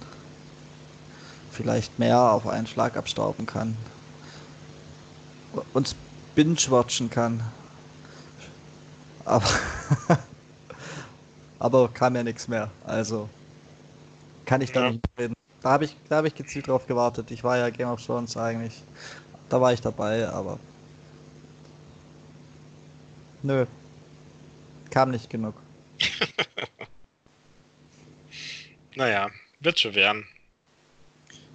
[1.52, 3.76] vielleicht mehr auf einen Schlag abstauben kann.
[5.72, 5.94] Und
[6.34, 7.42] binge-watchen kann.
[9.24, 9.48] Aber,
[11.58, 12.70] aber kam ja nichts mehr.
[12.84, 13.28] Also
[14.44, 14.90] kann ich da ja.
[14.92, 15.34] nicht reden.
[15.62, 17.30] Da habe ich, hab ich gezielt drauf gewartet.
[17.30, 18.82] Ich war ja Game of Thrones eigentlich.
[19.48, 20.58] Da war ich dabei, aber
[23.46, 23.64] Nö.
[24.90, 25.54] Kam nicht genug.
[28.96, 29.30] naja,
[29.60, 30.26] wird schon werden.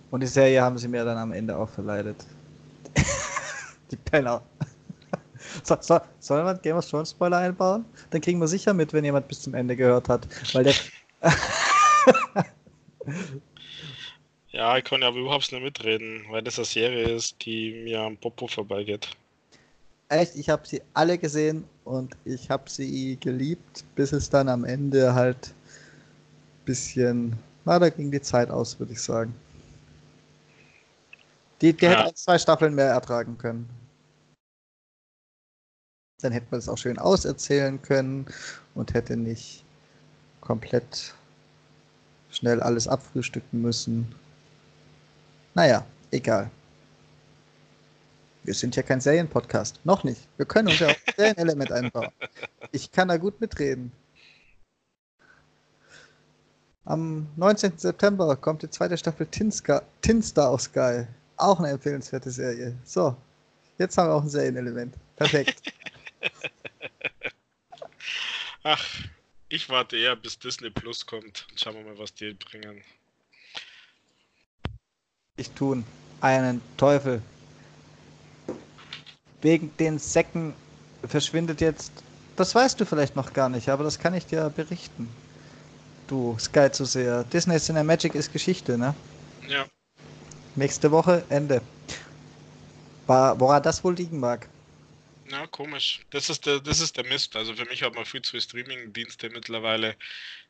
[0.09, 2.25] Und die Serie haben sie mir dann am Ende auch verleidet.
[3.91, 4.41] die Penner.
[5.63, 7.85] So, so, soll man Game of Thrones Spoiler einbauen?
[8.09, 10.27] Dann kriegen wir sicher mit, wenn jemand bis zum Ende gehört hat.
[10.53, 10.73] Weil der.
[14.51, 18.17] ja, ich kann ja überhaupt nicht mitreden, weil das eine Serie ist, die mir am
[18.17, 19.09] Popo vorbeigeht
[20.11, 24.65] echt, ich habe sie alle gesehen und ich habe sie geliebt, bis es dann am
[24.65, 29.33] Ende halt ein bisschen, na, da ging die Zeit aus, würde ich sagen.
[31.61, 32.03] Die, die ja.
[32.03, 33.69] hätte zwei Staffeln mehr ertragen können.
[36.21, 38.25] Dann hätte man es auch schön auserzählen können
[38.75, 39.63] und hätte nicht
[40.39, 41.13] komplett
[42.29, 44.13] schnell alles abfrühstücken müssen.
[45.53, 46.49] Naja, egal.
[48.43, 49.79] Wir sind ja kein Serienpodcast.
[49.83, 50.27] Noch nicht.
[50.37, 52.09] Wir können uns ja auch ein Serienelement einbauen.
[52.71, 53.91] Ich kann da gut mitreden.
[56.85, 57.77] Am 19.
[57.77, 61.05] September kommt die zweite Staffel Tinska, Tinstar auf Sky.
[61.37, 62.75] Auch eine empfehlenswerte Serie.
[62.83, 63.15] So,
[63.77, 64.95] jetzt haben wir auch ein Serienelement.
[65.15, 65.61] Perfekt.
[68.63, 68.85] Ach,
[69.49, 71.47] ich warte eher, bis Disney Plus kommt.
[71.55, 72.81] Schauen wir mal, was die bringen.
[75.37, 75.85] Ich tun
[76.19, 77.21] einen Teufel.
[79.41, 80.53] Wegen den Säcken
[81.03, 81.91] verschwindet jetzt.
[82.35, 85.09] Das weißt du vielleicht noch gar nicht, aber das kann ich dir berichten
[86.11, 87.23] du Sky zu sehr.
[87.23, 88.93] Disney Cinemagic ist Geschichte, ne?
[89.47, 89.65] Ja.
[90.55, 91.61] Nächste Woche Ende.
[93.07, 94.47] War, woran das wohl liegen mag?
[95.31, 96.01] Ja, komisch.
[96.09, 97.35] Das ist der, das ist der Mist.
[97.35, 99.95] Also für mich hat man viel zu Streaming-Dienste mittlerweile,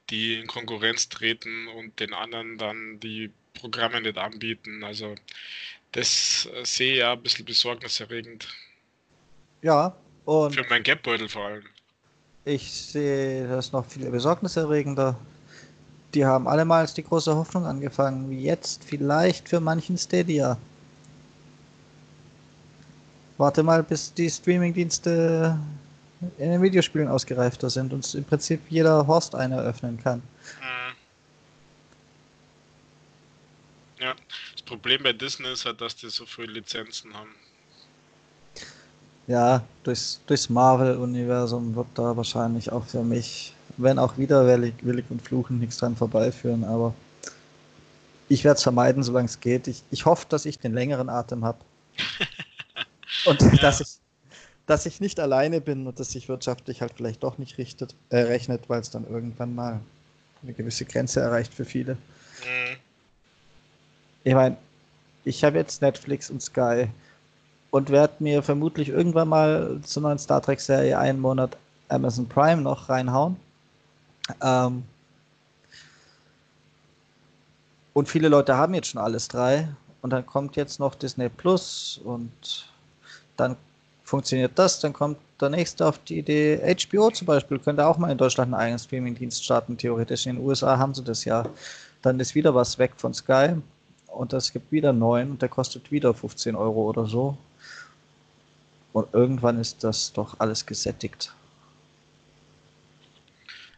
[0.09, 4.83] die in Konkurrenz treten und den anderen dann die Programme nicht anbieten.
[4.83, 5.15] Also
[5.91, 8.47] das äh, sehe ich ja ein bisschen besorgniserregend.
[9.61, 9.95] Ja,
[10.25, 10.55] und.
[10.55, 11.65] Für meinen Geldbeutel vor allem.
[12.45, 15.19] Ich sehe das noch viel besorgniserregender
[16.13, 20.57] die haben allemals die große Hoffnung angefangen, wie jetzt vielleicht für manchen Stadia.
[23.41, 25.57] Warte mal, bis die Streamingdienste
[26.37, 30.19] in den Videospielen ausgereifter sind und im Prinzip jeder Horst eine eröffnen kann.
[30.59, 30.95] Mhm.
[33.97, 34.13] Ja,
[34.53, 37.33] das Problem bei Disney ist halt, dass die so viele Lizenzen haben.
[39.25, 45.23] Ja, durchs, durchs Marvel-Universum wird da wahrscheinlich auch für mich wenn auch widerwillig willig und
[45.23, 46.93] fluchen nichts dran vorbeiführen, aber
[48.29, 49.67] ich werde es vermeiden, solange es geht.
[49.67, 51.57] Ich, ich hoffe, dass ich den längeren Atem habe.
[53.25, 53.57] und ja.
[53.57, 53.87] dass, ich,
[54.65, 58.19] dass ich nicht alleine bin und dass sich wirtschaftlich halt vielleicht doch nicht richtet, äh,
[58.19, 59.79] rechnet, weil es dann irgendwann mal
[60.43, 61.93] eine gewisse Grenze erreicht für viele.
[61.95, 62.77] Mhm.
[64.23, 64.57] Ich meine,
[65.23, 66.87] ich habe jetzt Netflix und Sky
[67.71, 71.57] und werde mir vermutlich irgendwann mal zur neuen Star Trek-Serie einen Monat
[71.89, 73.37] Amazon Prime noch reinhauen.
[74.41, 74.83] Ähm,
[77.93, 79.67] und viele Leute haben jetzt schon alles drei.
[80.01, 82.70] Und dann kommt jetzt noch Disney Plus und
[83.37, 83.55] dann
[84.03, 84.79] funktioniert das.
[84.79, 88.53] Dann kommt der nächste auf die Idee, HBO zum Beispiel, könnte auch mal in Deutschland
[88.53, 90.25] einen eigenen Streamingdienst starten, theoretisch.
[90.25, 91.47] In den USA haben sie das ja.
[92.01, 93.55] Dann ist wieder was weg von Sky
[94.07, 97.37] und es gibt wieder neun und der kostet wieder 15 Euro oder so.
[98.93, 101.33] Und irgendwann ist das doch alles gesättigt.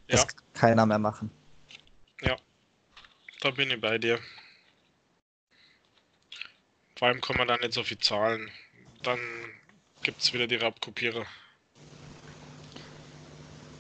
[0.08, 0.26] Das ja.
[0.26, 1.30] kann keiner mehr machen.
[2.22, 2.36] Ja,
[3.42, 4.20] da bin ich bei dir.
[6.98, 8.50] Vor allem kann man da nicht so viel zahlen.
[9.04, 9.20] Dann
[10.02, 11.26] gibt es wieder die Raubkopierer.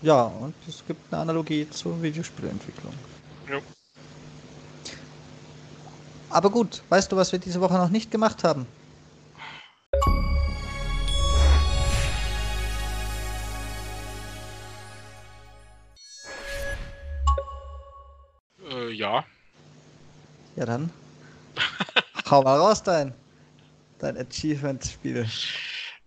[0.01, 2.93] Ja, und es gibt eine Analogie zur Videospielentwicklung.
[3.49, 3.61] Ja.
[6.29, 8.67] Aber gut, weißt du, was wir diese Woche noch nicht gemacht haben?
[18.93, 19.25] ja.
[20.55, 20.91] Ja, dann.
[22.29, 23.13] Hau mal raus, dein,
[23.99, 25.27] dein Achievement-Spiel.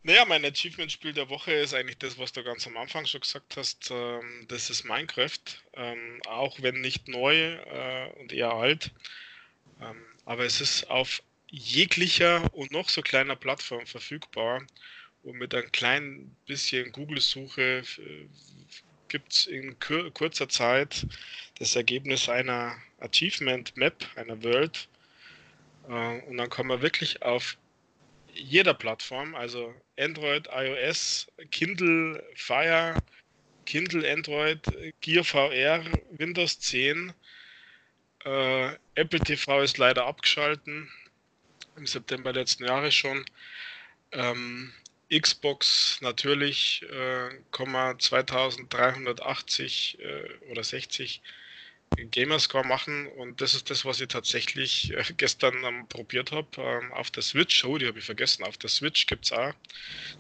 [0.03, 3.57] Naja, mein Achievement-Spiel der Woche ist eigentlich das, was du ganz am Anfang schon gesagt
[3.57, 3.91] hast.
[3.91, 5.41] Ähm, das ist Minecraft.
[5.75, 8.93] Ähm, auch wenn nicht neu äh, und eher alt.
[9.81, 14.65] Ähm, aber es ist auf jeglicher und noch so kleiner Plattform verfügbar.
[15.23, 17.83] Und mit ein klein bisschen Google-Suche
[19.09, 21.07] gibt es in kur kurzer Zeit
[21.59, 24.89] das Ergebnis einer Achievement Map, einer World.
[25.89, 27.57] Äh, und dann kann man wirklich auf
[28.37, 32.95] jeder Plattform, also Android, iOS, Kindle Fire,
[33.65, 34.61] Kindle Android,
[35.01, 37.13] Gear VR, Windows 10,
[38.25, 40.91] äh, Apple TV ist leider abgeschalten,
[41.77, 43.25] im September letzten Jahres schon.
[44.13, 44.73] Ähm,
[45.11, 51.23] Xbox natürlich, äh, 2380 äh, oder 60
[51.97, 56.93] Gamerscore machen und das ist das, was ich tatsächlich äh, gestern ähm, probiert habe ähm,
[56.93, 57.65] auf der Switch.
[57.65, 58.45] Oh, die habe ich vergessen.
[58.45, 59.55] Auf der Switch gibt es auch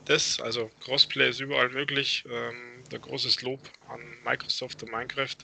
[0.04, 0.40] das.
[0.40, 2.24] Also Crossplay ist überall möglich.
[2.30, 5.36] Ähm, der großes Lob an Microsoft und Minecraft.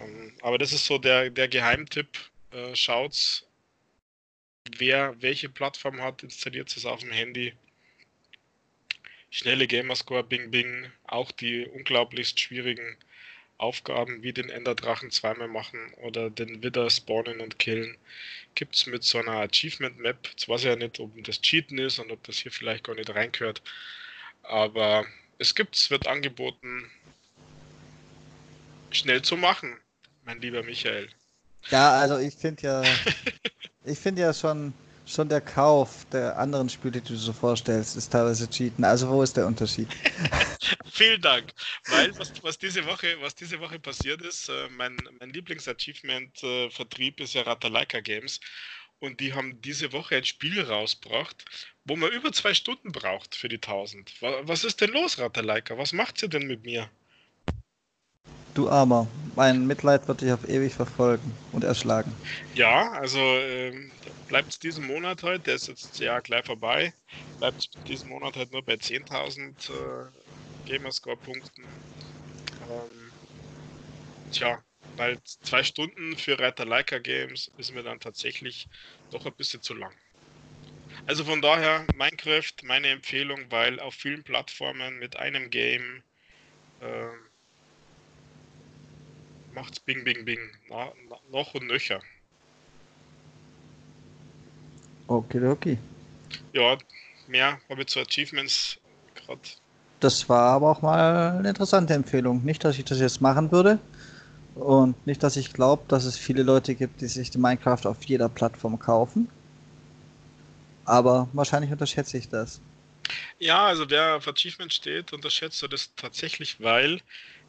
[0.00, 2.18] Ähm, aber das ist so der, der Geheimtipp.
[2.52, 3.46] Äh, schaut's,
[4.78, 7.52] wer welche Plattform hat, installiert es auf dem Handy.
[9.30, 12.96] Schnelle Gamerscore, Bing Bing, auch die unglaublichst schwierigen
[13.58, 17.96] Aufgaben wie den Enderdrachen zweimal machen oder den Widder spawnen und killen,
[18.54, 20.28] gibt es mit so einer Achievement Map.
[20.30, 22.94] Jetzt weiß ich ja nicht, ob das Cheaten ist und ob das hier vielleicht gar
[22.94, 23.62] nicht reingehört.
[24.42, 25.06] Aber
[25.38, 26.90] es gibt, es wird angeboten,
[28.90, 29.76] schnell zu machen,
[30.24, 31.08] mein lieber Michael.
[31.70, 32.84] Ja, also ich finde ja,
[33.86, 34.74] Ich finde ja schon,
[35.06, 38.84] schon der Kauf der anderen Spiele, die du so vorstellst, ist teilweise Cheaten.
[38.84, 39.88] Also wo ist der Unterschied?
[40.90, 41.52] Vielen Dank.
[41.86, 47.34] Weil was, was, diese Woche, was diese Woche passiert ist, äh, mein, mein Lieblings-Achievement-Vertrieb ist
[47.34, 48.40] ja Ratalaika Games.
[48.98, 51.44] Und die haben diese Woche ein Spiel rausgebracht,
[51.84, 54.10] wo man über zwei Stunden braucht für die 1000.
[54.20, 55.76] Was ist denn los, Ratalaika?
[55.78, 56.88] Was macht sie denn mit mir?
[58.54, 62.10] Du Armer, mein Mitleid wird dich auf ewig verfolgen und erschlagen.
[62.54, 63.92] Ja, also ähm,
[64.28, 66.92] bleibt es diesen Monat heute, der ist jetzt ja gleich vorbei,
[67.38, 71.64] bleibt es diesen Monat halt nur bei 10.000 äh, Gamerscore-Punkten.
[72.68, 73.12] Ähm,
[74.32, 74.62] tja,
[74.96, 78.68] weil zwei Stunden für Reiter Leica Games ist mir dann tatsächlich
[79.10, 79.94] doch ein bisschen zu lang.
[81.06, 86.02] Also von daher Minecraft meine Empfehlung, weil auf vielen Plattformen mit einem Game
[86.80, 87.08] äh,
[89.52, 92.02] macht's Bing Bing Bing na, na, noch und nöcher.
[95.08, 95.78] Okay, okay.
[96.52, 96.76] Ja,
[97.28, 98.78] mehr habe ich zu Achievements
[99.14, 99.40] gerade.
[100.00, 102.44] Das war aber auch mal eine interessante Empfehlung.
[102.44, 103.78] Nicht, dass ich das jetzt machen würde,
[104.56, 108.02] und nicht, dass ich glaube, dass es viele Leute gibt, die sich die Minecraft auf
[108.04, 109.28] jeder Plattform kaufen.
[110.86, 112.60] Aber wahrscheinlich unterschätze ich das.
[113.38, 117.00] Ja, also wer auf Achievement steht, unterschätzt du das tatsächlich, weil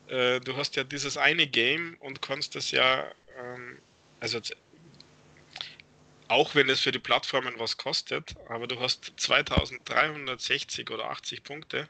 [0.07, 3.05] äh, du hast ja dieses eine Game und kannst das ja,
[3.39, 3.79] ähm,
[4.19, 4.39] also
[6.28, 11.88] auch wenn es für die Plattformen was kostet, aber du hast 2360 oder 80 Punkte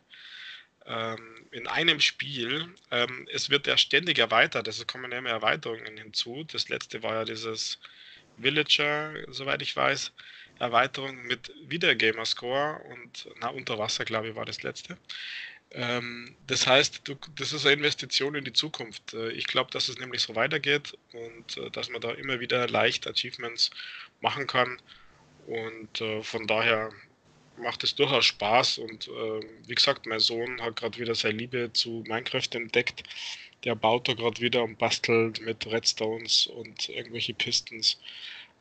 [0.86, 2.74] ähm, in einem Spiel.
[2.92, 6.46] Ähm, es wird ja ständig erweitert, also kommen ja immer Erweiterungen hinzu.
[6.52, 7.80] Das letzte war ja dieses
[8.38, 10.14] Villager, soweit ich weiß,
[10.60, 14.98] Erweiterung mit wieder Gamerscore und na, unter Wasser, glaube ich, war das letzte.
[15.72, 17.02] Ähm, das heißt,
[17.36, 19.14] das ist eine Investition in die Zukunft.
[19.14, 22.68] Äh, ich glaube, dass es nämlich so weitergeht und äh, dass man da immer wieder
[22.68, 23.72] leicht Achievements
[24.22, 24.82] machen kann.
[25.48, 26.92] Und äh, von daher
[27.58, 31.72] macht es durchaus Spaß und äh, wie gesagt, mein Sohn hat gerade wieder seine Liebe
[31.74, 33.04] zu Minecraft entdeckt.
[33.64, 38.00] Der baut da gerade wieder und bastelt mit Redstones und irgendwelche Pistons.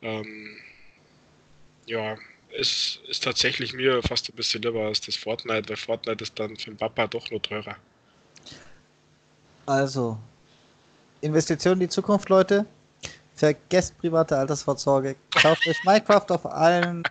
[0.01, 0.57] Ähm,
[1.85, 2.17] ja,
[2.59, 6.55] es ist tatsächlich mir fast ein bisschen lieber als das Fortnite, weil Fortnite ist dann
[6.55, 7.75] für den Papa doch nur teurer.
[9.65, 10.17] Also,
[11.21, 12.65] Investition in die Zukunft, Leute.
[13.35, 15.15] Vergesst private Altersvorsorge.
[15.29, 17.03] Kauft euch Minecraft auf allen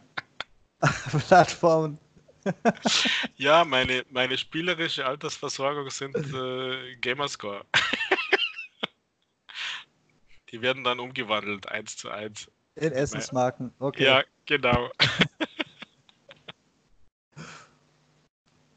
[1.28, 1.98] Plattformen.
[3.36, 7.64] ja, meine, meine spielerische Altersversorgung sind äh, Gamerscore.
[10.50, 12.48] Die werden dann umgewandelt, eins zu eins.
[12.76, 14.04] In Essensmarken, okay.
[14.04, 14.90] Ja, genau.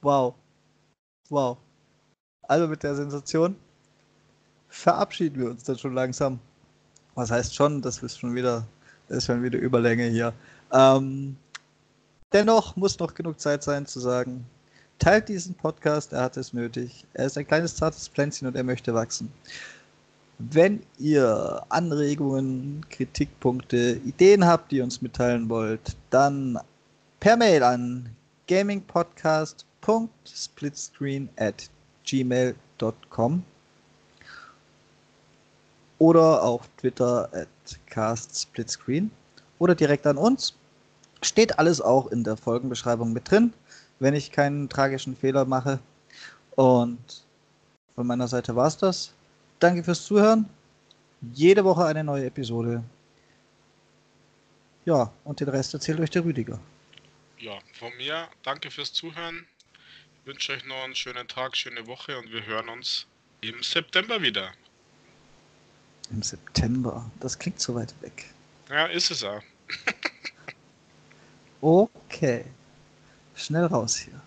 [0.02, 0.36] wow.
[1.30, 1.58] Wow.
[2.44, 3.56] Also mit der Sensation
[4.68, 6.40] verabschieden wir uns dann schon langsam.
[7.16, 8.68] Was heißt schon, das ist schon wieder,
[9.10, 10.34] ist schon wieder Überlänge hier.
[10.72, 11.38] Ähm,
[12.32, 14.46] Dennoch muss noch genug Zeit sein zu sagen,
[15.00, 17.06] teilt diesen Podcast, er hat es nötig.
[17.14, 19.32] Er ist ein kleines zartes Pflänzchen und er möchte wachsen.
[20.40, 26.58] Wenn ihr Anregungen, Kritikpunkte, Ideen habt, die ihr uns mitteilen wollt, dann
[27.20, 28.10] per Mail an
[28.48, 31.70] gamingpodcast.splitscreen at
[32.06, 33.44] gmail.com
[36.00, 37.50] oder auf Twitter at
[37.88, 39.12] castsplitscreen
[39.60, 40.56] oder direkt an uns
[41.22, 43.54] Steht alles auch in der Folgenbeschreibung mit drin,
[44.00, 45.80] wenn ich keinen tragischen Fehler mache.
[46.56, 47.26] Und
[47.96, 49.14] von meiner Seite war es das.
[49.60, 50.50] Danke fürs Zuhören.
[51.34, 52.84] Jede Woche eine neue Episode.
[54.86, 56.60] Ja, und den Rest erzählt euch der Rüdiger.
[57.38, 59.46] Ja, von mir danke fürs Zuhören.
[60.22, 63.06] Ich wünsche euch noch einen schönen Tag, schöne Woche und wir hören uns
[63.42, 64.52] im September wieder.
[66.12, 67.10] Im September?
[67.20, 68.26] Das klingt so weit weg.
[68.70, 69.42] Ja, ist es auch.
[71.62, 72.46] Okay.
[73.36, 74.22] Schnell raus hier.